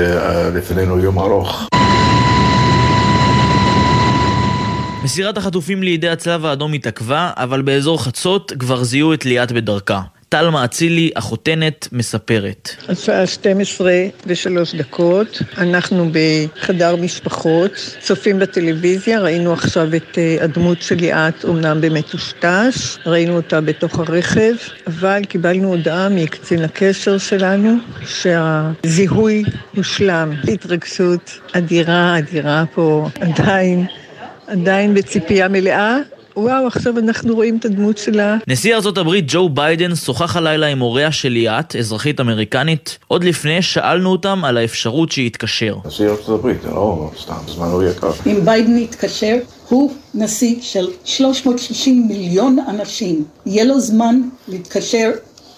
[0.57, 1.69] לפנינו יום ארוך.
[5.05, 10.01] מסירת החטופים לידי הצלב האדום התעכבה, אבל באזור חצות כבר זיהו את ליאת בדרכה.
[10.31, 12.71] טלמה אצילי, החותנת, מספרת.
[12.89, 13.93] השעה 12
[14.27, 21.81] ושלוש דקות, אנחנו בחדר משפחות, צופים בטלוויזיה, ראינו עכשיו את אה, הדמות של ליאת, אמנם
[21.81, 24.53] במטושטש, ראינו אותה בתוך הרכב,
[24.87, 27.77] אבל קיבלנו הודעה מקצין הקשר שלנו
[28.07, 29.45] שהזיהוי
[29.77, 30.33] הושלם.
[30.53, 33.87] התרגשות אדירה, אדירה פה, עדיין,
[34.47, 35.99] עדיין בציפייה מלאה.
[36.41, 38.37] וואו, עכשיו אנחנו רואים את הדמות שלה.
[38.49, 42.99] נשיא ארצות הברית ג'ו ביידן שוחח הלילה עם הוריה של ליאת, אזרחית אמריקנית.
[43.09, 45.77] עוד לפני שאלנו אותם על האפשרות שיתקשר.
[45.85, 48.11] נשיא ארצות הברית, לא סתם, זמן לא יקר.
[48.27, 49.37] אם ביידן יתקשר,
[49.69, 53.25] הוא נשיא של 360 מיליון אנשים.
[53.47, 55.11] יהיה לו זמן להתקשר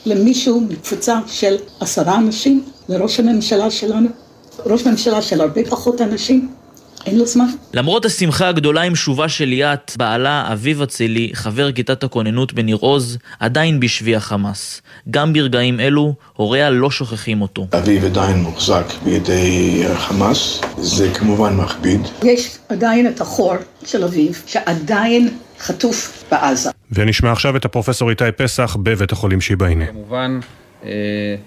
[0.06, 4.08] למישהו מקבוצה של עשרה אנשים, לראש הממשלה שלנו,
[4.66, 6.48] ראש ממשלה של הרבה פחות אנשים.
[7.06, 7.46] אין לו זמן.
[7.74, 13.18] למרות השמחה הגדולה עם שובה של ליאת, בעלה, אביב אצילי, חבר כיתת הכוננות בניר עוז,
[13.40, 14.82] עדיין בשבי החמאס.
[15.10, 17.66] גם ברגעים אלו, הוריה לא שוכחים אותו.
[17.78, 22.00] אביב עדיין מוחזק בידי חמאס, זה כמובן מכביד.
[22.22, 23.54] יש עדיין את החור
[23.84, 26.70] של אביב, שעדיין חטוף בעזה.
[26.92, 29.86] ונשמע עכשיו את הפרופסור איתי פסח בבית החולים שיבא הנה.
[29.86, 30.40] כמובן,
[30.84, 30.90] אה,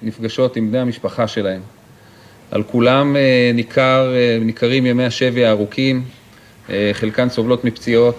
[0.04, 1.62] נפגשות עם בני המשפחה שלהם.
[2.52, 6.04] על כולם אה, ניכר, אה, ניכרים ימי השבי הארוכים,
[6.70, 8.16] אה, חלקן סובלות מפציעות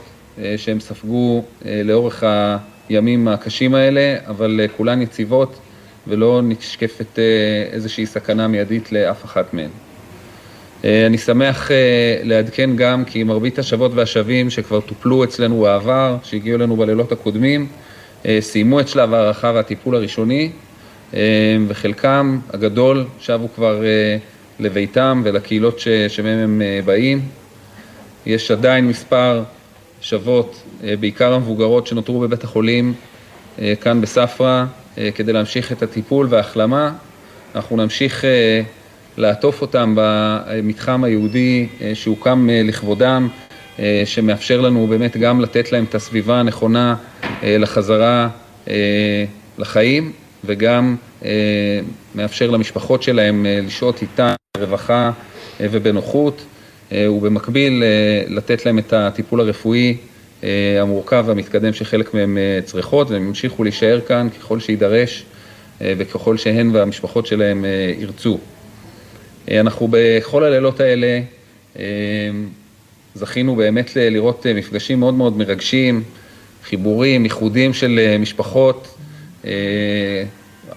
[0.56, 1.44] שהם ספגו
[1.84, 2.24] לאורך
[2.88, 5.58] הימים הקשים האלה, אבל כולן יציבות
[6.06, 7.18] ולא נשקפת
[7.72, 9.70] איזושהי סכנה מיידית לאף אחת מהן.
[10.84, 11.70] אני שמח
[12.22, 17.66] לעדכן גם כי מרבית השבות והשבים שכבר טופלו אצלנו בעבר, שהגיעו אלינו בלילות הקודמים,
[18.40, 20.50] סיימו את שלב ההערכה והטיפול הראשוני
[21.68, 24.16] וחלקם הגדול שבו כבר אה,
[24.60, 27.20] לביתם ולקהילות שמהם הם אה, באים.
[28.26, 29.42] יש עדיין מספר
[30.00, 30.62] שוות,
[31.00, 32.94] בעיקר המבוגרות שנותרו בבית החולים
[33.80, 34.64] כאן בספרא,
[35.14, 36.92] כדי להמשיך את הטיפול וההחלמה.
[37.54, 38.24] אנחנו נמשיך
[39.16, 43.28] לעטוף אותם במתחם היהודי שהוקם לכבודם,
[44.04, 46.96] שמאפשר לנו באמת גם לתת להם את הסביבה הנכונה
[47.42, 48.28] לחזרה
[49.58, 50.12] לחיים.
[50.46, 51.30] וגם אה,
[52.14, 55.10] מאפשר למשפחות שלהם אה, לשהות איתה ברווחה
[55.60, 56.42] אה, ובנוחות,
[56.92, 57.82] ובמקביל
[58.28, 59.96] לתת להם את הטיפול הרפואי
[60.80, 65.24] המורכב והמתקדם שחלק מהם צריכות, והם ימשיכו להישאר כאן ככל שיידרש
[65.80, 67.64] וככל שהן והמשפחות שלהם
[67.98, 68.38] ירצו.
[69.50, 71.20] אנחנו בכל הלילות האלה
[73.14, 76.02] זכינו באמת לראות מפגשים מאוד מאוד מרגשים,
[76.64, 78.95] חיבורים, איחודים של משפחות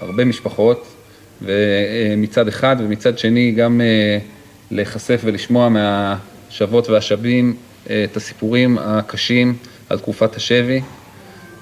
[0.02, 0.88] הרבה משפחות,
[1.42, 4.18] ומצד אחד, ומצד שני גם אה,
[4.72, 7.56] להיחשף ולשמוע מהשוות והשבים
[7.90, 9.56] אה, את הסיפורים הקשים
[9.90, 10.82] על תקופת השבי.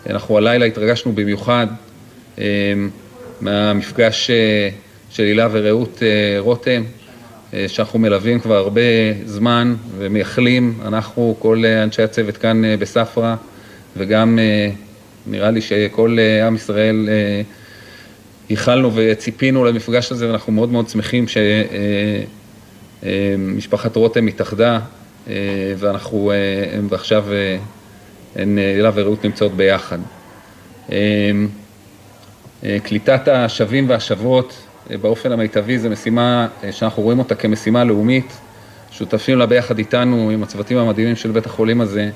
[0.10, 1.68] אנחנו הלילה התרגשנו במיוחד
[3.42, 4.32] מהמפגש
[5.10, 6.04] של הילה ורעות
[6.40, 6.84] רותם,
[7.68, 8.82] שאנחנו מלווים כבר הרבה
[9.26, 13.36] זמן ומייחלים, אנחנו, כל אנשי הצוות כאן בספרא,
[13.98, 14.40] וגם
[15.30, 17.42] נראה לי שכל אה, עם ישראל אה,
[18.50, 21.26] ייחלנו וציפינו למפגש הזה, ואנחנו מאוד מאוד שמחים
[23.04, 24.80] שמשפחת אה, רותם התאחדה,
[25.78, 26.32] ואנחנו,
[26.90, 27.26] ועכשיו
[28.36, 29.98] הן, הילה ורעות נמצאות ביחד.
[32.84, 34.54] קליטת השבים והשבות
[35.02, 38.38] באופן המיטבי זו משימה שאנחנו רואים אותה כמשימה לאומית,
[38.92, 42.10] שותפים לה ביחד איתנו, עם הצוותים המדהימים של בית החולים הזה.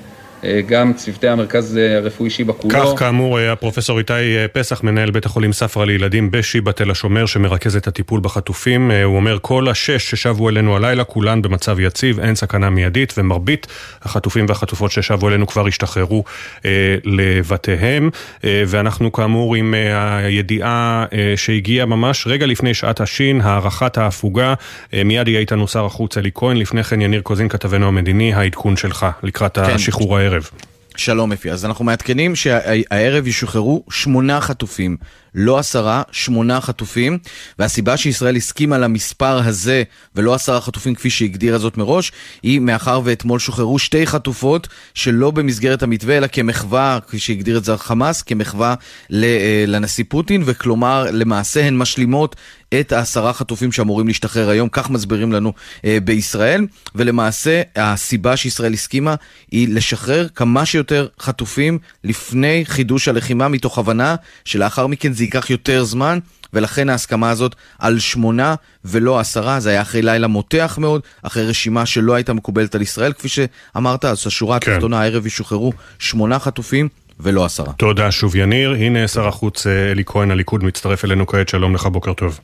[0.44, 2.74] אה, גם צוותי המרכז הרפואי שיבא כולו.
[2.74, 7.26] כך כאמור אה, הפרופסור איתי אה, פסח, מנהל בית החולים ספרא לילדים בשיבא תל השומר,
[7.26, 8.92] שמרכז את הטיפול בחטופים.
[9.04, 13.68] הוא אומר כל השש ששבו אלינו הלילה, כולן במצב יציב, אין סכנה מיידית, ומרבית
[14.02, 16.24] החטופים והחטופות ששבו אלינו כבר השתחררו
[16.66, 18.10] אה, לבתיהם.
[18.44, 24.54] אה, ואנחנו כאמור עם אה, הידיעה אה, שהגיעה ממש רגע לפני שעת השין, הארכת ההפוגה.
[24.94, 28.78] אה, מיד יהיה איתנו שר החוץ אלי כהן, לפני כן יניר קוזין כתבנו המדיני, העדכון
[28.78, 29.64] שלך לקראת כן.
[29.64, 30.31] השחרור הערב.
[30.32, 30.50] הערב.
[30.96, 34.98] שלום אפי, אז אנחנו מעדכנים שהערב ישוחררו שמונה חטופים,
[35.36, 37.18] לא עשרה, שמונה חטופים,
[37.60, 39.84] והסיבה שישראל הסכימה למספר הזה
[40.16, 42.12] ולא עשרה חטופים כפי שהגדירה זאת מראש,
[42.44, 47.74] היא מאחר ואתמול שוחררו שתי חטופות שלא במסגרת המתווה אלא כמחווה, כפי שהגדיר את זה
[47.74, 48.76] החמאס, כמחווה
[49.14, 52.36] אה, לנשיא פוטין, וכלומר למעשה הן משלימות
[52.80, 55.54] את העשרה חטופים שאמורים להשתחרר היום, כך מסבירים לנו
[55.86, 59.16] אה, בישראל, ולמעשה הסיבה שישראל הסכימה
[59.52, 64.16] היא לשחרר כמה שיותר חטופים לפני חידוש הלחימה, מתוך הבנה
[64.46, 66.20] שלאחר מכן זה ייקח יותר זמן.
[66.54, 71.86] ולכן ההסכמה הזאת על שמונה ולא עשרה, זה היה אחרי לילה מותח מאוד, אחרי רשימה
[71.86, 74.72] שלא הייתה מקובלת על ישראל, כפי שאמרת, אז השורה כן.
[74.72, 76.90] התחתונה הערב ישוחררו שמונה חטופים
[77.20, 77.74] ולא עשרה.
[77.74, 81.86] תודה שוב יניר, הנה שר החוץ אה, אלי כהן, הליכוד מצטרף אלינו כעת, שלום לך,
[81.86, 82.40] בוקר טוב.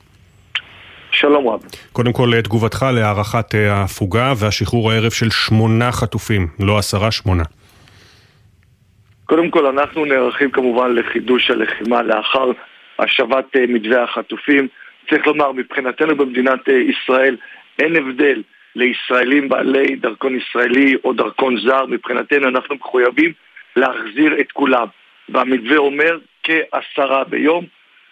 [1.20, 1.60] שלום רב.
[1.92, 7.42] קודם כל, תגובתך להערכת אה, ההפוגה והשחרור הערב של שמונה חטופים, לא עשרה, שמונה.
[9.24, 12.50] קודם כל, אנחנו נערכים כמובן לחידוש הלחימה לאחר
[12.98, 14.68] השבת אה, מתווה החטופים.
[15.10, 17.36] צריך לומר, מבחינתנו במדינת אה, ישראל
[17.78, 18.42] אין הבדל
[18.76, 21.86] לישראלים בעלי דרכון ישראלי או דרכון זר.
[21.86, 23.32] מבחינתנו אנחנו מחויבים
[23.76, 24.86] להחזיר את כולם.
[25.28, 27.64] והמתווה אומר כעשרה ביום,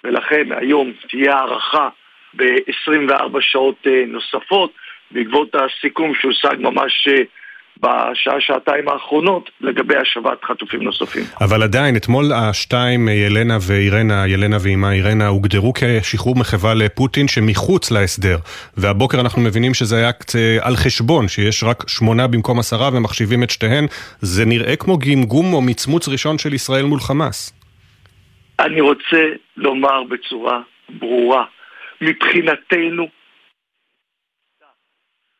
[0.04, 1.88] ולכן היום תהיה הערכה
[2.36, 4.70] ב-24 שעות אה, נוספות
[5.10, 7.22] בעקבות הסיכום שהושג ממש אה,
[7.80, 11.22] בשעה-שעתיים האחרונות לגבי השבת חטופים נוספים.
[11.40, 18.36] אבל עדיין, אתמול השתיים, ילנה ואירנה, ילנה ואימה אירנה, הוגדרו כשחרור מחווה לפוטין שמחוץ להסדר.
[18.76, 20.10] והבוקר אנחנו מבינים שזה היה
[20.60, 23.86] על חשבון, שיש רק שמונה במקום עשרה ומחשיבים את שתיהן.
[24.20, 27.52] זה נראה כמו גמגום או מצמוץ ראשון של ישראל מול חמאס.
[28.60, 29.22] אני רוצה
[29.56, 31.44] לומר בצורה ברורה,
[32.00, 33.08] מבחינתנו,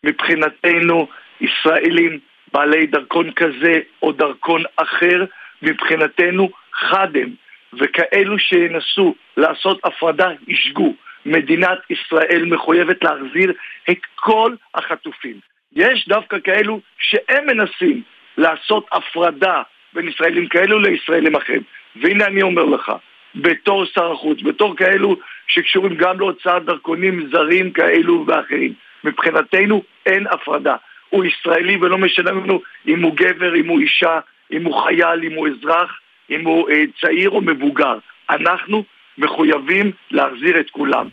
[0.05, 1.09] מבחינתנו,
[1.41, 2.19] ישראלים
[2.53, 5.25] בעלי דרכון כזה או דרכון אחר,
[5.63, 7.31] מבחינתנו חד הם,
[7.73, 10.95] וכאלו שינסו לעשות הפרדה ישגו.
[11.27, 13.53] מדינת ישראל מחויבת להחזיר
[13.91, 15.41] את כל החטופים.
[15.73, 18.03] יש דווקא כאלו שהם מנסים
[18.39, 19.63] לעשות הפרדה
[19.93, 21.63] בין ישראלים כאלו לישראלים אחרים.
[21.97, 22.93] והנה אני אומר לך,
[23.37, 28.73] בתור שר החוץ, בתור כאלו שקשורים גם להוצאת דרכונים זרים כאלו ואחרים.
[29.05, 30.77] מבחינתנו אין הפרדה.
[31.11, 34.21] הוא ישראלי ולא משנה לנו אם הוא גבר, אם הוא אישה,
[34.53, 36.01] אם הוא חייל, אם הוא אזרח,
[36.31, 37.99] אם הוא אה, צעיר או מבוגר.
[38.31, 38.85] אנחנו
[39.19, 41.09] מחויבים להחזיר את כולם.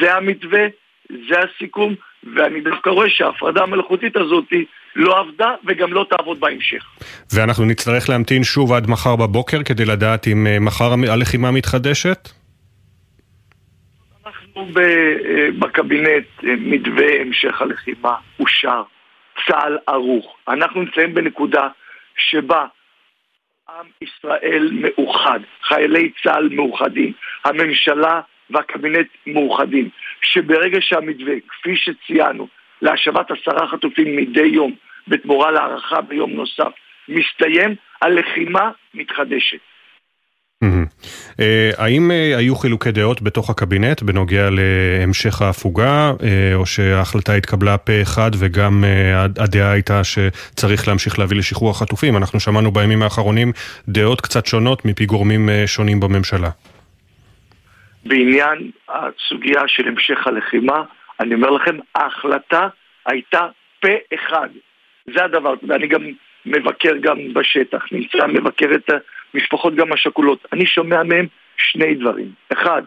[0.00, 0.66] זה המתווה,
[1.08, 1.94] זה הסיכום,
[2.34, 4.52] ואני דווקא רואה שההפרדה המלאכותית הזאת
[4.96, 6.84] לא עבדה וגם לא תעבוד בהמשך.
[7.34, 12.28] ואנחנו נצטרך להמתין שוב עד מחר בבוקר כדי לדעת אם אה, מחר הלחימה מתחדשת?
[14.26, 18.82] אנחנו אה, בקבינט, אה, מתווה המשך הלחימה אושר,
[19.46, 20.36] צה"ל ערוך.
[20.48, 21.68] אנחנו נמצאים בנקודה
[22.16, 22.66] שבה
[23.68, 27.12] עם ישראל מאוחד, חיילי צה"ל מאוחדים,
[27.44, 28.20] הממשלה
[28.50, 29.88] והקבינט מאוחדים,
[30.22, 32.48] שברגע שהמתווה, כפי שציינו,
[32.82, 34.72] להשבת עשרה חטופים מדי יום
[35.08, 36.72] בתמורה להערכה ביום נוסף,
[37.08, 39.58] מסתיים, הלחימה מתחדשת.
[41.40, 47.78] אה, האם אה, היו חילוקי דעות בתוך הקבינט בנוגע להמשך ההפוגה, אה, או שההחלטה התקבלה
[47.78, 48.84] פה אחד וגם
[49.38, 52.16] הדעה הייתה שצריך להמשיך להביא לשחרור החטופים?
[52.16, 53.52] אנחנו שמענו בימים האחרונים
[53.88, 56.50] דעות קצת שונות מפי גורמים שונים בממשלה.
[58.04, 60.82] בעניין הסוגיה של המשך הלחימה,
[61.22, 62.68] אני אומר לכם, ההחלטה
[63.06, 63.48] הייתה
[63.80, 64.48] פה אחד.
[65.14, 66.02] זה הדבר, ואני גם
[66.46, 68.90] מבקר גם בשטח, נמצא, מבקר את
[69.34, 70.46] המשפחות גם השכולות.
[70.52, 71.26] אני שומע מהם
[71.56, 72.32] שני דברים.
[72.52, 72.82] אחד,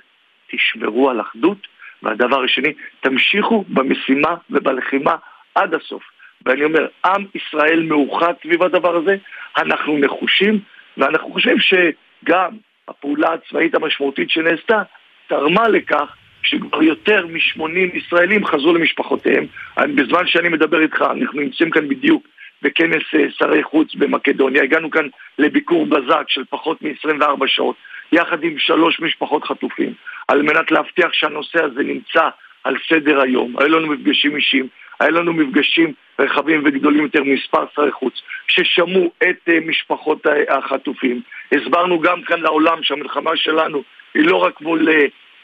[0.51, 1.67] תשמרו על אחדות,
[2.03, 5.15] והדבר השני, תמשיכו במשימה ובלחימה
[5.55, 6.03] עד הסוף.
[6.45, 9.15] ואני אומר, עם ישראל מאוחד סביב הדבר הזה,
[9.57, 10.59] אנחנו נחושים,
[10.97, 12.51] ואנחנו חושבים שגם
[12.87, 14.81] הפעולה הצבאית המשמעותית שנעשתה
[15.27, 16.15] תרמה לכך
[16.45, 19.45] שכבר יותר מ-80 ישראלים חזרו למשפחותיהם.
[19.77, 22.27] בזמן שאני מדבר איתך, אנחנו נמצאים כאן בדיוק
[22.61, 24.63] בכנס אה, שרי חוץ במקדוניה.
[24.63, 25.07] הגענו כאן
[25.39, 27.75] לביקור בזק של פחות מ-24 שעות,
[28.11, 29.93] יחד עם שלוש משפחות חטופים,
[30.27, 32.29] על מנת להבטיח שהנושא הזה נמצא
[32.63, 33.55] על סדר היום.
[33.57, 34.67] היו לנו מפגשים אישיים,
[34.99, 38.13] היו לנו מפגשים רחבים וגדולים יותר מספר שרי חוץ,
[38.47, 41.21] ששמעו את uh, משפחות החטופים.
[41.51, 44.89] הסברנו גם כאן לעולם שהמלחמה שלנו היא לא רק מול,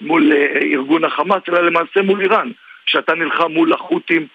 [0.02, 2.52] מול uh, ארגון החמאס, אלא למעשה מול איראן.
[2.86, 4.28] שאתה נלחם מול החות'ים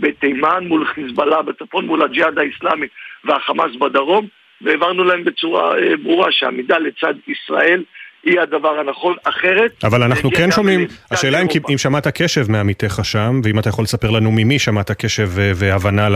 [0.00, 2.86] בתימן, מול חיזבאללה בצפון, מול הג'יהאד האיסלאמי
[3.24, 4.26] והחמאס בדרום,
[4.60, 7.82] והעברנו להם בצורה ברורה שעמידה לצד ישראל
[8.24, 9.84] היא הדבר הנכון, אחרת...
[9.84, 11.46] אבל אנחנו כן שומעים, השאלה אם.
[11.72, 16.08] אם שמעת קשב מעמיתיך שם, ואם אתה יכול לספר לנו ממי שמעת קשב והבנה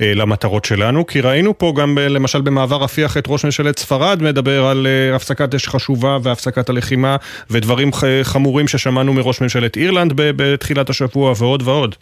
[0.00, 4.22] אה, למטרות שלנו, כי ראינו פה גם ב- למשל במעבר רפיח את ראש ממשלת ספרד
[4.22, 7.16] מדבר על אה, הפסקת אש חשובה והפסקת הלחימה,
[7.50, 7.88] ודברים
[8.22, 11.94] חמורים ששמענו מראש ממשלת אירלנד בתחילת השבוע ועוד ועוד.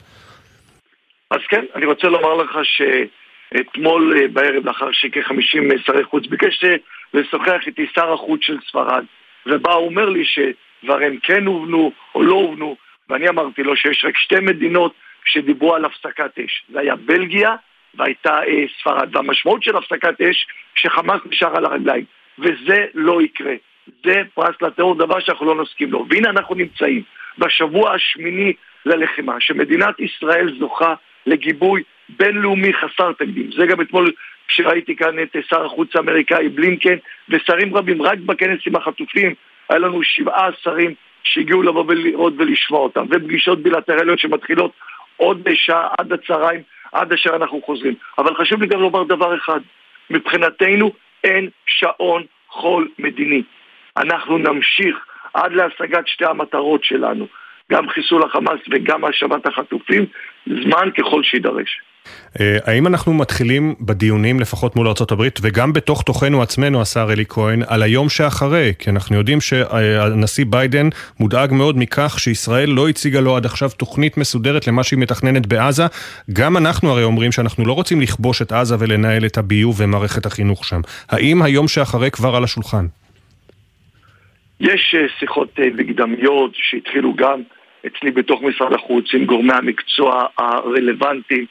[1.30, 6.74] אז כן, אני רוצה לומר לך שאתמול אה, בערב, לאחר שכ-50 שרי חוץ ביקש אה,
[7.14, 9.05] לשוחח איתי שר החוץ של ספרד,
[9.47, 12.77] ובא הוא אומר לי שדברים כן הובנו או לא הובנו,
[13.09, 14.94] ואני אמרתי לו שיש רק שתי מדינות
[15.24, 16.64] שדיברו על הפסקת אש.
[16.73, 17.56] זה היה בלגיה
[17.94, 19.16] והייתה אה, ספרד.
[19.16, 22.05] והמשמעות של הפסקת אש, שחמאס נשאר על הרגליים.
[22.39, 23.55] וזה לא יקרה.
[24.05, 26.06] זה פרס לטרור, דבר שאנחנו לא נסכים לו.
[26.10, 27.02] והנה אנחנו נמצאים
[27.39, 28.52] בשבוע השמיני
[28.86, 30.94] ללחימה, שמדינת ישראל זוכה
[31.27, 33.51] לגיבוי בינלאומי חסר תקדים.
[33.56, 34.12] זה גם אתמול
[34.52, 36.96] כשראיתי כאן את שר החוץ האמריקאי בלינקן
[37.28, 39.34] ושרים רבים, רק בכנס עם החטופים
[39.68, 44.72] היה לנו שבעה שרים שהגיעו לבוא ולראות ולשמוע אותם, ופגישות בילטרליות שמתחילות
[45.16, 46.60] עוד בשעה עד הצהריים,
[46.92, 47.94] עד אשר אנחנו חוזרים.
[48.18, 49.60] אבל חשוב לי גם לומר דבר אחד,
[50.10, 50.92] מבחינתנו
[51.24, 53.42] אין שעון חול מדיני.
[53.96, 54.96] אנחנו נמשיך
[55.34, 57.26] עד להשגת שתי המטרות שלנו,
[57.73, 60.07] גם חיסול החמאס וגם השבת החטופים,
[60.47, 61.81] זמן ככל שיידרש.
[62.40, 67.62] אה, האם אנחנו מתחילים בדיונים, לפחות מול ארה"ב, וגם בתוך תוכנו עצמנו, השר אלי כהן,
[67.69, 68.73] על היום שאחרי?
[68.78, 70.89] כי אנחנו יודעים שהנשיא ביידן
[71.20, 75.82] מודאג מאוד מכך שישראל לא הציגה לו עד עכשיו תוכנית מסודרת למה שהיא מתכננת בעזה.
[76.32, 80.65] גם אנחנו הרי אומרים שאנחנו לא רוצים לכבוש את עזה ולנהל את הביוב ומערכת החינוך
[80.65, 80.81] שם.
[81.11, 82.86] האם היום שאחרי כבר על השולחן?
[84.61, 87.43] יש אה, שיחות אה, מקדמיות שהתחילו גם
[87.86, 91.46] אצלי בתוך משרד החוץ עם גורמי המקצוע הרלוונטיים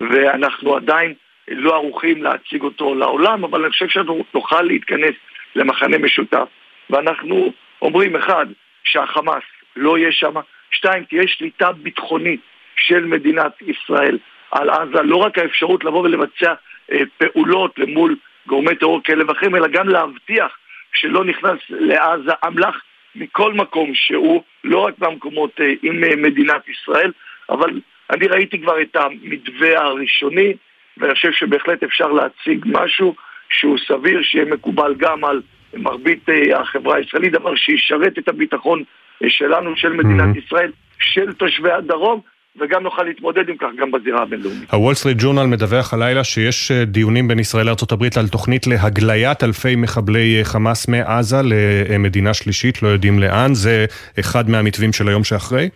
[0.00, 1.14] ואנחנו עדיין
[1.48, 5.14] לא ערוכים להציג אותו לעולם, אבל אני חושב שאנחנו נוכל להתכנס
[5.56, 6.48] למחנה משותף.
[6.90, 7.52] ואנחנו
[7.82, 8.46] אומרים, אחד,
[8.84, 9.42] שהחמאס
[9.76, 10.34] לא יהיה שם,
[10.70, 12.40] שתיים, תהיה שליטה ביטחונית
[12.76, 14.18] של מדינת ישראל
[14.50, 16.54] על עזה, לא רק האפשרות לבוא ולבצע
[16.92, 18.16] אה, פעולות למול
[18.46, 20.58] גורמי טרור כאלה ואחרים, אלא גם להבטיח
[20.92, 22.76] שלא נכנס לעזה אמל"ח
[23.14, 27.12] מכל מקום שהוא, לא רק במקומות אה, עם אה, מדינת ישראל,
[27.50, 27.80] אבל
[28.10, 30.52] אני ראיתי כבר את המתווה הראשוני,
[30.96, 33.14] ואני חושב שבהחלט אפשר להציג משהו
[33.50, 35.42] שהוא סביר, שיהיה מקובל גם על
[35.74, 38.82] מרבית אה, החברה הישראלית, דבר שישרת את הביטחון
[39.28, 42.20] שלנו, של מדינת ישראל, של תושבי הדרום,
[42.56, 44.70] וגם נוכל להתמודד עם כך גם בזירה הבינלאומית.
[44.72, 49.76] הוול סטריט ג'ורנל מדווח הלילה שיש אה, דיונים בין ישראל לארה"ב על תוכנית להגליית אלפי
[49.76, 53.54] מחבלי אה, חמאס מעזה למדינה שלישית, לא יודעים לאן.
[53.54, 53.86] זה
[54.20, 55.68] אחד מהמתווים של היום שאחרי?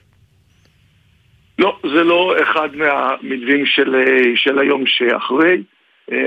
[1.59, 5.63] לא, זה לא אחד מהמתווים של, אה, של היום שאחרי.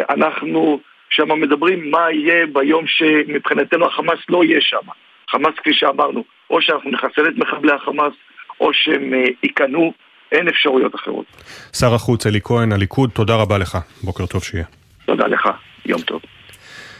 [0.09, 0.79] אנחנו
[1.09, 4.87] שם מדברים מה יהיה ביום שמבחינתנו החמאס לא יהיה שם.
[5.29, 8.13] חמאס, כפי שאמרנו, או שאנחנו נחסל את מחבלי החמאס,
[8.61, 9.13] או שהם
[9.43, 9.93] ייכנעו,
[10.31, 11.25] אין אפשרויות אחרות.
[11.73, 13.77] שר החוץ אלי כהן, הליכוד, תודה רבה לך.
[14.03, 14.65] בוקר טוב שיהיה.
[15.05, 15.49] תודה לך,
[15.85, 16.21] יום טוב.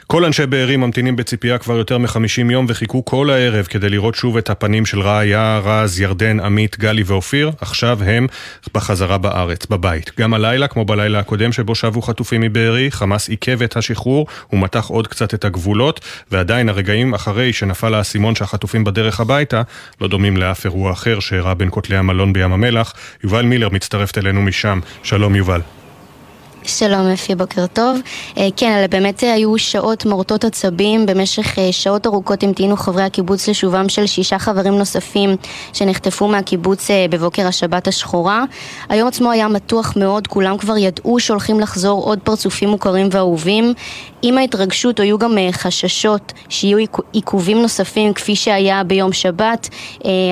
[0.10, 4.38] כל אנשי בארי ממתינים בציפייה כבר יותר מ-50 יום וחיכו כל הערב כדי לראות שוב
[4.38, 7.52] את הפנים של רעיה, רז, ירדן, עמית, גלי ואופיר.
[7.62, 8.28] עכשיו הם
[8.74, 10.12] בחזרה בארץ, בבית.
[10.20, 15.08] גם הלילה, כמו בלילה הקודם שבו שבו חטופים מבארי, חמאס עיכב את השחרור ומתח עוד
[15.08, 16.00] קצת את הגבולות,
[16.32, 19.62] ועדיין הרגעים אחרי שנפל האסימון שהחטופים בדרך הביתה,
[20.02, 22.94] לא דומים לאף אירוע אחר שאירע בין כותלי המלון בים המלח.
[23.24, 24.80] יובל מילר מצטרפת אלינו משם.
[25.04, 25.62] שלום יובל.
[26.68, 27.98] שלום אפי, בוקר טוב.
[28.38, 31.06] אה, כן, אלה באמת היו שעות מורטות עצבים.
[31.06, 35.30] במשך אה, שעות ארוכות המתינו חברי הקיבוץ לשובם של שישה חברים נוספים
[35.74, 38.44] שנחטפו מהקיבוץ אה, בבוקר השבת השחורה.
[38.90, 43.74] היום עצמו היה מתוח מאוד, כולם כבר ידעו שהולכים לחזור עוד פרצופים מוכרים ואהובים.
[44.22, 46.78] עם ההתרגשות היו גם חששות שיהיו
[47.12, 49.70] עיכובים נוספים כפי שהיה ביום שבת,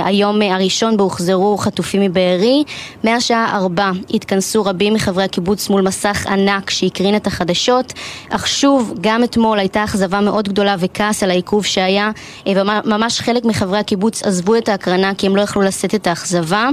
[0.04, 2.64] היום הראשון בו הוחזרו חטופים מבארי.
[3.04, 7.94] מהשעה ארבע התכנסו רבים מחברי הקיבוץ מול מסך ענק שהקרין את החדשות,
[8.30, 12.12] אך שוב, גם אתמול הייתה אכזבה מאוד גדולה וכעס על העיכוב שהיה,
[12.50, 16.70] וממש חלק מחברי הקיבוץ עזבו את ההקרנה כי הם לא יכלו לשאת את האכזבה.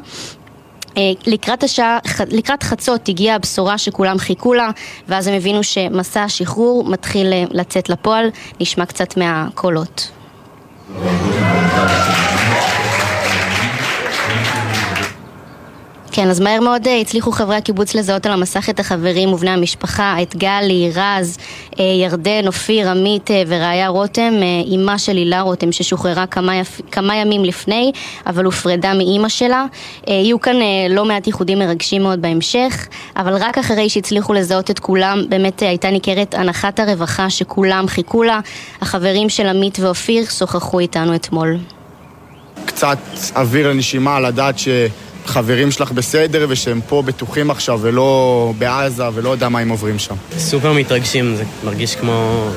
[1.27, 1.99] לקראת, השעה,
[2.29, 4.71] לקראת חצות הגיעה הבשורה שכולם חיכו לה
[5.09, 8.31] ואז הם הבינו שמסע השחרור מתחיל לצאת לפועל,
[8.61, 10.11] נשמע קצת מהקולות.
[16.15, 20.17] כן, אז מהר מאוד אה, הצליחו חברי הקיבוץ לזהות על המסך את החברים ובני המשפחה,
[20.23, 21.39] את גלי, רז,
[21.79, 24.33] אה, ירדן, אופיר, עמית אה, ורעיה רותם,
[24.67, 26.81] אימה של הילה רותם ששוחררה כמה, יפ...
[26.91, 27.93] כמה ימים לפני,
[28.27, 29.65] אבל הופרדה מאימא שלה.
[30.07, 30.57] יהיו כאן
[30.91, 32.87] לא מעט ייחודים מרגשים מאוד בהמשך,
[33.17, 38.41] אבל רק אחרי שהצליחו לזהות את כולם, באמת הייתה ניכרת הנחת הרווחה שכולם חיכו לה.
[38.81, 41.57] החברים של עמית ואופיר שוחחו איתנו אתמול.
[42.65, 42.99] קצת
[43.37, 44.69] אוויר לנשימה, לדעת ש...
[45.27, 50.15] חברים שלך בסדר ושהם פה בטוחים עכשיו ולא בעזה ולא יודע מה הם עוברים שם.
[50.39, 52.49] סופר מתרגשים, זה מרגיש כמו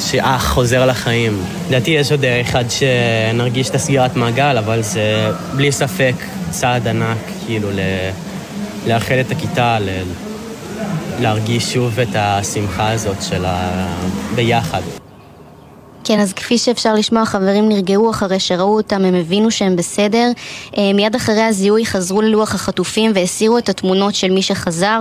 [0.00, 1.42] שאח חוזר לחיים.
[1.68, 6.14] לדעתי יש עוד אחד שנרגיש את הסגירת מעגל, אבל זה בלי ספק
[6.50, 7.68] צעד ענק, כאילו,
[8.86, 9.88] לאחד את הכיתה, ל...
[11.20, 15.05] להרגיש שוב את השמחה הזאת של הביחד.
[16.08, 20.30] כן, אז כפי שאפשר לשמוע, חברים נרגעו אחרי שראו אותם, הם הבינו שהם בסדר.
[20.78, 25.00] אה, מיד אחרי הזיהוי חזרו ללוח החטופים והסירו את התמונות של מי שחזר.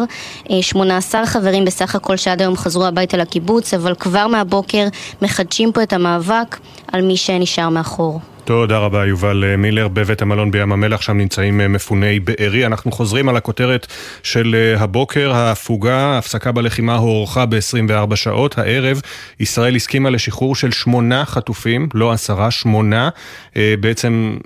[0.61, 4.87] 18 אה, חברים בסך הכל שעד היום חזרו הביתה לקיבוץ, אבל כבר מהבוקר
[5.21, 6.57] מחדשים פה את המאבק
[6.91, 8.19] על מי שנשאר מאחור.
[8.45, 12.65] תודה רבה יובל אה, מילר בבית המלון בים המלח, שם נמצאים אה, מפוני בארי.
[12.65, 13.87] אנחנו חוזרים על הכותרת
[14.23, 18.57] של אה, הבוקר, ההפוגה, הפסקה בלחימה הוארכה ב-24 שעות.
[18.57, 19.01] הערב
[19.39, 23.09] ישראל הסכימה לשחרור של שמונה חטופים, לא עשרה, שמונה.
[23.79, 24.37] בעצם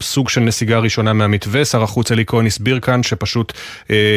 [0.00, 1.64] סוג של נסיגה ראשונה מהמתווה.
[1.64, 3.52] שר החוץ אלי כהן הסביר כאן שפשוט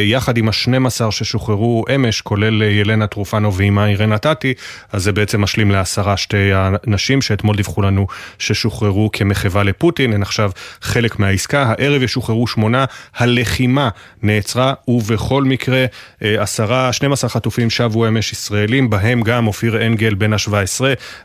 [0.04, 4.54] יחד עם ה-12 ששוחררו אמש, כולל ילנה טרופנו ואימה אירנה טאטי,
[4.92, 8.06] אז זה בעצם משלים לעשרה שתי הנשים שאתמול דיווחו לנו
[8.38, 11.62] ששוחררו כמחווה לפוטין, הן עכשיו חלק מהעסקה.
[11.62, 12.84] הערב ישוחררו שמונה,
[13.16, 13.88] הלחימה
[14.22, 15.84] נעצרה, ובכל מקרה
[16.22, 20.80] אה, עשרה, 12 חטופים שבו אמש ישראלים, בהם גם אופיר אנגל בן ה-17.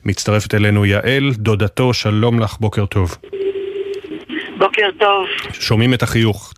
[0.05, 3.17] מצטרפת אלינו יעל, דודתו, שלום לך, בוקר טוב.
[4.57, 5.25] בוקר טוב.
[5.53, 6.53] שומעים את החיוך.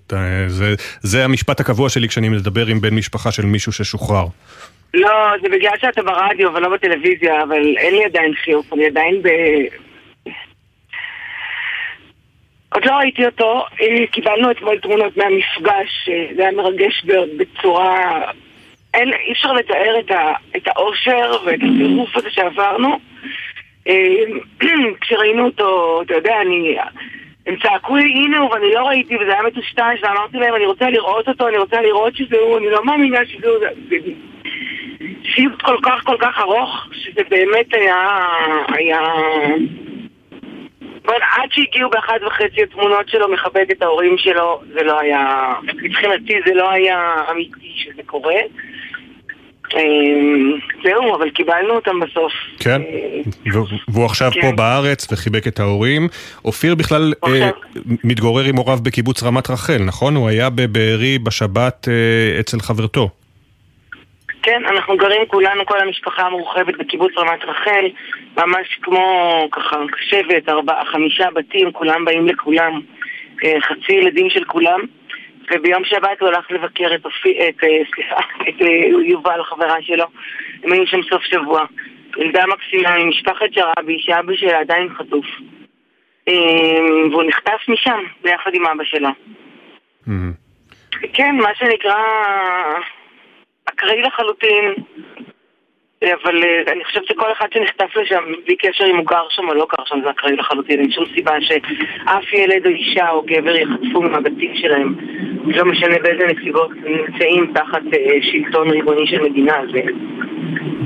[0.48, 4.26] זה, זה המשפט הקבוע שלי כשאני מדבר עם בן משפחה של מישהו ששוחרר.
[4.94, 5.10] לא,
[5.42, 9.30] זה בגלל שאתה ברדיו ולא בטלוויזיה, אבל אין לי עדיין חיוך, אני עדיין ב...
[12.76, 17.06] עוד לא ראיתי אותו, אה, קיבלנו אתמול תמונות מהמפגש, אה, זה היה מרגש
[17.38, 18.22] בצורה...
[18.94, 23.00] אין, אי אפשר לתאר את, ה, את האושר ואת הטירוף הזה שעברנו.
[23.88, 24.24] אה,
[25.02, 26.78] כשראינו אותו, אתה יודע, אני...
[27.48, 30.90] הם צעקו לי, הנה הוא, ואני לא ראיתי, וזה היה מטושטש, ואמרתי להם, אני רוצה
[30.90, 33.58] לראות אותו, אני רוצה לראות שזה הוא, אני לא מאמינה שזה הוא.
[33.90, 33.96] זה
[35.36, 38.26] סיוט כל כך כל כך ארוך, שזה באמת היה...
[38.68, 39.00] היה...
[41.06, 45.54] אבל עד שהגיעו באחת וחצי התמונות שלו מכבד את ההורים שלו, זה לא היה...
[45.84, 48.36] מבחינתי זה לא היה אמיתי שזה קורה.
[49.74, 52.34] אמ, זהו, אבל קיבלנו אותם בסוף.
[52.60, 52.82] כן,
[53.88, 54.56] והוא עכשיו פה כן.
[54.56, 56.08] בארץ וחיבק את ההורים.
[56.46, 57.50] אופיר בכלל אה,
[58.04, 60.16] מתגורר עם הוריו בקיבוץ רמת רחל, נכון?
[60.16, 63.10] הוא היה בבארי בשבת אה, אצל חברתו.
[64.46, 67.86] כן, אנחנו גרים כולנו, כל המשפחה המורחבת בקיבוץ רמת רחל,
[68.38, 72.82] ממש כמו ככה שבט, ארבעה, חמישה בתים, כולם באים לכולם,
[73.44, 74.80] אה, חצי ילדים של כולם.
[75.52, 78.16] וביום שבת הוא הלך לבקר את, אופי, את, אה, סליחה,
[78.50, 80.06] את אה, יובל, חברה שלו.
[80.64, 81.66] הם היו שם סוף שבוע.
[82.18, 85.26] ילדה מקסימה ממשפחת שרעבי, שאבא שלה עדיין חטוף.
[87.12, 89.12] והוא נחטף משם, ביחד עם אבא שלה.
[91.14, 91.96] כן, מה שנקרא...
[93.66, 94.74] אקראי לחלוטין,
[96.04, 99.54] אבל אה, אני חושבת שכל אחד שנחטף לשם, בלי קשר אם הוא גר שם או
[99.54, 100.80] לא גר שם, זה אקראי לחלוטין.
[100.80, 104.96] אין שום סיבה שאף ילד או אישה או גבר יחטפו מהבתים שלהם.
[105.46, 109.58] לא משנה באיזה נסיבות נמצאים תחת אה, שלטון ריבוני של מדינה.
[109.74, 109.82] זה,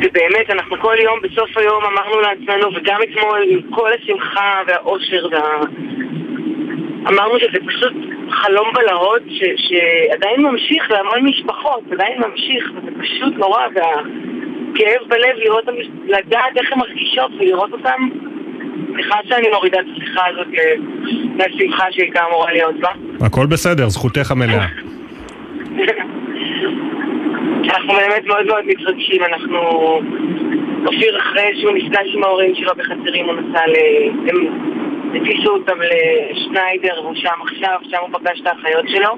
[0.02, 5.60] ובאמת, אנחנו כל יום, בסוף היום אמרנו לעצמנו, וגם אתמול, עם כל השמחה והאושר וה...
[7.08, 7.94] אמרנו שזה פשוט
[8.32, 15.64] חלום בלהות ש, שעדיין ממשיך להמון משפחות, עדיין ממשיך, וזה פשוט נורא, והכאב בלב לראות,
[16.06, 18.02] לדעת איך הן מרגישות ולראות אותן.
[18.94, 20.74] סליחה שאני מורידה את השיחה הזאת אה,
[21.36, 22.90] מהשמחה שהייתה אמורה להיות בה.
[23.26, 24.66] הכל בסדר, זכותך המלאה.
[27.70, 29.60] אנחנו באמת מאוד מאוד מתרגשים, אנחנו...
[30.86, 33.76] אופיר אחרי שהוא נפגש עם ההורים שלו בחצרים, הוא נסע ל...
[35.16, 35.78] הטיסו אותם
[36.32, 39.10] לשניידר והוא שם עכשיו, שם הוא פגש את האחיות שלו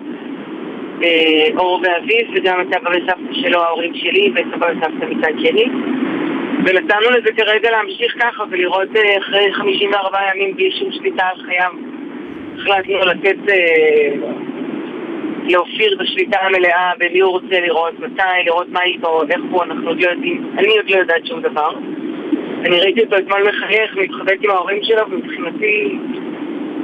[1.04, 5.66] אה, אור ואביב וגם את סבא וסבתא שלו, ההורים שלי וסבא וסבתא מצד שני
[6.66, 11.72] ונתנו לזה כרגע להמשיך ככה ולראות אה, אחרי 54 ימים בלי שום שליטה על חייו
[12.58, 14.12] החלטנו לתת אה,
[15.50, 20.02] לאופיר בשליטה המלאה במי הוא רוצה לראות, מתי, לראות מה איתו, איך הוא, אנחנו עוד
[20.02, 21.70] לא יודעים, אני עוד לא יודעת שום דבר
[22.66, 25.98] אני ראיתי אותו אתמול מחייך, מתחבק עם ההורים שלו, ומבחינתי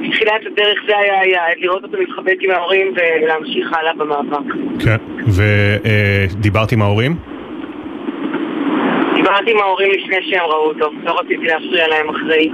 [0.02, 4.54] בתחילת הדרך זה היה היעד, לראות אותו מתחבק עם ההורים ולהמשיך הלאה במאבק.
[4.86, 4.98] כן,
[5.28, 7.16] ודיברת עם ההורים?
[9.16, 12.50] דיברתי עם ההורים לפני שהם ראו אותו, לא רציתי להפריע להם אחרי.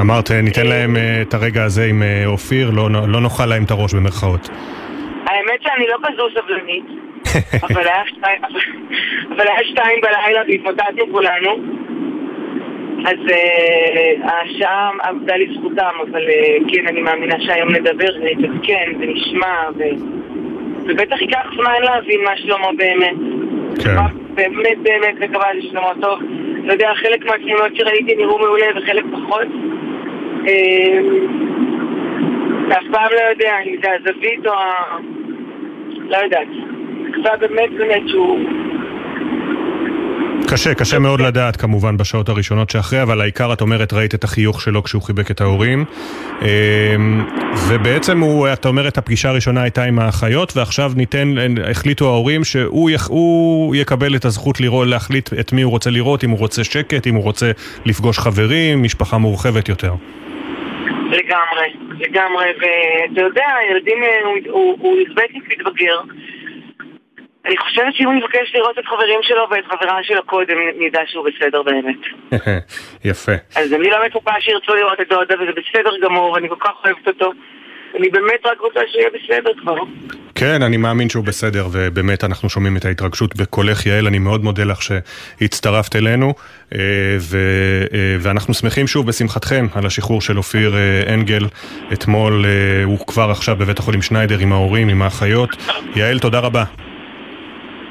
[0.00, 3.70] אמרת, ניתן להם אה, את הרגע הזה עם אה, אופיר, לא, לא נאכל להם את
[3.70, 4.48] הראש במרכאות.
[5.26, 6.84] האמת שאני לא כזו סבלנית,
[7.62, 8.40] אבל היה שתיים,
[9.28, 11.50] אבל היה שתיים בלילה והתמוטטנו כולנו.
[13.06, 19.82] אז uh, השעה עבדה לזכותם, אבל uh, כן, אני מאמינה שהיום נדבר ונתעדכן ונשמע, ו...
[20.86, 23.16] ובטח ייקח זמן להבין מה שלמה באמת.
[23.84, 23.96] כן.
[24.34, 26.18] באמת באמת מקווה ששלמה טוב.
[26.64, 29.46] אתה יודע, חלק מהתמונות שראיתי נראו מעולה וחלק פחות.
[32.66, 34.98] אתה אף פעם לא יודע אם זה הזווית או ה...
[36.08, 36.48] לא יודעת.
[37.40, 38.38] באמת באמת שהוא...
[40.50, 44.60] קשה, קשה מאוד לדעת כמובן בשעות הראשונות שאחרי, אבל העיקר את אומרת ראית את החיוך
[44.60, 45.84] שלו כשהוא חיבק את ההורים.
[47.68, 51.34] ובעצם הוא, את אומרת הפגישה הראשונה הייתה עם האחיות, ועכשיו ניתן,
[51.70, 53.08] החליטו ההורים שהוא יח,
[53.74, 57.14] יקבל את הזכות לראות, להחליט את מי הוא רוצה לראות, אם הוא רוצה שקט, אם
[57.14, 57.50] הוא רוצה
[57.86, 59.92] לפגוש חברים, משפחה מורחבת יותר.
[61.10, 61.68] לגמרי,
[61.98, 63.98] לגמרי, ואתה יודע, ילדים,
[64.50, 66.00] הוא י"בניק מתבגר.
[67.46, 71.26] אני חושבת שאם הוא יבקש לראות את חברים שלו ואת חברה שלו קודם, נדע שהוא
[71.28, 72.00] בסדר באמת.
[73.10, 73.32] יפה.
[73.56, 77.08] אז אני לא מצופה שירצו לראות את דודה, וזה בסדר גמור, ואני כל כך אוהבת
[77.08, 77.32] אותו.
[77.98, 79.74] אני באמת רק רוצה שיהיה בסדר כבר.
[80.34, 84.64] כן, אני מאמין שהוא בסדר, ובאמת אנחנו שומעים את ההתרגשות בקולך, יעל, אני מאוד מודה
[84.64, 86.34] לך שהצטרפת אלינו,
[87.18, 87.38] ו,
[88.20, 90.74] ואנחנו שמחים שוב בשמחתכם על השחרור של אופיר
[91.08, 91.46] אנגל.
[91.92, 92.44] אתמול
[92.84, 95.50] הוא כבר עכשיו בבית החולים שניידר עם ההורים, עם האחיות.
[95.96, 96.64] יעל, תודה רבה.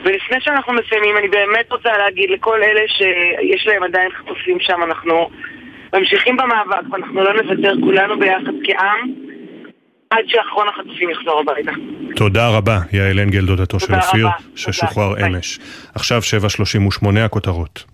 [0.03, 5.29] ולפני שאנחנו מסיימים, אני באמת רוצה להגיד לכל אלה שיש להם עדיין חטופים שם, אנחנו
[5.93, 9.13] ממשיכים במאבק ואנחנו לא נוותר כולנו ביחד כעם
[10.09, 11.71] עד שאחרון החטופים יחזור הביתה.
[12.15, 15.59] תודה רבה, יעל אנגל, דודתו של אופיר, ששוחרר אמש.
[15.95, 16.21] עכשיו
[17.01, 17.92] 7.38 הכותרות.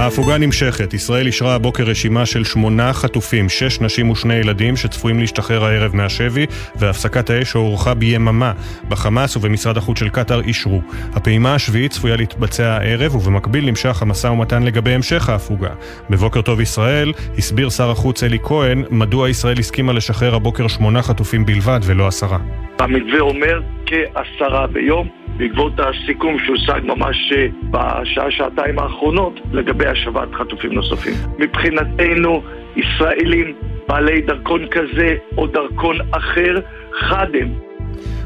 [0.00, 0.94] ההפוגה נמשכת.
[0.94, 6.46] ישראל אישרה הבוקר רשימה של שמונה חטופים, שש נשים ושני ילדים שצפויים להשתחרר הערב מהשבי,
[6.76, 8.52] והפסקת האש הוארכה ביממה.
[8.88, 10.82] בחמאס ובמשרד החוץ של קטאר אישרו.
[11.14, 15.70] הפעימה השביעית צפויה להתבצע הערב, ובמקביל נמשך המשא ומתן לגבי המשך ההפוגה.
[16.10, 21.46] בבוקר טוב ישראל, הסביר שר החוץ אלי כהן, מדוע ישראל הסכימה לשחרר הבוקר שמונה חטופים
[21.46, 22.38] בלבד ולא עשרה.
[22.78, 25.08] המתווה אומר כעשרה ביום.
[25.40, 27.32] בעקבות הסיכום שהושג ממש
[27.70, 31.14] בשעה-שעתיים האחרונות לגבי השבת חטופים נוספים.
[31.38, 32.42] מבחינתנו,
[32.76, 33.54] ישראלים
[33.88, 36.60] בעלי דרכון כזה או דרכון אחר,
[37.00, 37.70] חד הם.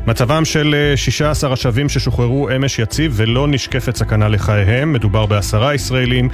[0.07, 4.93] מצבם של 16 השבים ששוחררו אמש יציב ולא נשקפת סכנה לחייהם.
[4.93, 6.28] מדובר בעשרה ישראלים,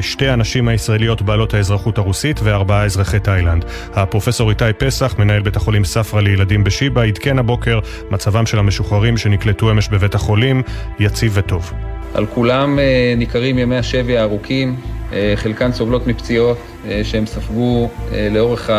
[0.00, 3.64] שתי הנשים הישראליות בעלות האזרחות הרוסית וארבעה אזרחי תאילנד.
[3.94, 7.78] הפרופסור איתי פסח, מנהל בית החולים ספרא לילדים בשיבא, עדכן הבוקר
[8.10, 10.62] מצבם של המשוחררים שנקלטו אמש בבית החולים
[10.98, 11.72] יציב וטוב.
[12.18, 12.78] על כולם
[13.16, 14.76] ניכרים ימי השבי הארוכים,
[15.36, 16.58] חלקן סובלות מפציעות
[17.02, 17.88] שהם ספגו
[18.30, 18.70] לאורך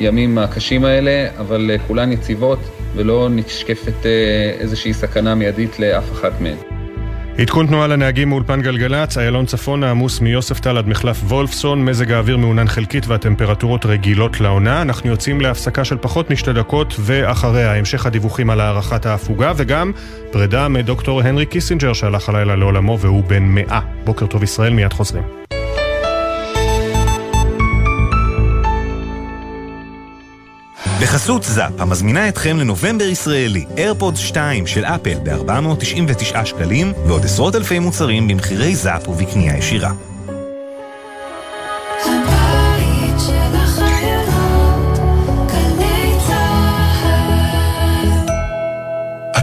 [0.00, 2.58] הימים הקשים האלה, אבל כולן יציבות.
[2.94, 4.06] ולא נשקפת
[4.60, 6.81] איזושהי סכנה מיידית לאף אחת מהן.
[7.38, 12.68] עדכון תנועה לנהגים מאולפן גלגלצ, איילון צפון העמוס מיוספטל עד מחלף וולפסון, מזג האוויר מעונן
[12.68, 14.82] חלקית והטמפרטורות רגילות לעונה.
[14.82, 19.92] אנחנו יוצאים להפסקה של פחות משתי דקות, ואחריה המשך הדיווחים על הערכת ההפוגה, וגם
[20.30, 23.80] פרידה מדוקטור הנרי קיסינג'ר שהלך הלילה לעולמו והוא בן מאה.
[24.04, 25.41] בוקר טוב ישראל, מיד חוזרים.
[31.02, 37.78] בחסות זאפ, המזמינה אתכם לנובמבר ישראלי, AirPods 2 של אפל ב-499 שקלים, ועוד עשרות אלפי
[37.78, 40.11] מוצרים במחירי זאפ ובקנייה ישירה.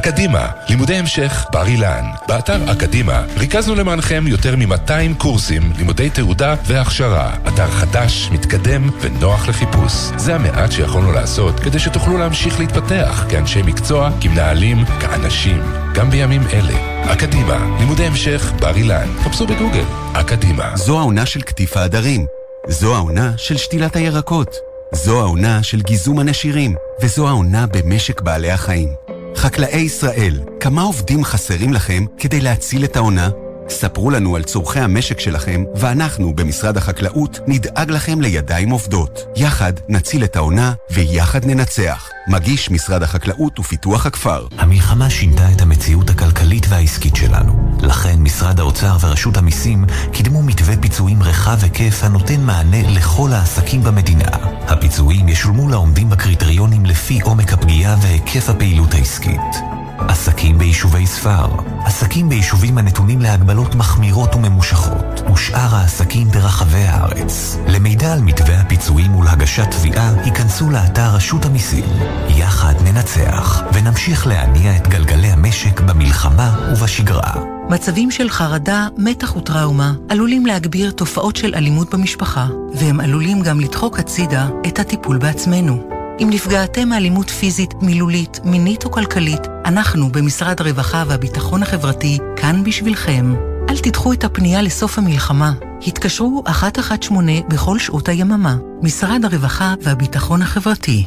[0.10, 2.06] אקדימה, לימודי המשך בר אילן.
[2.28, 7.36] באתר אקדימה ריכזנו למענכם יותר מ-200 קורסים, לימודי תעודה והכשרה.
[7.48, 9.94] אתר חדש, מתקדם ונוח לחיפוש.
[10.18, 15.62] זה המעט שיכולנו לעשות כדי שתוכלו להמשיך להתפתח כאנשי מקצוע, כמנהלים, כאנשים,
[15.94, 17.14] גם בימים אלה.
[17.14, 19.08] אקדימה, לימודי המשך בר אילן.
[19.24, 20.72] חפשו בגוגל, אקדימה.
[20.76, 22.26] זו העונה של קטיף העדרים.
[22.68, 24.56] זו העונה של שתילת הירקות.
[24.94, 26.76] זו העונה של גיזום הנשירים.
[27.02, 29.19] וזו העונה במשק בעלי החיים.
[29.36, 33.30] חקלאי ישראל, כמה עובדים חסרים לכם כדי להציל את העונה?
[33.70, 39.26] ספרו לנו על צורכי המשק שלכם, ואנחנו במשרד החקלאות נדאג לכם לידיים עובדות.
[39.36, 42.10] יחד נציל את העונה, ויחד ננצח.
[42.28, 44.48] מגיש משרד החקלאות ופיתוח הכפר.
[44.58, 47.78] המלחמה שינתה את המציאות הכלכלית והעסקית שלנו.
[47.82, 54.30] לכן משרד האוצר ורשות המיסים קידמו מתווה פיצויים רחב היקף הנותן מענה לכל העסקים במדינה.
[54.68, 59.79] הפיצויים ישולמו לעומדים בקריטריונים לפי עומק הפגיעה והיקף הפעילות העסקית.
[60.08, 61.48] עסקים ביישובי ספר,
[61.86, 67.58] עסקים ביישובים הנתונים להגבלות מחמירות וממושכות, ושאר העסקים ברחבי הארץ.
[67.68, 71.86] למידע על מתווה הפיצויים ולהגשת תביעה, היכנסו לאתר רשות המיסים.
[72.30, 77.34] יחד ננצח, ונמשיך להניע את גלגלי המשק במלחמה ובשגרה.
[77.70, 84.00] מצבים של חרדה, מתח וטראומה עלולים להגביר תופעות של אלימות במשפחה, והם עלולים גם לדחוק
[84.00, 85.99] הצידה את הטיפול בעצמנו.
[86.20, 93.34] אם נפגעתם מאלימות פיזית, מילולית, מינית או כלכלית, אנחנו במשרד הרווחה והביטחון החברתי כאן בשבילכם.
[93.70, 95.54] אל תדחו את הפנייה לסוף המלחמה.
[95.88, 98.56] התקשרו 118 בכל שעות היממה.
[98.82, 101.06] משרד הרווחה והביטחון החברתי.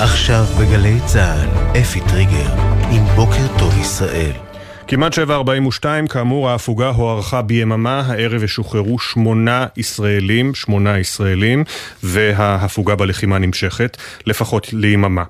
[0.00, 2.52] עכשיו בגלי צה"ל, אפי טריגר,
[2.90, 4.47] עם בוקר טוב ישראל.
[4.90, 11.64] כמעט 7.42, כאמור ההפוגה הוארכה ביממה, הערב ישוחררו שמונה ישראלים, שמונה ישראלים,
[12.02, 13.96] וההפוגה בלחימה נמשכת,
[14.26, 15.24] לפחות ליממה.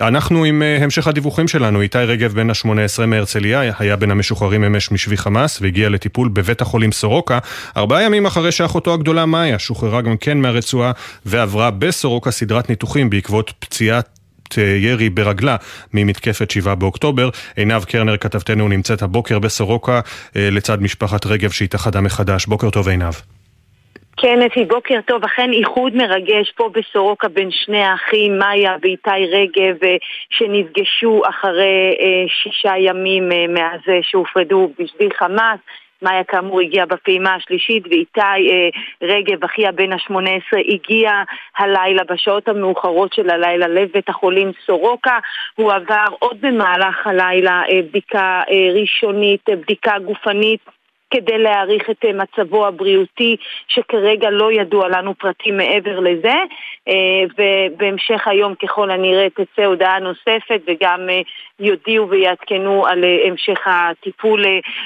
[0.00, 4.90] אנחנו עם uh, המשך הדיווחים שלנו, איתי רגב בן ה-18 מהרצליה, היה בין המשוחררים אמש
[4.90, 7.38] משבי חמאס, והגיע לטיפול בבית החולים סורוקה,
[7.76, 10.92] ארבעה ימים אחרי שאחותו הגדולה מאיה שוחררה גם כן מהרצועה,
[11.26, 14.17] ועברה בסורוקה סדרת ניתוחים בעקבות פציעת
[14.56, 15.56] ירי ברגלה
[15.94, 17.28] ממתקפת 7 באוקטובר.
[17.56, 20.00] עינב קרנר, כתבתנו, נמצאת הבוקר בסורוקה
[20.34, 22.46] לצד משפחת רגב שהתאחדה מחדש.
[22.46, 23.14] בוקר טוב עינב.
[24.20, 25.24] כן, אפי, בוקר טוב.
[25.24, 29.76] אכן איחוד מרגש פה בסורוקה בין שני האחים, מאיה ואיתי רגב,
[30.30, 31.96] שנפגשו אחרי
[32.28, 35.58] שישה ימים מאז שהופרדו בשביל חמאס.
[36.02, 38.68] מאיה כאמור הגיעה בפעימה השלישית ואיתי אה,
[39.02, 41.22] רגב, אחיה בן ה-18, הגיע
[41.58, 45.18] הלילה בשעות המאוחרות של הלילה לבית החולים סורוקה.
[45.54, 50.77] הוא עבר עוד במהלך הלילה אה, בדיקה אה, ראשונית, אה, בדיקה גופנית.
[51.10, 53.36] כדי להעריך את אה, מצבו הבריאותי,
[53.68, 56.34] שכרגע לא ידוע לנו פרטים מעבר לזה,
[56.88, 61.20] אה, ובהמשך היום ככל הנראה תצא הודעה נוספת וגם אה,
[61.60, 64.44] יודיעו ויעדכנו על המשך הטיפול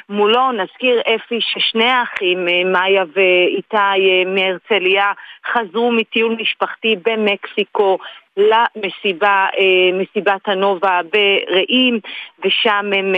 [0.08, 0.52] מולו.
[0.52, 5.12] נזכיר אפי ששני האחים, מאיה ואיתי מהרצליה,
[5.52, 7.98] חזרו מטיול משפחתי במקסיקו
[8.36, 9.46] למסיבה,
[9.92, 12.00] מסיבת הנובה ברעים,
[12.44, 13.12] ושם הם,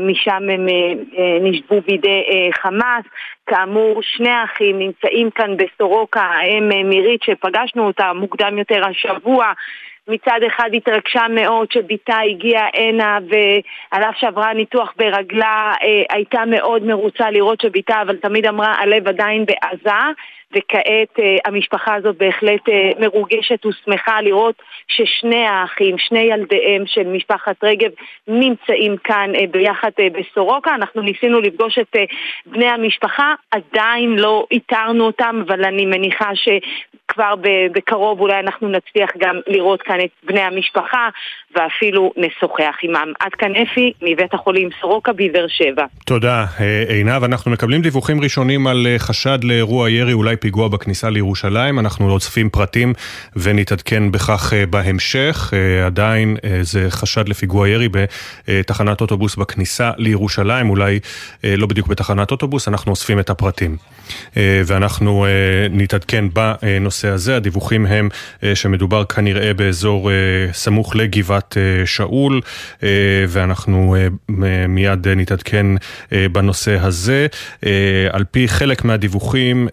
[0.00, 0.66] משם הם
[1.40, 2.22] נשבו בידי
[2.60, 3.04] חמאס.
[3.46, 9.52] כאמור, שני האחים נמצאים כאן בסורוקה, האם מירית שפגשנו אותה מוקדם יותר השבוע.
[10.10, 15.72] מצד אחד התרגשה מאוד שבתה הגיעה הנה ועל אף שעברה ניתוח ברגלה
[16.10, 19.90] הייתה מאוד מרוצה לראות שבתה אבל תמיד אמרה הלב עדיין בעזה
[20.56, 27.64] וכעת uh, המשפחה הזאת בהחלט uh, מרוגשת ושמחה לראות ששני האחים, שני ילדיהם של משפחת
[27.64, 27.90] רגב
[28.28, 30.74] נמצאים כאן uh, ביחד בסורוקה.
[30.74, 31.96] אנחנו ניסינו לפגוש את
[32.46, 36.30] בני המשפחה, עדיין לא איתרנו אותם, אבל אני מניחה
[37.18, 37.34] שכבר
[37.74, 41.08] בקרוב אולי אנחנו נצליח גם לראות כאן את בני המשפחה
[41.56, 43.12] ואפילו נשוחח עמם.
[43.20, 45.84] עד כאן אפי מבית החולים סורוקה בבאר שבע.
[46.06, 46.46] תודה
[46.88, 47.24] עינב.
[47.24, 52.50] אנחנו מקבלים דיווחים ראשונים על חשד לאירוע ירי אולי פיגוע בכניסה לירושלים, אנחנו לא אוספים
[52.50, 52.92] פרטים
[53.36, 55.52] ונתעדכן בכך בהמשך.
[55.86, 57.88] עדיין זה חשד לפיגוע ירי
[58.48, 61.00] בתחנת אוטובוס בכניסה לירושלים, אולי
[61.44, 63.76] לא בדיוק בתחנת אוטובוס, אנחנו אוספים את הפרטים.
[64.36, 65.26] ואנחנו
[65.70, 67.36] נתעדכן בנושא הזה.
[67.36, 68.08] הדיווחים הם
[68.54, 70.10] שמדובר כנראה באזור
[70.52, 72.40] סמוך לגבעת שאול,
[73.28, 73.96] ואנחנו
[74.68, 75.66] מיד נתעדכן
[76.32, 77.26] בנושא הזה.
[78.10, 79.68] על פי חלק מהדיווחים,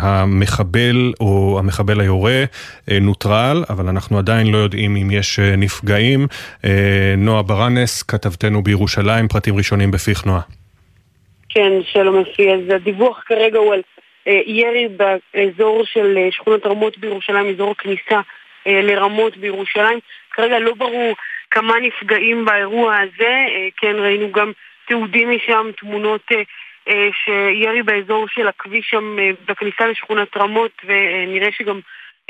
[0.00, 2.44] המחבל או המחבל היורה
[3.00, 6.26] נוטרל, אבל אנחנו עדיין לא יודעים אם יש נפגעים.
[7.18, 10.40] נועה ברנס, כתבתנו בירושלים, פרטים ראשונים בפיך נועה.
[11.48, 12.52] כן, שלום אפי.
[12.52, 13.80] אז הדיווח כרגע הוא על
[14.26, 18.20] ירי באזור של שכונת רמות בירושלים, אזור הכניסה
[18.66, 19.98] לרמות בירושלים.
[20.30, 21.16] כרגע לא ברור
[21.50, 23.46] כמה נפגעים באירוע הזה.
[23.76, 24.52] כן, ראינו גם
[24.86, 26.28] תיעודים משם, תמונות
[27.24, 31.80] שירי באזור של הכביש שם בכניסה לשכונת רמות ונראה שגם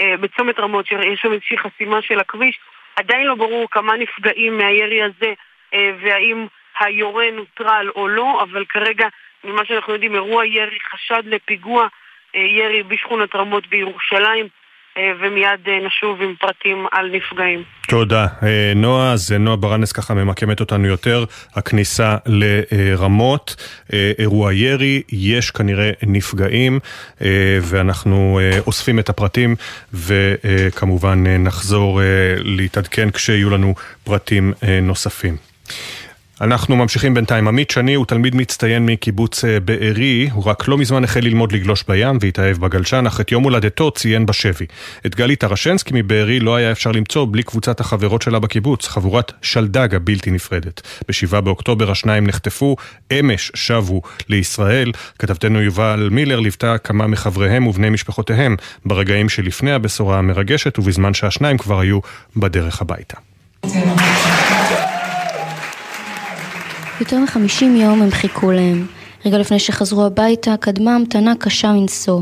[0.01, 2.59] בצומת רמות שיש שם איזושהי חסימה של הכביש
[2.97, 5.33] עדיין לא ברור כמה נפגעים מהירי הזה
[5.75, 6.47] והאם
[6.81, 9.09] היורה נוטרל או לא אבל כרגע
[9.45, 11.87] ממה שאנחנו יודעים אירוע ירי חשד לפיגוע
[12.35, 14.49] ירי בשכונת רמות בירושלים
[15.21, 17.63] ומיד נשוב עם פרטים על נפגעים.
[17.89, 18.27] תודה.
[18.77, 21.25] נועה, אז נועה ברנס ככה ממקמת אותנו יותר.
[21.55, 23.57] הכניסה לרמות,
[24.19, 26.79] אירוע ירי, יש כנראה נפגעים,
[27.63, 29.57] ואנחנו אוספים את הפרטים,
[29.95, 32.01] וכמובן נחזור
[32.39, 34.53] להתעדכן כשיהיו לנו פרטים
[34.83, 35.37] נוספים.
[36.41, 37.49] אנחנו ממשיכים בינתיים.
[37.49, 41.85] עמית שני הוא תלמיד מצטיין מקיבוץ אה, בארי, הוא רק לא מזמן החל ללמוד לגלוש
[41.89, 44.67] בים והתאהב בגלשן, אך את יום הולדתו ציין בשבי.
[45.07, 49.95] את גלי טרשנסקי מבארי לא היה אפשר למצוא בלי קבוצת החברות שלה בקיבוץ, חבורת שלדג
[49.95, 50.81] הבלתי נפרדת.
[51.09, 52.77] ב-7 באוקטובר השניים נחטפו,
[53.13, 54.93] אמש שבו לישראל.
[55.19, 61.81] כתבתנו יובל מילר ליוותה כמה מחבריהם ובני משפחותיהם ברגעים שלפני הבשורה המרגשת ובזמן שהשניים כבר
[61.81, 61.99] היו
[62.37, 63.17] בדרך הביתה.
[67.01, 68.87] יותר מחמישים יום הם חיכו להם.
[69.27, 72.21] רגע לפני שחזרו הביתה, קדמה המתנה קשה מנשוא.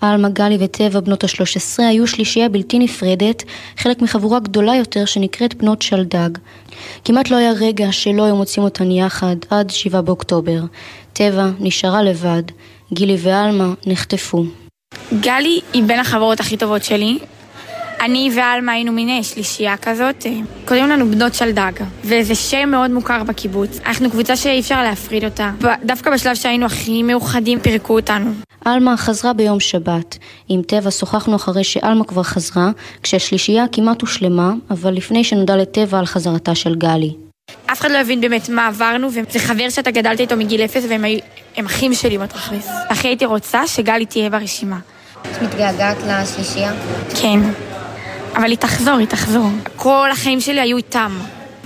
[0.00, 3.42] עלמה, גלי וטבע, בנות השלוש עשרה, היו שלישייה בלתי נפרדת,
[3.76, 6.30] חלק מחבורה גדולה יותר שנקראת בנות שלדג.
[7.04, 10.60] כמעט לא היה רגע שלא היו מוצאים אותן יחד, עד שבעה באוקטובר.
[11.12, 12.42] טבע נשארה לבד,
[12.92, 14.44] גילי ועלמה נחטפו.
[15.20, 17.18] גלי היא בין החברות הכי טובות שלי,
[18.00, 20.32] אני ואלמה היינו מין שלישייה כזאת, אה,
[20.64, 21.72] קוראים לנו בנות שלדג,
[22.04, 23.78] וזה שם מאוד מוכר בקיבוץ.
[23.86, 25.50] אנחנו קבוצה שאי אפשר להפריד אותה.
[25.84, 28.30] דווקא בשלב שהיינו הכי מאוחדים פירקו אותנו.
[28.66, 30.18] אלמה חזרה ביום שבת.
[30.48, 32.70] עם טבע שוחחנו אחרי שאלמה כבר חזרה,
[33.02, 37.14] כשהשלישייה כמעט הושלמה, אבל לפני שנודע לטבע על חזרתה של גלי.
[37.72, 41.04] אף אחד לא הבין באמת מה עברנו, וזה חבר שאתה גדלת איתו מגיל אפס, והם
[41.56, 42.68] הם אחים שלי בתכלס.
[42.90, 44.78] הכי הייתי רוצה שגלי תהיה ברשימה.
[45.22, 46.72] את מתגעגעת לשלישייה?
[47.22, 47.40] כן.
[48.34, 49.46] אבל היא תחזור, היא תחזור.
[49.76, 51.18] כל החיים שלי היו איתם.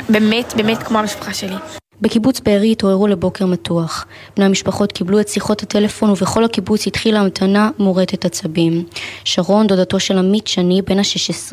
[0.08, 1.54] באמת, באמת כמו המשפחה שלי.
[2.00, 4.06] בקיבוץ בארי התעוררו לבוקר מתוח.
[4.36, 8.84] בני המשפחות קיבלו את שיחות הטלפון ובכל הקיבוץ התחילה המתנה מורטת עצבים.
[9.24, 11.52] שרון, דודתו של עמית שני, בן ה-16,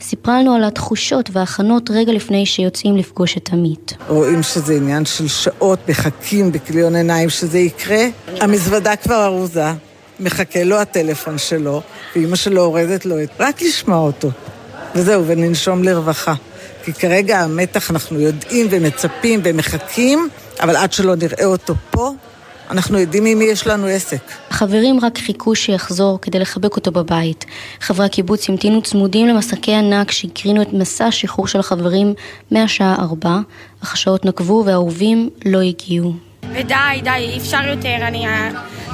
[0.00, 3.92] סיפרה לנו על התחושות וההכנות רגע לפני שיוצאים לפגוש את עמית.
[4.08, 8.04] רואים שזה עניין של שעות, מחכים בכליון עיניים שזה יקרה.
[8.40, 9.72] המזוודה כבר ארוזה,
[10.20, 11.82] מחכה לו הטלפון שלו,
[12.16, 13.28] ואימא שלו אורזת לו את...
[13.40, 14.30] רק לשמוע אותו.
[14.94, 16.34] וזהו, וננשום לרווחה.
[16.84, 20.28] כי כרגע המתח, אנחנו יודעים ומצפים ומחכים,
[20.60, 22.12] אבל עד שלא נראה אותו פה,
[22.70, 24.22] אנחנו יודעים עם מי יש לנו עסק.
[24.50, 27.44] החברים רק חיכו שיחזור כדי לחבק אותו בבית.
[27.80, 32.14] חברי הקיבוץ המתינו צמודים למסקי ענק שהקרינו את מסע השחרור של החברים
[32.50, 33.38] מהשעה ארבע,
[33.82, 36.29] אך השעות נקבו והאהובים לא הגיעו.
[36.42, 38.26] ודי, די, אי אפשר יותר, אני...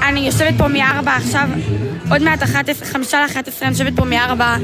[0.08, 1.48] אני יושבת פה מארבע עכשיו,
[2.10, 4.56] עוד מעט אחת חמישה לאחת עשרה, אני יושבת פה מארבע,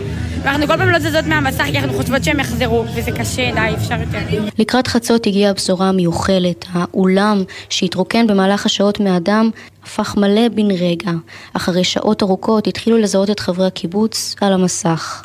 [0.43, 3.75] ואנחנו כל פעם לא זזות מהמסך כי אנחנו חושבות שהם יחזרו, וזה קשה, די, אי
[3.75, 4.45] אפשר יותר.
[4.59, 9.51] לקראת חצות הגיעה הבשורה המיוחלת, האולם שהתרוקן במהלך השעות מאדם
[9.85, 11.13] הפך מלא בן רגע.
[11.53, 15.25] אחרי שעות ארוכות התחילו לזהות את חברי הקיבוץ על המסך.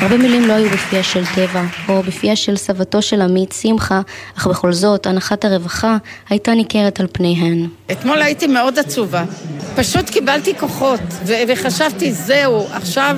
[0.00, 4.00] הרבה מילים לא היו בפיה של טבע, או בפיה של סבתו של עמית, שמחה,
[4.38, 5.96] אך בכל זאת, הנחת הרווחה
[6.28, 7.66] הייתה ניכרת על פניהן.
[7.92, 9.24] אתמול הייתי מאוד עצובה.
[9.76, 11.00] פשוט קיבלתי כוחות,
[11.48, 13.16] וחשבתי, זהו, עכשיו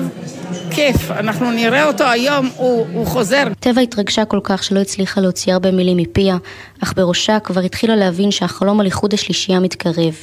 [0.71, 3.43] כיף, אנחנו נראה אותו היום, הוא, הוא חוזר.
[3.59, 6.37] טבע התרגשה כל כך שלא הצליחה להוציא הרבה מילים מפיה,
[6.83, 10.15] אך בראשה כבר התחילה להבין שהחלום על איחוד השלישייה מתקרב.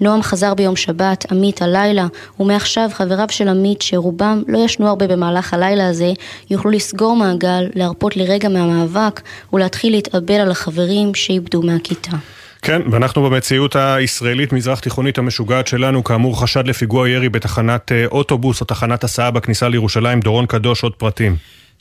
[0.00, 2.06] נועם חזר ביום שבת, עמית הלילה,
[2.40, 6.12] ומעכשיו חבריו של עמית, שרובם לא ישנו הרבה במהלך הלילה הזה,
[6.50, 9.20] יוכלו לסגור מעגל, להרפות לרגע מהמאבק,
[9.52, 12.16] ולהתחיל להתאבל על החברים שאיבדו מהכיתה.
[12.64, 18.60] כן, ואנחנו במציאות הישראלית מזרח תיכונית המשוגעת שלנו, כאמור חשד לפיגוע ירי בתחנת אה, אוטובוס
[18.60, 21.36] או תחנת הסעה בכניסה לירושלים, דורון קדוש, עוד פרטים.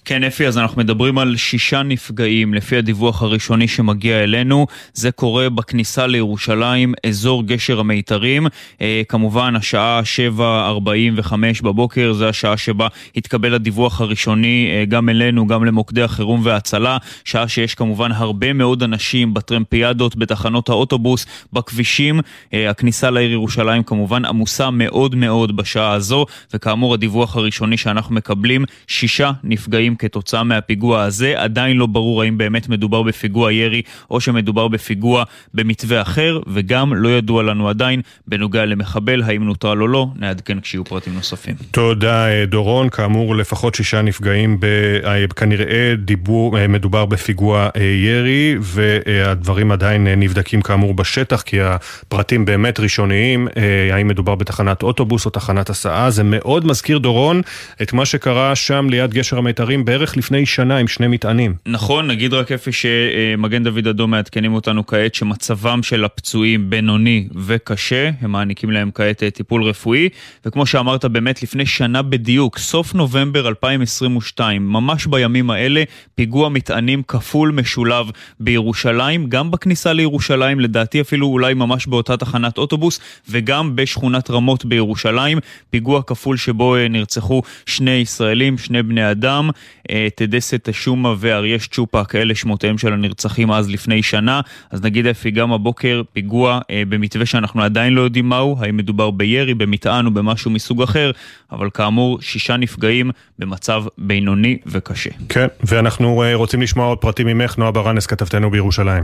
[0.06, 4.68] כן, אפי, אז אנחנו מדברים על שישה נפגעים לפי הדיווח הראשוני שמגיע אלינו.
[4.94, 8.48] זה קורה בכניסה לירושלים, אזור גשר המיתרים.
[8.82, 10.02] אה, כמובן, השעה
[10.38, 16.98] 7.45 בבוקר, זו השעה שבה התקבל הדיווח הראשוני אה, גם אלינו, גם למוקדי החירום וההצלה.
[17.26, 22.20] שעה שיש כמובן הרבה מאוד אנשים בטרמפיאדות, בתחנות האוטובוס, בכבישים.
[22.54, 28.66] אה, הכניסה לעיר ירושלים כמובן עמוסה מאוד מאוד בשעה הזו, וכאמור, הדיווח הראשוני שאנחנו מקבלים,
[28.88, 29.93] שישה נפגעים.
[29.94, 31.34] נפגעים כתוצאה מהפיגוע הזה.
[31.38, 37.10] עדיין לא ברור האם באמת מדובר בפיגוע ירי או שמדובר בפיגוע במתווה אחר, וגם לא
[37.10, 41.56] ידוע לנו עדיין בנוגע למחבל, האם נוטרל או לא, נעדכן כשיהיו פרטים נוספים.
[41.72, 44.66] תודה אה, דורון, כאמור לפחות שישה נפגעים, ב...
[45.06, 47.70] אה, כנראה דיבור, אה, מדובר בפיגוע
[48.06, 53.48] ירי, והדברים עדיין נבדקים כאמור בשטח, כי הפרטים באמת ראשוניים,
[53.92, 57.42] האם מדובר בתחנת אוטובוס או תחנת הסעה, זה מאוד מזכיר דורון
[57.82, 61.56] את מה שקרה שם ליד גשר המיתרים בערך לפני שנה עם שני מטענים.
[61.66, 68.10] נכון, נגיד רק איפה שמגן דוד אדום מעדכנים אותנו כעת שמצבם של הפצועים בינוני וקשה,
[68.22, 70.10] הם מעניקים להם כעת טיפול רפואי,
[70.46, 75.84] וכמו שאמרת באמת לפני שנה בדיוק, סוף נובמבר 2022, ממש בימים האלה,
[76.16, 83.00] פיגוע מטענים כפול משולב בירושלים, גם בכניסה לירושלים, לדעתי אפילו אולי ממש באותה תחנת אוטובוס,
[83.30, 85.40] וגם בשכונת רמות בירושלים,
[85.70, 89.73] פיגוע כפול שבו אה, נרצחו שני ישראלים, שני בני אדם, אה,
[90.16, 94.42] טדסת שומה ואריה צ'ופק, אלה שמותיהם של הנרצחים אז לפני שנה,
[94.72, 99.12] אז נגיד אפי גם הבוקר פיגוע אה, במתווה שאנחנו עדיין לא יודעים מהו, האם מדובר
[99.12, 101.12] בירי, במטען או במשהו מסוג אחר,
[101.52, 105.10] אבל כאמור, שישה נפגעים במצב בינוני וקשה.
[105.30, 109.04] כן, ואנחנו רוצים לשמוע עוד פרטים ממך, נועה ברנס, כתבתנו בירושלים.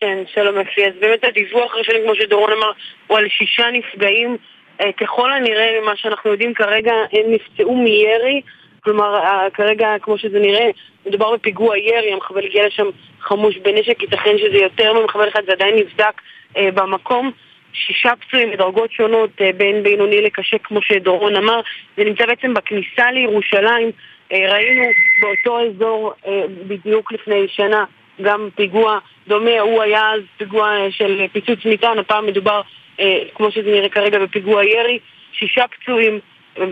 [0.00, 0.86] כן, שלום אפי.
[0.86, 2.70] אז באמת הדיווח הראשוני, כמו שדורון אמר,
[3.06, 4.36] הוא על שישה נפגעים.
[4.80, 8.40] אה, ככל הנראה, ממה שאנחנו יודעים כרגע, הם נפצעו מירי.
[8.80, 10.70] כלומר, אה, כרגע, כמו שזה נראה,
[11.06, 12.86] מדובר בפיגוע ירי, המחבל הגיע לשם
[13.20, 16.20] חמוש בנשק, ייתכן שזה יותר ממחבל אחד, זה עדיין נבדק
[16.56, 17.30] אה, במקום.
[17.72, 21.60] שישה פצועים בדרגות שונות, אה, בין בינוני לקשה, כמו שדורון אמר.
[21.96, 23.90] זה נמצא בעצם בכניסה לירושלים.
[24.32, 24.84] אה, ראינו
[25.20, 27.84] באותו אזור אה, בדיוק לפני שנה
[28.22, 28.98] גם פיגוע
[29.28, 32.60] דומה, הוא היה אז פיגוע אה, של פיצוץ מטען, הפעם מדובר,
[33.00, 34.98] אה, כמו שזה נראה כרגע, בפיגוע ירי,
[35.32, 36.20] שישה פצועים,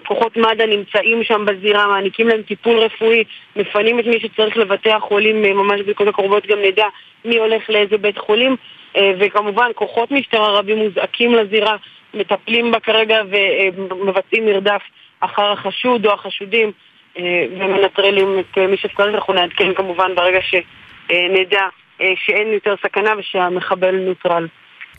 [0.07, 3.25] כוחות מד"א נמצאים שם בזירה, מעניקים להם טיפול רפואי,
[3.57, 6.87] מפנים את מי שצריך לבתי החולים, אה, ממש בדקות הקרובות גם נדע
[7.25, 8.57] מי הולך לאיזה בית חולים,
[9.19, 11.77] וכמובן כוחות משטרה רבים מוזעקים לזירה,
[12.15, 13.23] מטפלים בה כרגע
[13.71, 14.83] ומבצעים מרדף
[15.21, 16.73] אחר החשוד או החשודים
[17.59, 20.55] ומנטרלים את מי שצריך, אנחנו נעדכן כמובן ברגע ש...
[21.11, 21.69] אה, נדע
[22.01, 24.47] אה, שאין יותר סכנה ושהמחבל נוטרל.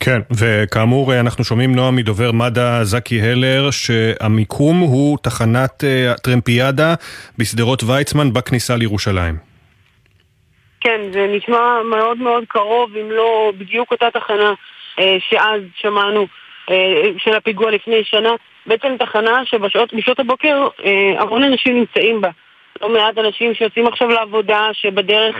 [0.00, 5.84] כן, וכאמור אה, אנחנו שומעים נועה מדובר מד"א זקי הלר שהמיקום הוא תחנת
[6.22, 6.94] טרמפיאדה
[7.38, 9.34] בשדרות ויצמן בכניסה לירושלים.
[10.80, 14.52] כן, זה נשמע מאוד מאוד קרוב, אם לא בדיוק אותה תחנה
[15.18, 16.26] שאז שמענו
[17.18, 18.30] של הפיגוע לפני שנה.
[18.66, 20.68] בעצם תחנה שבשעות הבוקר
[21.18, 22.30] המון אנשים נמצאים בה.
[22.80, 25.36] לא מעט אנשים שיוצאים עכשיו לעבודה, שבדרך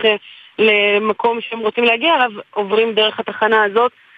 [0.59, 4.08] למקום שהם רוצים להגיע אליו, עוברים דרך התחנה הזאת אה,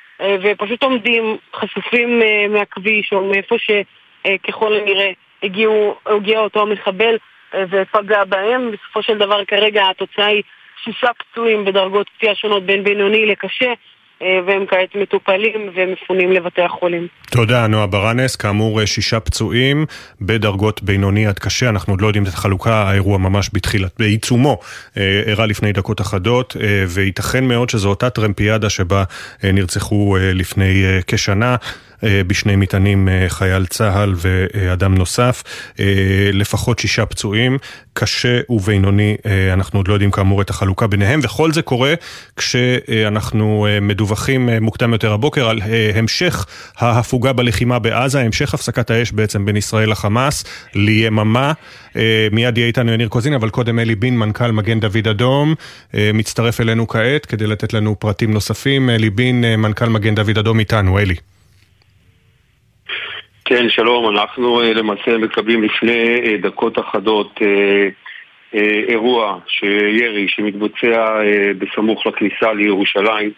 [0.41, 5.11] ופשוט עומדים חשופים אה, מהכביש או מאיפה שככל הנראה
[5.43, 7.17] הגיעו, הגיע אותו המחבל
[7.53, 8.71] אה, ופגע בהם.
[8.71, 10.43] בסופו של דבר כרגע התוצאה היא
[10.83, 13.73] שישה פצועים בדרגות פציעה שונות בין בינוני לקשה.
[14.21, 17.07] אה, והם כעת מטופלים ומפונים לבתי החולים.
[17.31, 18.35] תודה, נועה ברנס.
[18.35, 19.85] כאמור, אה, שישה פצועים
[20.21, 21.69] בדרגות בינוני עד קשה.
[21.69, 24.59] אנחנו עוד לא יודעים את החלוקה, האירוע ממש בתחילת, בעיצומו,
[24.97, 26.55] אה, אירע לפני דקות אחדות,
[26.87, 29.03] וייתכן מאוד שזו אותה טרמפיאדה שבה
[29.43, 31.55] נרצחו לפני כשנה.
[32.03, 35.43] אה, בשני מטענים אה, חייל צה"ל ואדם נוסף,
[35.79, 35.85] אה,
[36.33, 37.57] לפחות שישה פצועים,
[37.93, 39.17] קשה ובינוני,
[39.53, 41.93] אנחנו עוד לא יודעים כאמור את החלוקה ביניהם, וכל זה קורה
[42.35, 45.61] כשאנחנו מדווחים מוקדם יותר הבוקר על
[45.95, 46.45] המשך
[46.77, 50.43] ההפוגה בלחימה בעזה, המשך הפסקת האש בעצם בין ישראל לחמאס
[50.75, 51.53] ליממה.
[52.31, 55.55] מיד יהיה איתנו יניר קוזין, אבל קודם אלי בין, מנכ"ל מגן דוד אדום,
[55.93, 58.89] מצטרף אלינו כעת כדי לתת לנו פרטים נוספים.
[58.89, 61.15] אלי בין, מנכ"ל מגן דוד אדום איתנו, אלי.
[63.53, 67.87] כן, שלום, אנחנו אה, למעשה מקבלים לפני אה, דקות אחדות אה,
[68.87, 69.39] אירוע,
[69.91, 71.19] ירי, שמתבצע
[71.57, 73.31] בסמוך לכניסה לירושלים,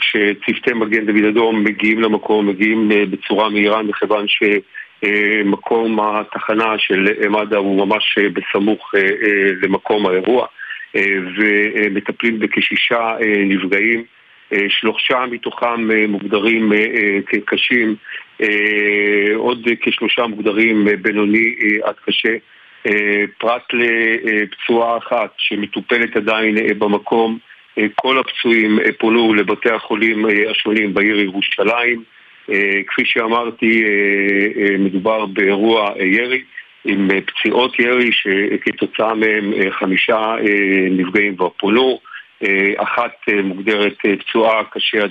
[0.00, 7.86] כשצוותי מגן דוד אדום מגיעים למקום, מגיעים בצורה מהירה מכיוון שמקום התחנה של מד"א הוא
[7.86, 8.92] ממש בסמוך
[9.62, 10.46] למקום האירוע
[11.36, 13.16] ומטפלים בכשישה
[13.46, 14.04] נפגעים
[14.68, 16.72] שלושה מתוכם מוגדרים
[17.26, 17.96] כקשים
[19.36, 22.36] עוד כשלושה מוגדרים בינוני עד קשה,
[23.38, 27.38] פרט לפצועה אחת שמטופלת עדיין במקום,
[27.94, 32.02] כל הפצועים פונו לבתי החולים השונים בעיר ירושלים.
[32.86, 33.84] כפי שאמרתי,
[34.78, 36.42] מדובר באירוע ירי
[36.84, 40.34] עם פציעות ירי שכתוצאה מהם חמישה
[40.90, 42.00] נפגעים כבר פונו.
[42.76, 43.12] אחת
[43.44, 45.10] מוגדרת פצועה קשה עד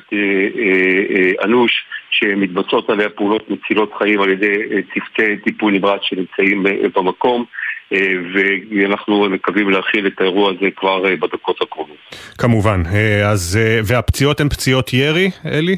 [1.44, 1.86] אנוש
[2.20, 7.46] שמתבצעות עליה פעולות מצילות חיים על ידי אה, צוותי טיפול נמרץ שנמצאים אה, במקום
[7.94, 11.98] אה, ואנחנו מקווים להכיל את האירוע הזה כבר בדקות הקרובות.
[12.38, 12.84] כמובן,
[13.26, 15.78] אז, והפציעות הן פציעות ירי, אלי?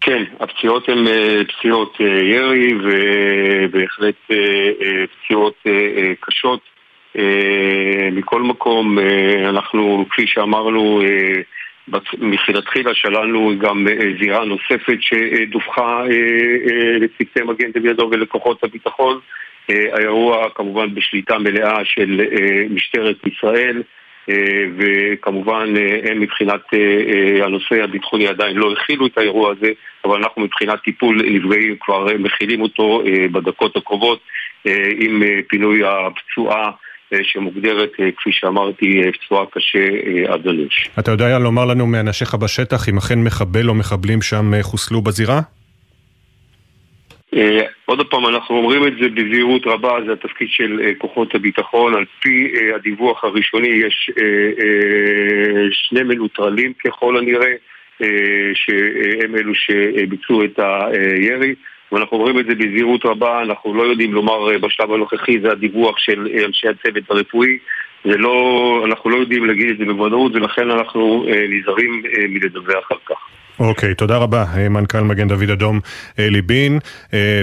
[0.00, 1.04] כן, הפציעות הן
[1.48, 4.14] פציעות ירי ובהחלט
[5.10, 5.54] פציעות
[6.20, 6.60] קשות.
[8.12, 8.98] מכל מקום,
[9.48, 11.02] אנחנו, כפי שאמרנו,
[12.18, 16.10] מלכתחילה שללנו גם אה, זירה נוספת שדווחה אה,
[16.70, 19.18] אה, לצוותי מגן דוד אדום ולכוחות הביטחון.
[19.92, 22.20] האירוע כמובן בשליטה מלאה של
[22.70, 23.82] משטרת ישראל
[24.76, 25.74] וכמובן
[26.04, 26.60] הם מבחינת
[27.42, 29.72] הנושא הביטחוני עדיין לא הכילו את האירוע הזה
[30.04, 34.20] אבל אנחנו מבחינת טיפול נפגעים כבר מכילים אותו בדקות הקרובות
[35.00, 36.70] עם פינוי הפצועה
[37.22, 39.86] שמוגדרת, כפי שאמרתי, פצועה קשה
[40.28, 40.88] עד אנוש.
[40.98, 45.40] אתה יודע לומר לנו מאנשיך בשטח אם אכן מחבל או מחבלים שם חוסלו בזירה?
[47.84, 51.94] עוד פעם, אנחנו אומרים את זה בזהירות רבה, זה התפקיד של כוחות הביטחון.
[51.94, 54.10] על פי הדיווח הראשוני יש
[55.72, 57.52] שני מנוטרלים ככל הנראה,
[58.54, 61.54] שהם אלו שביצעו את הירי.
[61.92, 66.28] ואנחנו אומרים את זה בזהירות רבה, אנחנו לא יודעים לומר בשלב הנוכחי, זה הדיווח של
[66.46, 67.58] אנשי הצוות הרפואי,
[68.04, 73.39] זה לא, אנחנו לא יודעים להגיד את זה בוודאות, ולכן אנחנו נזהרים מלדווח על כך.
[73.60, 75.80] אוקיי, okay, תודה רבה, מנכ"ל מגן דוד אדום
[76.18, 76.78] אלי בין,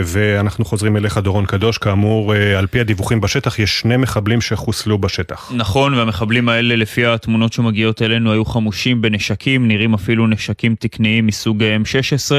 [0.04, 5.52] ואנחנו חוזרים אליך דורון קדוש, כאמור, על פי הדיווחים בשטח, יש שני מחבלים שחוסלו בשטח.
[5.56, 11.64] נכון, והמחבלים האלה, לפי התמונות שמגיעות אלינו, היו חמושים בנשקים, נראים אפילו נשקים תקניים מסוג
[11.64, 12.32] M16.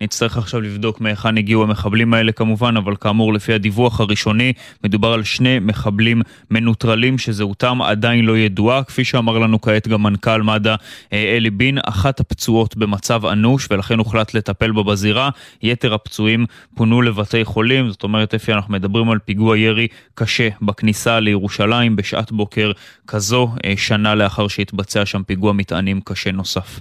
[0.00, 4.52] נצטרך עכשיו לבדוק מהיכן הגיעו המחבלים האלה כמובן, אבל כאמור, לפי הדיווח הראשוני,
[4.84, 10.42] מדובר על שני מחבלים מנוטרלים שזהותם עדיין לא ידועה, כפי שאמר לנו כעת גם מנכ"ל
[10.42, 10.74] מד"א
[11.12, 15.30] אלי בין, אחת הפצועות במצב אנוש ולכן הוחלט לטפל בו בזירה.
[15.62, 21.20] יתר הפצועים פונו לבתי חולים, זאת אומרת אפי אנחנו מדברים על פיגוע ירי קשה בכניסה
[21.20, 22.72] לירושלים בשעת בוקר
[23.06, 26.80] כזו, שנה לאחר שהתבצע שם פיגוע מטענים קשה נוסף.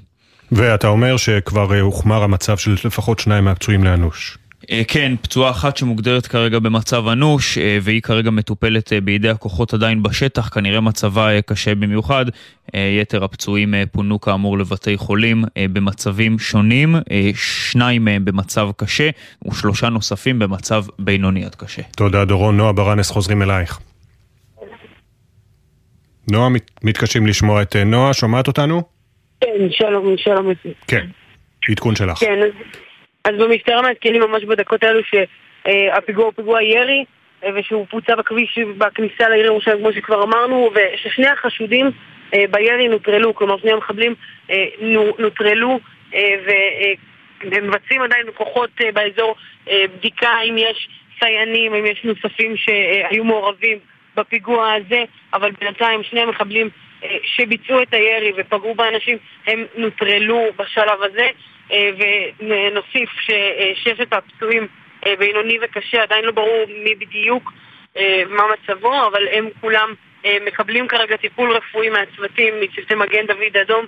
[0.52, 4.38] ואתה אומר שכבר הוחמר המצב של לפחות שניים מהפצועים לאנוש.
[4.88, 10.82] כן, פצועה אחת שמוגדרת כרגע במצב אנוש, והיא כרגע מטופלת בידי הכוחות עדיין בשטח, כנראה
[10.82, 12.26] מצבה קשה במיוחד.
[12.74, 15.44] יתר הפצועים פונו כאמור לבתי חולים
[15.74, 16.96] במצבים שונים,
[17.36, 19.10] שניים מהם במצב קשה
[19.48, 21.82] ושלושה נוספים במצב בינוני עד קשה.
[21.98, 22.58] תודה דורון.
[22.58, 23.80] נועה ברנס חוזרים אלייך.
[26.32, 26.50] נועה,
[26.84, 28.84] מתקשים לשמוע את נועה, שומעת אותנו?
[29.42, 30.54] כן, שלום, שלום.
[30.88, 31.08] כן,
[31.70, 32.18] עדכון שלך.
[32.18, 32.40] כן,
[33.26, 33.36] אז...
[33.40, 37.06] במשטרה מעדכנים ממש בדקות האלו שהפיגוע הוא פיגוע ירי
[37.56, 41.92] ושהוא פוצע בכביש בכניסה לעיר ירושלים כמו שכבר אמרנו וששני החשודים
[42.52, 44.16] בירי נוטרלו, כלומר שני המחבלים
[45.20, 45.80] נוטרלו
[47.44, 49.36] ומבצעים עדיין כוחות באזור
[49.68, 50.90] בדיקה אם יש
[51.20, 53.78] סייענים, אם יש נוספים שהיו מעורבים
[54.16, 55.04] בפיגוע הזה
[55.34, 56.70] אבל בינתיים שני המחבלים
[57.24, 61.28] שביצעו את הירי ופגעו באנשים הם נוטרלו בשלב הזה
[62.40, 64.68] ונוסיף שששת הפצועים
[65.20, 67.52] בינוני וקשה, עדיין לא ברור מי בדיוק
[68.30, 69.94] מה מצבו, אבל הם כולם
[70.46, 73.86] מקבלים כרגע טיפול רפואי מהצוותים, מצוותי מגן דוד אדום,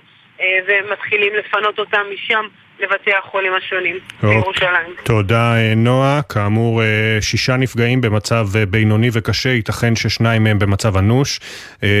[0.66, 2.46] ומתחילים לפנות אותם משם
[2.80, 4.94] לבתי החולים השונים בירושלים.
[5.04, 6.20] תודה נועה.
[6.28, 6.82] כאמור,
[7.20, 11.40] שישה נפגעים במצב בינוני וקשה, ייתכן ששניים מהם במצב אנוש.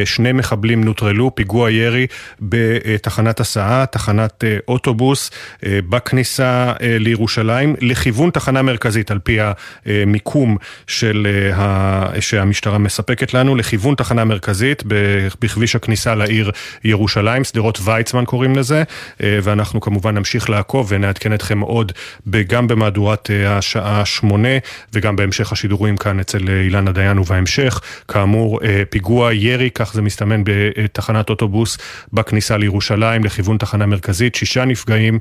[0.04, 2.06] שני מחבלים נוטרלו, פיגוע ירי
[2.40, 5.30] בתחנת הסעה, תחנת אוטובוס,
[5.64, 9.38] בכניסה לירושלים, לכיוון תחנה מרכזית, על פי
[9.86, 10.56] המיקום
[10.86, 12.20] של ה...
[12.20, 14.82] שהמשטרה מספקת לנו, לכיוון תחנה מרכזית
[15.40, 16.50] בכביש הכניסה לעיר
[16.84, 18.82] ירושלים, שדרות ויצמן קוראים לזה,
[19.20, 20.67] ואנחנו כמובן נמשיך לעקוב.
[20.68, 21.92] לעקוב ונעדכן אתכם עוד
[22.46, 24.48] גם במהדורת השעה שמונה
[24.92, 27.80] וגם בהמשך השידורים כאן אצל אילנה דיין ובהמשך.
[28.08, 31.78] כאמור, פיגוע ירי, כך זה מסתמן בתחנת אוטובוס
[32.12, 34.34] בכניסה לירושלים לכיוון תחנה מרכזית.
[34.34, 35.18] שישה נפגעים,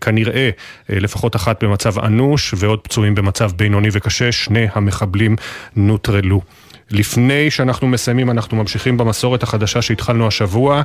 [0.00, 0.50] כנראה
[0.88, 4.32] לפחות אחת במצב אנוש ועוד פצועים במצב בינוני וקשה.
[4.32, 5.36] שני המחבלים
[5.76, 6.40] נוטרלו.
[6.94, 10.82] לפני שאנחנו מסיימים, אנחנו ממשיכים במסורת החדשה שהתחלנו השבוע,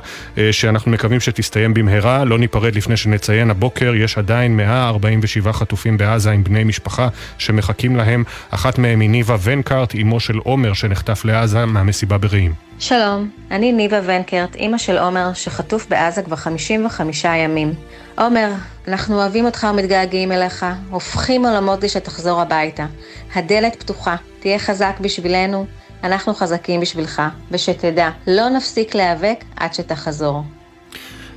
[0.50, 2.24] שאנחנו מקווים שתסתיים במהרה.
[2.24, 7.08] לא ניפרד לפני שנציין, הבוקר יש עדיין 147 חטופים בעזה עם בני משפחה
[7.38, 8.24] שמחכים להם.
[8.50, 12.54] אחת מהם היא ניבה ונקארט, אמו של עומר שנחטף לעזה מהמסיבה ברעים.
[12.78, 17.72] שלום, אני ניבה ונקרט, אימא של עומר שחטוף בעזה כבר 55 ימים.
[18.18, 18.52] עומר,
[18.88, 22.86] אנחנו אוהבים אותך ומתגעגעים אליך, הופכים עולמות כדי שתחזור הביתה.
[23.34, 25.66] הדלת פתוחה, תהיה חזק בשבילנו.
[26.04, 30.44] אנחנו חזקים בשבילך, ושתדע, לא נפסיק להיאבק עד שתחזור.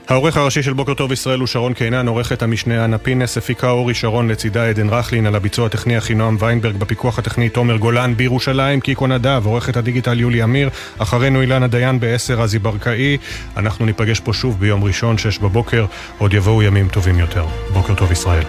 [0.08, 3.94] העורך הראשי של בוקר טוב ישראל הוא שרון קינן, עורכת המשנה אנה פינס, הפיקה אורי
[3.94, 9.08] שרון לצידה עדן רכלין, על הביצוע הטכני אחינועם ויינברג, בפיקוח הטכני תומר גולן, בירושלים קיקו
[9.08, 13.18] נדב, עורכת הדיגיטל יולי אמיר, אחרינו אילנה דיין בעשר רזי ברקאי,
[13.58, 15.86] אנחנו ניפגש פה שוב ביום ראשון, שש בבוקר,
[16.18, 17.46] עוד יבואו ימים טובים יותר.
[17.74, 18.44] בוקר טוב ישראל.